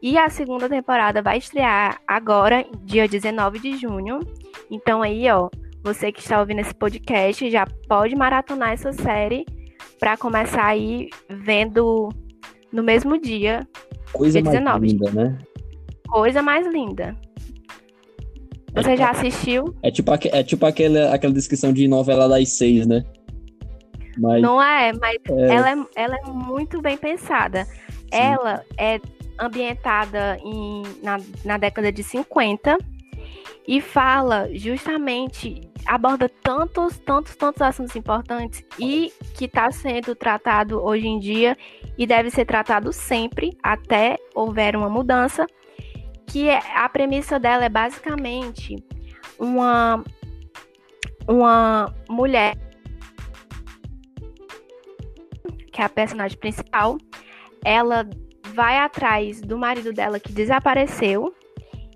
E 0.00 0.16
a 0.16 0.28
segunda 0.28 0.68
temporada 0.68 1.20
vai 1.20 1.38
estrear 1.38 2.00
agora, 2.06 2.64
dia 2.84 3.08
19 3.08 3.58
de 3.58 3.76
junho. 3.76 4.20
Então 4.70 5.02
aí, 5.02 5.28
ó, 5.30 5.48
você 5.82 6.12
que 6.12 6.20
está 6.20 6.38
ouvindo 6.38 6.60
esse 6.60 6.74
podcast 6.74 7.50
já 7.50 7.66
pode 7.88 8.14
maratonar 8.14 8.72
essa 8.72 8.92
série 8.92 9.44
para 9.98 10.16
começar 10.16 10.66
aí 10.66 11.08
vendo 11.28 12.10
no 12.72 12.82
mesmo 12.82 13.20
dia. 13.20 13.66
Coisa 14.12 14.40
dia 14.40 14.50
19. 14.50 14.80
mais 14.80 14.92
linda, 14.92 15.10
né? 15.10 15.38
Coisa 16.08 16.42
mais 16.42 16.66
linda. 16.66 17.16
É 18.74 18.82
você 18.82 18.92
é 18.92 18.96
já 18.96 19.10
assistiu? 19.10 19.74
É 19.82 19.90
tipo, 19.90 20.12
é 20.12 20.42
tipo 20.44 20.64
aquela, 20.64 21.12
aquela 21.12 21.32
descrição 21.32 21.72
de 21.72 21.88
novela 21.88 22.28
das 22.28 22.50
seis, 22.50 22.86
né? 22.86 23.04
Mas, 24.16 24.42
não 24.42 24.62
é, 24.62 24.92
mas 24.92 25.16
é... 25.28 25.54
Ela, 25.54 25.70
é, 25.70 25.86
ela 25.96 26.16
é 26.16 26.30
muito 26.30 26.80
bem 26.80 26.96
pensada. 26.96 27.64
Sim. 27.64 28.08
Ela 28.12 28.64
é 28.76 29.00
ambientada 29.38 30.38
em, 30.44 30.82
na, 31.02 31.18
na 31.44 31.58
década 31.58 31.92
de 31.92 32.02
50 32.02 32.78
e 33.66 33.82
fala 33.82 34.48
justamente, 34.54 35.60
aborda 35.86 36.28
tantos, 36.42 36.98
tantos, 36.98 37.36
tantos 37.36 37.60
assuntos 37.60 37.94
importantes 37.96 38.64
e 38.78 39.12
que 39.36 39.44
está 39.44 39.70
sendo 39.70 40.14
tratado 40.14 40.82
hoje 40.82 41.06
em 41.06 41.18
dia 41.18 41.56
e 41.96 42.06
deve 42.06 42.30
ser 42.30 42.46
tratado 42.46 42.92
sempre 42.92 43.56
até 43.62 44.16
houver 44.34 44.74
uma 44.74 44.88
mudança, 44.88 45.46
que 46.26 46.48
é, 46.48 46.60
a 46.74 46.88
premissa 46.88 47.38
dela 47.38 47.64
é 47.64 47.68
basicamente 47.68 48.76
uma, 49.38 50.02
uma 51.28 51.94
mulher 52.08 52.56
que 55.70 55.82
é 55.82 55.84
a 55.84 55.88
personagem 55.88 56.38
principal, 56.38 56.96
ela 57.62 58.08
vai 58.58 58.76
atrás 58.76 59.40
do 59.40 59.56
marido 59.56 59.92
dela 59.92 60.18
que 60.18 60.32
desapareceu 60.32 61.32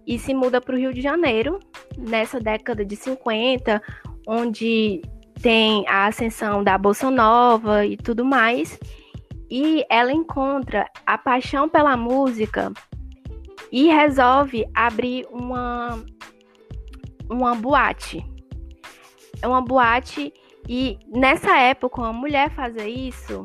e 0.06 0.16
se 0.16 0.32
muda 0.32 0.60
para 0.60 0.76
o 0.76 0.78
Rio 0.78 0.94
de 0.94 1.00
Janeiro, 1.00 1.58
nessa 1.98 2.38
década 2.38 2.84
de 2.84 2.94
50, 2.94 3.82
onde 4.28 5.02
tem 5.42 5.84
a 5.88 6.06
ascensão 6.06 6.62
da 6.62 6.78
Bolsa 6.78 7.10
Nova 7.10 7.84
e 7.84 7.96
tudo 7.96 8.24
mais. 8.24 8.78
E 9.50 9.84
ela 9.90 10.12
encontra 10.12 10.86
a 11.04 11.18
paixão 11.18 11.68
pela 11.68 11.96
música 11.96 12.72
e 13.72 13.88
resolve 13.88 14.64
abrir 14.72 15.26
uma, 15.32 16.00
uma 17.28 17.56
boate. 17.56 18.24
É 19.42 19.48
uma 19.48 19.60
boate, 19.60 20.32
e 20.68 20.96
nessa 21.08 21.58
época, 21.58 22.02
uma 22.02 22.12
mulher 22.12 22.50
fazer 22.50 22.86
isso 22.86 23.42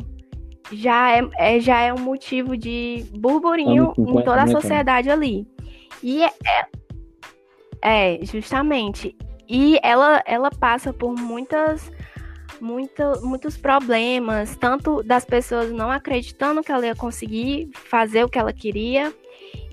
já 0.71 1.17
é, 1.17 1.29
é, 1.37 1.59
já 1.59 1.81
é 1.81 1.93
um 1.93 1.99
motivo 1.99 2.57
de 2.57 3.05
burburinho 3.13 3.93
em 3.97 4.13
toda 4.23 4.41
a 4.41 4.45
né, 4.45 4.51
sociedade 4.51 5.09
ali. 5.09 5.47
E 6.03 6.23
é, 6.23 6.31
é, 7.81 8.19
justamente. 8.23 9.15
E 9.47 9.79
ela, 9.81 10.21
ela 10.25 10.51
passa 10.51 10.91
por 10.91 11.15
muitas, 11.15 11.91
muita, 12.59 13.19
muitos 13.21 13.55
problemas, 13.55 14.55
tanto 14.57 15.01
das 15.03 15.23
pessoas 15.23 15.71
não 15.71 15.89
acreditando 15.89 16.61
que 16.61 16.71
ela 16.71 16.85
ia 16.85 16.95
conseguir 16.95 17.69
fazer 17.73 18.23
o 18.23 18.29
que 18.29 18.37
ela 18.37 18.51
queria, 18.51 19.13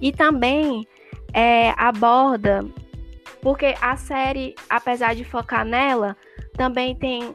e 0.00 0.12
também 0.12 0.86
é, 1.32 1.70
aborda, 1.76 2.64
porque 3.42 3.74
a 3.80 3.96
série, 3.96 4.54
apesar 4.70 5.14
de 5.14 5.24
focar 5.24 5.64
nela, 5.64 6.16
também 6.56 6.94
tem 6.94 7.34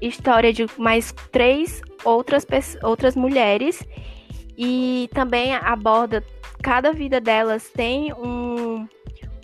história 0.00 0.52
de 0.52 0.66
mais 0.78 1.12
três 1.30 1.82
outras, 2.04 2.46
outras 2.82 3.16
mulheres. 3.16 3.86
E 4.56 5.08
também 5.14 5.54
aborda 5.54 6.22
cada 6.62 6.92
vida 6.92 7.20
delas 7.20 7.70
tem 7.70 8.12
um, 8.12 8.86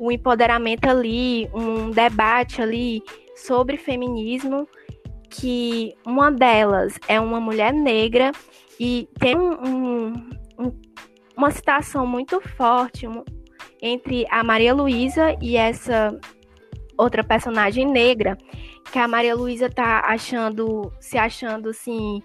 um 0.00 0.11
empoderamento 0.11 0.86
ali, 0.86 1.48
um 1.54 1.90
debate 1.90 2.61
ali 2.61 3.02
sobre 3.34 3.76
feminismo, 3.76 4.68
que 5.30 5.94
uma 6.07 6.30
delas 6.30 6.98
é 7.09 7.18
uma 7.20 7.40
mulher 7.40 7.72
negra 7.72 8.32
e 8.78 9.09
tem 9.18 9.36
um, 9.36 10.12
um, 10.59 10.80
uma 11.36 11.50
citação 11.50 12.07
muito 12.07 12.40
forte 12.40 13.07
entre 13.80 14.26
a 14.30 14.42
Maria 14.42 14.74
Luísa 14.74 15.36
e 15.40 15.57
essa 15.57 16.18
outra 16.96 17.22
personagem 17.22 17.86
negra, 17.86 18.36
que 18.93 18.99
a 18.99 19.09
Maria 19.09 19.34
Luísa 19.34 19.68
tá 19.68 20.01
achando, 20.01 20.93
se 21.01 21.18
achando 21.18 21.70
assim, 21.70 22.22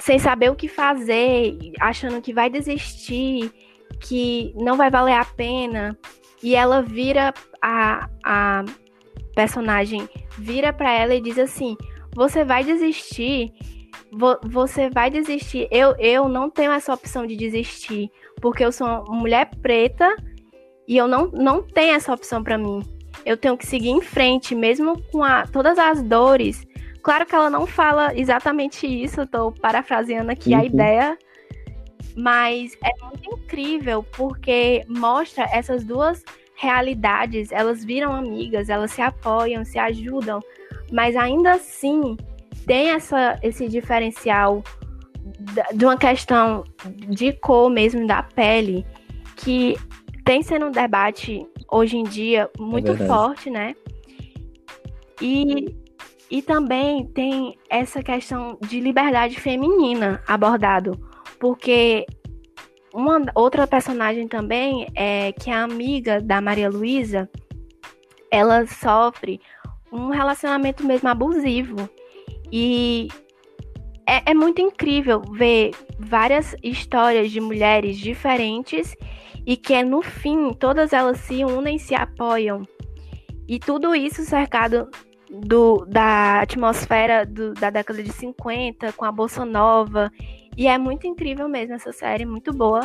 sem 0.00 0.18
saber 0.18 0.50
o 0.50 0.56
que 0.56 0.68
fazer, 0.68 1.56
achando 1.80 2.20
que 2.20 2.32
vai 2.32 2.50
desistir, 2.50 3.52
que 4.00 4.52
não 4.56 4.76
vai 4.76 4.90
valer 4.90 5.14
a 5.14 5.24
pena. 5.24 5.96
E 6.42 6.56
ela 6.56 6.82
vira 6.82 7.32
a, 7.62 8.08
a 8.24 8.64
personagem 9.34 10.08
vira 10.36 10.72
para 10.72 10.90
ela 10.90 11.14
e 11.14 11.20
diz 11.20 11.38
assim: 11.38 11.76
"Você 12.14 12.44
vai 12.44 12.64
desistir? 12.64 13.52
Vo, 14.12 14.38
você 14.44 14.90
vai 14.90 15.10
desistir? 15.10 15.68
Eu 15.70 15.94
eu 15.98 16.28
não 16.28 16.50
tenho 16.50 16.72
essa 16.72 16.92
opção 16.92 17.26
de 17.26 17.36
desistir, 17.36 18.10
porque 18.40 18.64
eu 18.64 18.72
sou 18.72 18.86
uma 18.86 19.02
mulher 19.02 19.50
preta 19.62 20.14
e 20.88 20.96
eu 20.96 21.06
não 21.06 21.28
não 21.28 21.62
tenho 21.62 21.94
essa 21.94 22.12
opção 22.12 22.42
para 22.42 22.58
mim. 22.58 22.82
Eu 23.24 23.36
tenho 23.36 23.56
que 23.56 23.66
seguir 23.66 23.90
em 23.90 24.00
frente, 24.00 24.54
mesmo 24.54 25.00
com 25.10 25.22
a, 25.22 25.46
todas 25.46 25.78
as 25.78 26.02
dores. 26.02 26.66
Claro 27.02 27.26
que 27.26 27.34
ela 27.34 27.50
não 27.50 27.66
fala 27.66 28.16
exatamente 28.16 28.86
isso, 28.86 29.22
eu 29.22 29.26
tô 29.26 29.52
parafraseando 29.52 30.30
aqui 30.30 30.54
uhum. 30.54 30.60
a 30.60 30.64
ideia, 30.64 31.18
mas 32.16 32.76
é 32.84 32.90
muito 33.04 33.28
incrível 33.34 34.04
porque 34.16 34.84
mostra 34.88 35.48
essas 35.52 35.84
duas 35.84 36.22
realidades, 36.54 37.50
elas 37.50 37.84
viram 37.84 38.12
amigas, 38.12 38.68
elas 38.68 38.92
se 38.92 39.02
apoiam, 39.02 39.64
se 39.64 39.78
ajudam, 39.80 40.40
mas 40.92 41.16
ainda 41.16 41.54
assim 41.54 42.16
tem 42.66 42.90
essa, 42.90 43.38
esse 43.42 43.68
diferencial 43.68 44.62
de 45.74 45.84
uma 45.84 45.96
questão 45.96 46.62
de 47.08 47.32
cor 47.32 47.68
mesmo 47.68 48.06
da 48.06 48.22
pele 48.22 48.86
que 49.36 49.76
tem 50.24 50.42
sendo 50.42 50.66
um 50.66 50.70
debate 50.70 51.46
hoje 51.70 51.96
em 51.96 52.04
dia 52.04 52.50
muito 52.58 52.92
é 52.92 52.96
forte, 52.96 53.50
né? 53.50 53.74
E, 55.20 55.74
e 56.30 56.42
também 56.42 57.06
tem 57.06 57.58
essa 57.68 58.02
questão 58.02 58.58
de 58.60 58.80
liberdade 58.80 59.38
feminina 59.38 60.22
abordado, 60.26 60.98
porque 61.38 62.06
uma 62.92 63.22
outra 63.34 63.66
personagem 63.66 64.28
também 64.28 64.86
é 64.94 65.32
que 65.32 65.50
é 65.50 65.54
a 65.54 65.64
amiga 65.64 66.20
da 66.20 66.40
Maria 66.40 66.68
Luísa, 66.68 67.28
ela 68.30 68.66
sofre 68.66 69.40
um 69.90 70.08
relacionamento 70.08 70.84
mesmo 70.84 71.08
abusivo. 71.08 71.88
E 72.50 73.08
é, 74.06 74.30
é, 74.30 74.34
muito 74.34 74.60
incrível 74.60 75.22
ver 75.32 75.72
várias 75.98 76.54
histórias 76.62 77.30
de 77.30 77.40
mulheres 77.40 77.96
diferentes 77.98 78.94
e 79.46 79.56
que 79.56 79.82
no 79.82 80.02
fim 80.02 80.52
todas 80.52 80.92
elas 80.92 81.18
se 81.18 81.44
unem 81.44 81.76
e 81.76 81.80
se 81.80 81.94
apoiam. 81.94 82.62
E 83.48 83.58
tudo 83.58 83.94
isso 83.94 84.22
cercado 84.24 84.88
do, 85.30 85.84
da 85.86 86.40
atmosfera 86.40 87.26
do, 87.26 87.54
da 87.54 87.70
década 87.70 88.02
de 88.02 88.12
50, 88.12 88.92
com 88.92 89.04
a 89.04 89.12
Bolsa 89.12 89.44
Nova. 89.44 90.10
E 90.56 90.66
é 90.66 90.76
muito 90.78 91.06
incrível 91.06 91.48
mesmo 91.48 91.74
essa 91.74 91.92
série, 91.92 92.24
muito 92.24 92.52
boa. 92.52 92.80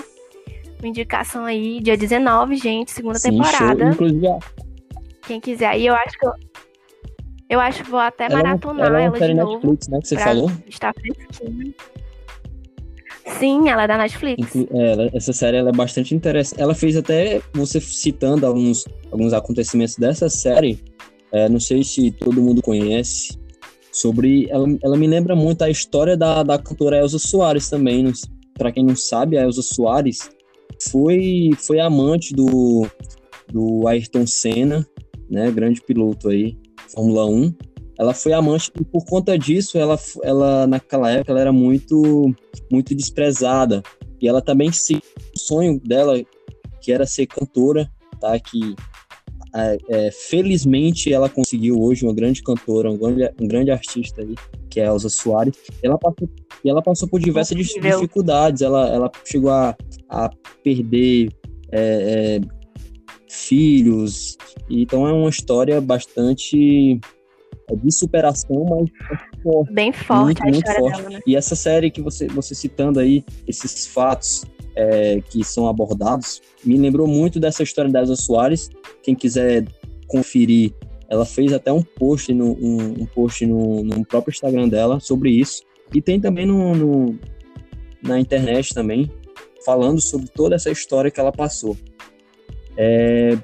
Uma 0.79 0.87
indicação 0.87 1.45
aí, 1.45 1.79
dia 1.81 1.97
19, 1.97 2.55
gente, 2.55 2.91
segunda 2.91 3.19
Sim, 3.19 3.31
temporada. 3.31 3.93
Show, 3.93 4.39
Quem 5.23 5.39
quiser. 5.39 5.67
aí 5.67 5.85
eu 5.85 5.95
acho 5.95 6.17
que 6.17 6.27
eu, 6.27 6.33
eu 7.49 7.59
acho 7.59 7.83
que 7.83 7.89
vou 7.89 7.99
até 7.99 8.25
ela 8.25 8.35
maratonar 8.35 8.87
ela, 8.87 9.01
é 9.01 9.05
ela 9.05 9.19
de 9.19 9.33
novo. 9.33 9.53
Netflix, 9.53 9.87
né, 9.87 9.99
que 9.99 10.07
você 10.07 10.17
falou? 10.17 10.51
Estar 10.67 10.93
fresquinha. 10.93 11.73
Sim, 13.39 13.69
ela 13.69 13.83
é 13.83 13.87
da 13.87 13.97
Netflix. 13.97 14.53
Ela, 14.71 15.09
essa 15.13 15.33
série 15.33 15.57
é 15.57 15.71
bastante 15.71 16.15
interessante. 16.15 16.61
Ela 16.61 16.73
fez 16.73 16.95
até, 16.95 17.41
você 17.53 17.79
citando 17.79 18.45
alguns, 18.45 18.85
alguns 19.11 19.33
acontecimentos 19.33 19.95
dessa 19.95 20.29
série, 20.29 20.79
é, 21.31 21.49
não 21.49 21.59
sei 21.59 21.83
se 21.83 22.11
todo 22.11 22.41
mundo 22.41 22.61
conhece, 22.61 23.37
sobre. 23.91 24.47
Ela, 24.49 24.67
ela 24.83 24.97
me 24.97 25.07
lembra 25.07 25.35
muito 25.35 25.63
a 25.63 25.69
história 25.69 26.15
da, 26.15 26.43
da 26.43 26.57
cantora 26.57 26.97
Elza 26.97 27.19
Soares 27.19 27.69
também. 27.69 28.11
Para 28.57 28.71
quem 28.71 28.83
não 28.83 28.95
sabe, 28.95 29.37
a 29.37 29.43
Elza 29.43 29.61
Soares 29.61 30.29
foi, 30.89 31.51
foi 31.65 31.79
amante 31.79 32.33
do, 32.33 32.87
do 33.51 33.87
Ayrton 33.87 34.25
Senna, 34.25 34.87
né? 35.29 35.51
Grande 35.51 35.81
piloto 35.81 36.29
aí, 36.29 36.57
Fórmula 36.93 37.25
1 37.25 37.53
ela 37.99 38.13
foi 38.13 38.33
amante 38.33 38.71
e 38.79 38.83
por 38.83 39.05
conta 39.05 39.37
disso 39.37 39.77
ela, 39.77 39.99
ela 40.23 40.67
naquela 40.67 41.09
época 41.11 41.31
ela 41.31 41.41
era 41.41 41.53
muito 41.53 42.33
muito 42.71 42.93
desprezada 42.93 43.81
e 44.21 44.27
ela 44.27 44.41
também 44.41 44.71
se 44.71 44.95
o 44.95 45.39
sonho 45.39 45.79
dela 45.79 46.21
que 46.81 46.91
era 46.91 47.05
ser 47.05 47.27
cantora 47.27 47.89
tá 48.19 48.39
que 48.39 48.75
é, 49.89 50.11
felizmente 50.11 51.11
ela 51.11 51.29
conseguiu 51.29 51.81
hoje 51.81 52.05
uma 52.05 52.13
grande 52.13 52.43
cantora, 52.43 52.91
um 52.91 52.97
grande, 52.97 53.31
um 53.41 53.47
grande 53.47 53.71
artista 53.71 54.21
aí, 54.21 54.35
que 54.69 54.79
é 54.79 54.83
a 54.83 54.91
Elza 54.91 55.09
Soares. 55.09 55.55
Ela 55.81 55.97
passou, 55.97 56.29
ela 56.65 56.81
passou 56.81 57.07
por 57.07 57.19
diversas 57.19 57.57
Incrível. 57.57 58.01
dificuldades. 58.01 58.61
Ela, 58.61 58.87
ela 58.89 59.11
chegou 59.25 59.49
a, 59.49 59.75
a 60.09 60.29
perder 60.63 61.29
é, 61.71 62.39
é, 62.39 62.41
filhos. 63.27 64.37
Então 64.69 65.07
é 65.07 65.13
uma 65.13 65.29
história 65.29 65.79
bastante 65.81 66.99
de 67.75 67.91
superação, 67.91 68.65
mas 68.69 68.89
é 69.11 69.41
forte, 69.43 69.73
bem 69.73 69.91
forte 69.91 70.41
muito, 70.41 70.41
a 70.41 70.45
muito 70.45 70.73
forte. 70.73 70.97
Dela, 70.97 71.09
né? 71.09 71.19
E 71.27 71.35
essa 71.35 71.55
série 71.55 71.91
que 71.91 72.01
você, 72.01 72.27
você 72.27 72.55
citando 72.55 72.99
aí, 72.99 73.25
esses 73.45 73.85
fatos 73.87 74.45
é, 74.75 75.21
que 75.29 75.43
são 75.43 75.67
abordados, 75.67 76.41
me 76.63 76.77
lembrou 76.77 77.07
muito 77.07 77.39
dessa 77.39 77.63
história 77.63 77.91
da 77.91 77.99
Elza 77.99 78.15
Soares. 78.15 78.69
Quem 79.03 79.15
quiser 79.15 79.65
conferir, 80.07 80.73
ela 81.09 81.25
fez 81.25 81.51
até 81.51 81.71
um 81.71 81.81
post 81.81 82.33
no, 82.33 82.53
um, 82.53 83.01
um 83.01 83.05
post 83.05 83.45
no, 83.45 83.83
no, 83.83 84.05
próprio 84.05 84.31
Instagram 84.31 84.69
dela 84.69 84.99
sobre 84.99 85.31
isso. 85.31 85.63
E 85.93 86.01
tem 86.01 86.21
também 86.21 86.45
no, 86.45 86.73
no, 86.73 87.19
na 88.01 88.19
internet 88.19 88.73
também, 88.73 89.11
falando 89.65 89.99
sobre 89.99 90.27
toda 90.27 90.55
essa 90.55 90.71
história 90.71 91.11
que 91.11 91.19
ela 91.19 91.31
passou. 91.31 91.75
É, 92.77 93.37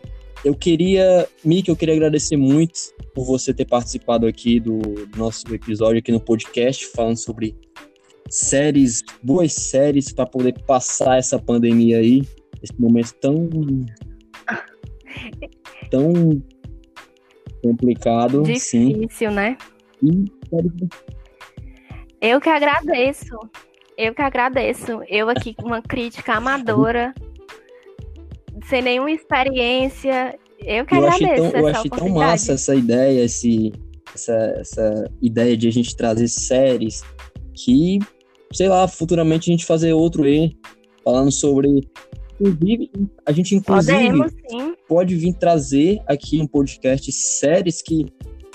eu 0.44 0.54
queria, 0.54 1.28
Miki, 1.44 1.70
eu 1.70 1.76
queria 1.76 1.96
agradecer 1.96 2.36
muito 2.36 2.74
por 3.14 3.26
você 3.26 3.54
ter 3.54 3.66
participado 3.66 4.28
aqui 4.28 4.60
do 4.60 4.80
nosso 5.16 5.44
episódio 5.54 6.00
aqui 6.00 6.12
no 6.12 6.20
podcast, 6.20 6.86
falando 6.88 7.18
sobre 7.18 7.56
séries, 8.30 9.02
boas 9.24 9.54
séries 9.54 10.12
para 10.12 10.26
poder 10.26 10.54
passar 10.66 11.18
essa 11.18 11.40
pandemia 11.40 12.00
aí, 12.00 12.24
esse 12.62 12.80
momento 12.80 13.14
tão 13.22 13.50
tão 15.90 16.44
complicado, 17.62 18.44
difícil, 18.44 19.08
sim. 19.10 19.28
né? 19.30 19.58
E... 20.02 20.26
Eu 22.20 22.42
que 22.42 22.50
agradeço. 22.50 23.38
Eu 23.98 24.14
que 24.14 24.22
agradeço. 24.22 25.02
Eu 25.08 25.30
aqui 25.30 25.54
com 25.54 25.68
uma 25.68 25.82
crítica 25.82 26.34
amadora, 26.34 27.14
sem 28.70 28.82
nenhuma 28.82 29.12
experiência. 29.12 30.38
Eu 30.60 30.86
que 30.86 30.96
eu 30.96 31.00
agradeço. 31.00 31.26
Achei 31.26 31.52
tão, 31.52 31.60
eu 31.60 31.68
achei 31.68 31.92
tão 31.92 32.10
massa 32.10 32.54
essa 32.54 32.76
ideia, 32.76 33.24
esse, 33.24 33.74
essa, 34.14 34.34
essa 34.60 35.12
ideia 35.22 35.58
de 35.58 35.68
a 35.68 35.72
gente 35.72 35.96
trazer 35.96 36.28
séries 36.28 37.04
que 37.54 38.00
sei 38.54 38.70
lá, 38.70 38.88
futuramente 38.88 39.50
a 39.50 39.54
gente 39.54 39.66
fazer 39.66 39.94
outro 39.94 40.24
aí, 40.24 40.56
falando 41.04 41.32
sobre. 41.32 41.90
Inclusive, 42.40 42.92
a 43.26 43.32
gente 43.32 43.56
inclusive 43.56 43.94
Podemos, 43.94 44.32
pode 44.88 45.16
vir 45.16 45.34
trazer 45.34 46.02
aqui 46.08 46.40
um 46.42 46.48
podcast 46.48 47.12
séries 47.12 47.82
que. 47.82 48.06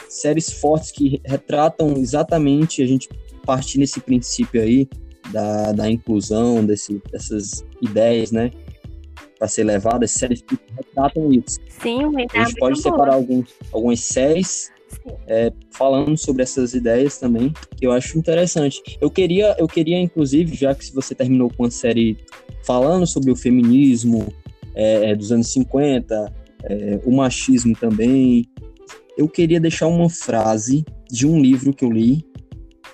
séries 0.09 0.51
fortes 0.51 0.91
que 0.91 1.21
retratam 1.25 1.95
exatamente 1.97 2.83
a 2.83 2.87
gente 2.87 3.09
partir 3.45 3.79
nesse 3.79 4.01
princípio 4.01 4.61
aí 4.61 4.89
da, 5.33 5.73
da 5.73 5.91
inclusão, 5.91 6.65
desse, 6.65 7.01
dessas 7.11 7.65
ideias, 7.81 8.31
né? 8.31 8.51
Para 9.39 9.49
ser 9.49 9.65
levadas, 9.65 10.11
séries 10.11 10.43
que 10.43 10.59
retratam 10.77 11.33
isso. 11.33 11.61
Sim, 11.69 12.01
a 12.35 12.45
gente 12.45 12.59
pode 12.59 12.81
separar 12.81 13.15
alguns, 13.15 13.55
algumas 13.73 14.01
séries 14.01 14.73
é, 15.27 15.53
falando 15.71 16.17
sobre 16.17 16.43
essas 16.43 16.75
ideias 16.75 17.19
também, 17.19 17.53
que 17.77 17.87
eu 17.87 17.93
acho 17.93 18.19
interessante. 18.19 18.83
Eu 19.01 19.11
queria, 19.11 19.55
eu 19.59 19.69
queria 19.69 19.99
inclusive, 19.99 20.57
já 20.57 20.75
que 20.75 20.93
você 20.93 21.15
terminou 21.15 21.51
com 21.51 21.65
a 21.65 21.71
série 21.71 22.17
falando 22.65 23.07
sobre 23.07 23.31
o 23.31 23.37
feminismo 23.37 24.33
é, 24.75 25.11
é 25.11 25.17
dos 25.17 25.31
anos 25.33 25.53
50, 25.53 26.33
é, 26.65 27.01
o 27.05 27.13
machismo 27.13 27.75
também, 27.77 28.49
eu 29.17 29.29
queria 29.29 29.61
deixar 29.61 29.87
uma 29.87 30.09
frase 30.09 30.85
de 31.11 31.27
um 31.27 31.41
livro 31.41 31.73
que 31.73 31.85
eu 31.85 31.91
li, 31.91 32.25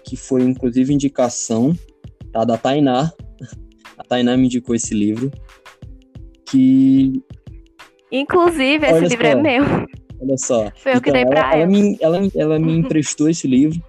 que 0.05 0.17
foi 0.17 0.43
inclusive 0.43 0.93
indicação 0.93 1.77
tá, 2.33 2.45
da 2.45 2.57
Tainá. 2.57 3.13
A 3.97 4.03
Tainá 4.03 4.37
me 4.37 4.47
indicou 4.47 4.75
esse 4.75 4.93
livro, 4.93 5.31
que... 6.55 7.23
Inclusive, 8.13 8.87
esse 8.87 9.01
livro 9.09 9.27
é 9.27 9.33
só, 9.33 9.39
é 9.39 9.43
meu. 9.43 9.65
Olha 10.21 10.39
só. 10.39 10.73
Foi 10.77 10.93
eu 10.93 10.97
então, 10.99 11.01
que 11.01 11.13
dei 11.13 11.27
pra 11.27 11.53
ela. 11.53 11.63
Ela, 11.63 11.67
me, 11.67 11.99
ela, 12.01 12.21
ela 12.37 12.59
me 12.59 12.77
emprestou 12.77 13.29
esse 13.29 13.49
livro. 13.49 13.83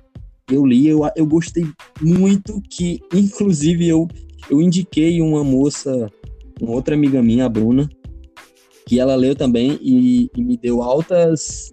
Eu 0.52 0.66
li, 0.66 0.88
eu, 0.88 1.02
eu 1.16 1.26
gostei 1.26 1.66
muito 2.02 2.62
que, 2.70 3.00
inclusive, 3.14 3.88
eu, 3.88 4.08
eu 4.50 4.62
indiquei 4.62 5.22
uma 5.22 5.44
moça, 5.44 6.12
uma 6.60 6.72
outra 6.72 6.96
amiga 6.96 7.22
minha, 7.22 7.46
a 7.46 7.50
Bruna, 7.50 7.90
que 8.88 9.00
ela 9.00 9.16
leu 9.16 9.36
também 9.36 9.80
e, 9.82 10.30
e 10.36 10.44
me 10.44 10.58
deu 10.58 10.82
altas 10.82 11.72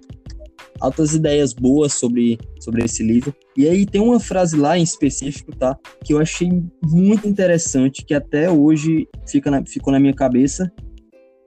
altas 0.82 1.14
ideias 1.14 1.52
boas 1.52 1.92
sobre, 1.94 2.38
sobre 2.60 2.84
esse 2.84 3.04
livro. 3.04 3.34
E 3.56 3.68
aí 3.68 3.86
tem 3.86 4.00
uma 4.00 4.18
frase 4.18 4.56
lá 4.56 4.76
em 4.76 4.82
específico, 4.82 5.54
tá? 5.56 5.78
Que 6.04 6.12
eu 6.12 6.18
achei 6.18 6.50
muito 6.84 7.28
interessante, 7.28 8.04
que 8.04 8.12
até 8.12 8.50
hoje 8.50 9.08
fica 9.28 9.50
na, 9.50 9.64
ficou 9.64 9.92
na 9.92 10.00
minha 10.00 10.12
cabeça, 10.12 10.70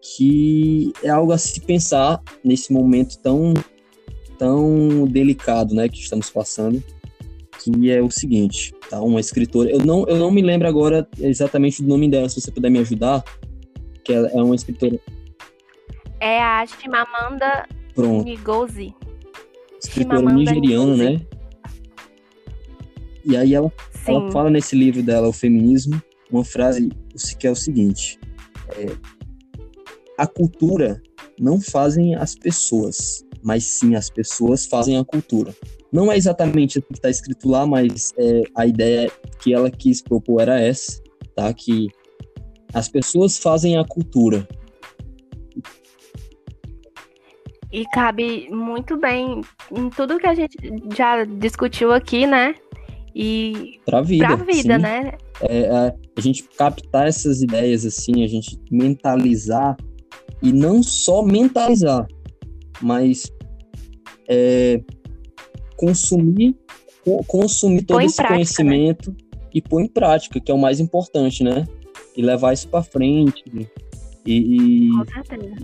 que 0.02 0.94
é 1.04 1.10
algo 1.10 1.34
a 1.34 1.38
se 1.38 1.60
pensar 1.60 2.22
nesse 2.44 2.72
momento 2.72 3.20
tão, 3.20 3.54
tão 4.38 5.06
delicado 5.06 5.76
né, 5.76 5.90
que 5.90 6.00
estamos 6.00 6.30
passando, 6.30 6.82
que 7.62 7.92
é 7.92 8.02
o 8.02 8.10
seguinte, 8.10 8.74
tá? 8.90 9.02
Uma 9.02 9.20
escritora, 9.20 9.70
eu 9.70 9.80
não, 9.80 10.08
eu 10.08 10.18
não 10.18 10.32
me 10.32 10.42
lembro 10.42 10.68
agora 10.68 11.08
exatamente 11.20 11.82
do 11.82 11.90
nome 11.90 12.10
dela, 12.10 12.30
se 12.30 12.40
você 12.40 12.52
puder 12.52 12.70
me 12.70 12.80
ajudar, 12.80 13.24
que 14.04 14.14
ela 14.14 14.30
é 14.30 14.42
uma 14.42 14.56
escritora... 14.56 14.98
É 16.22 16.42
a 16.42 16.66
Chimamanda 16.66 17.68
Pronto. 17.96 18.30
Ngozi. 18.30 18.94
Escritora 19.88 20.34
nigeriana, 20.34 20.96
né? 20.96 21.22
E 23.24 23.36
aí 23.36 23.54
ela, 23.56 23.72
ela 24.08 24.32
fala 24.32 24.50
nesse 24.50 24.76
livro 24.76 25.02
dela, 25.02 25.28
O 25.28 25.34
Feminismo, 25.34 26.02
uma 26.32 26.44
frase 26.44 26.90
que 27.40 27.48
é 27.48 27.52
o 27.52 27.56
seguinte, 27.56 28.20
é, 28.78 28.96
a 30.18 30.28
cultura 30.28 31.02
não 31.40 31.60
fazem 31.60 32.16
as 32.16 32.36
pessoas, 32.36 33.26
mas 33.44 33.64
sim 33.64 33.96
as 33.96 34.10
pessoas 34.10 34.66
fazem 34.66 34.98
a 34.98 35.04
cultura. 35.04 35.56
Não 35.92 36.12
é 36.12 36.18
exatamente 36.18 36.80
o 36.80 36.82
que 36.82 36.94
está 36.94 37.10
escrito 37.10 37.48
lá, 37.48 37.66
mas 37.66 38.12
é, 38.18 38.44
a 38.56 38.66
ideia 38.66 39.12
que 39.40 39.54
ela 39.54 39.72
quis 39.72 40.02
propor 40.02 40.42
era 40.42 40.60
essa, 40.60 41.02
tá? 41.36 41.54
Que 41.54 41.88
as 42.74 42.90
pessoas 42.90 43.38
fazem 43.38 43.78
a 43.78 43.86
cultura. 43.86 44.48
E 47.76 47.84
cabe 47.88 48.48
muito 48.50 48.96
bem 48.98 49.42
em 49.70 49.90
tudo 49.90 50.18
que 50.18 50.26
a 50.26 50.34
gente 50.34 50.56
já 50.96 51.26
discutiu 51.26 51.92
aqui, 51.92 52.26
né? 52.26 52.56
E 53.14 53.82
pra 53.86 54.02
vida, 54.02 54.28
pra 54.28 54.36
vida 54.38 54.78
né? 54.78 55.12
É, 55.42 55.68
a, 55.68 55.94
a 56.18 56.22
gente 56.22 56.44
captar 56.58 57.06
essas 57.06 57.42
ideias 57.42 57.86
assim, 57.86 58.24
a 58.24 58.28
gente 58.28 58.58
mentalizar 58.72 59.76
e 60.42 60.54
não 60.54 60.82
só 60.82 61.22
mentalizar, 61.22 62.08
mas 62.82 63.30
é, 64.30 64.82
consumir, 65.76 66.56
consumir 67.28 67.84
todo 67.84 68.00
esse 68.00 68.16
prática, 68.16 68.24
né? 68.24 68.38
conhecimento 68.38 69.12
né? 69.12 69.18
e 69.54 69.62
pôr 69.62 69.82
em 69.82 69.88
prática, 69.90 70.40
que 70.40 70.50
é 70.50 70.56
o 70.56 70.58
mais 70.58 70.80
importante, 70.80 71.44
né? 71.44 71.68
E 72.16 72.22
levar 72.22 72.54
isso 72.54 72.70
para 72.70 72.82
frente 72.82 73.44
e, 74.26 74.90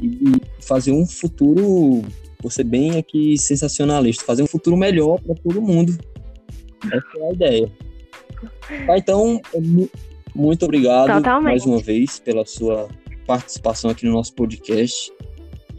e, 0.01 0.07
e, 0.07 0.41
fazer 0.59 0.91
um 0.91 1.05
futuro, 1.05 2.03
você 2.41 2.63
bem 2.63 2.97
aqui 2.97 3.37
sensacionalista, 3.37 4.23
fazer 4.23 4.43
um 4.43 4.47
futuro 4.47 4.77
melhor 4.77 5.19
para 5.21 5.35
todo 5.35 5.61
mundo. 5.61 5.97
Essa 6.85 7.17
é 7.17 7.29
a 7.29 7.33
ideia. 7.33 7.71
Tá, 8.85 8.97
então, 8.97 9.41
muito 10.33 10.65
obrigado 10.65 11.17
Totalmente. 11.17 11.43
mais 11.43 11.65
uma 11.65 11.79
vez 11.79 12.19
pela 12.19 12.45
sua 12.45 12.87
participação 13.25 13.91
aqui 13.91 14.05
no 14.05 14.13
nosso 14.13 14.33
podcast. 14.33 15.11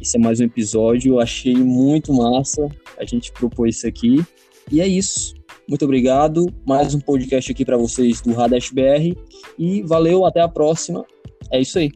Esse 0.00 0.16
é 0.16 0.20
mais 0.20 0.40
um 0.40 0.44
episódio, 0.44 1.14
eu 1.14 1.20
achei 1.20 1.54
muito 1.54 2.12
massa 2.12 2.68
a 3.02 3.04
gente 3.04 3.32
propôs 3.32 3.76
isso 3.76 3.86
aqui. 3.86 4.24
E 4.70 4.80
é 4.80 4.86
isso. 4.86 5.34
Muito 5.68 5.84
obrigado. 5.84 6.46
Mais 6.66 6.94
um 6.94 7.00
podcast 7.00 7.50
aqui 7.50 7.64
para 7.64 7.76
vocês 7.76 8.20
do 8.20 8.32
Radesh 8.32 8.70
BR. 8.70 9.16
E 9.58 9.82
valeu, 9.82 10.24
até 10.24 10.40
a 10.40 10.48
próxima. 10.48 11.04
É 11.50 11.60
isso 11.60 11.78
aí. 11.78 11.90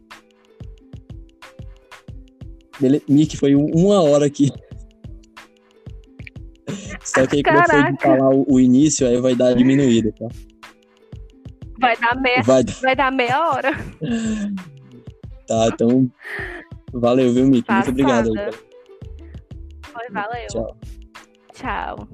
Bele... 2.80 3.02
Nick, 3.08 3.36
foi 3.36 3.54
uma 3.54 4.02
hora 4.02 4.26
aqui. 4.26 4.50
Só 7.02 7.26
que 7.26 7.36
aí 7.36 7.42
quando 7.42 7.56
eu 7.58 7.96
falar 8.00 8.30
o, 8.30 8.44
o, 8.48 8.60
início, 8.60 9.06
aí 9.06 9.20
vai 9.20 9.34
dar 9.34 9.54
diminuída, 9.54 10.12
tá? 10.18 10.26
Vai 11.78 11.96
dar 11.96 12.20
meia, 12.20 12.42
vai, 12.42 12.64
vai 12.82 12.96
dar 12.96 13.12
meia 13.12 13.50
hora. 13.50 13.72
Tá, 15.46 15.68
então. 15.72 16.10
Valeu, 16.92 17.32
viu, 17.32 17.46
Mick? 17.46 17.70
Muito 17.70 17.90
obrigado. 17.90 18.30
Foi, 19.82 20.08
valeu. 20.10 20.46
Tchau. 20.48 20.76
Tchau. 21.52 22.08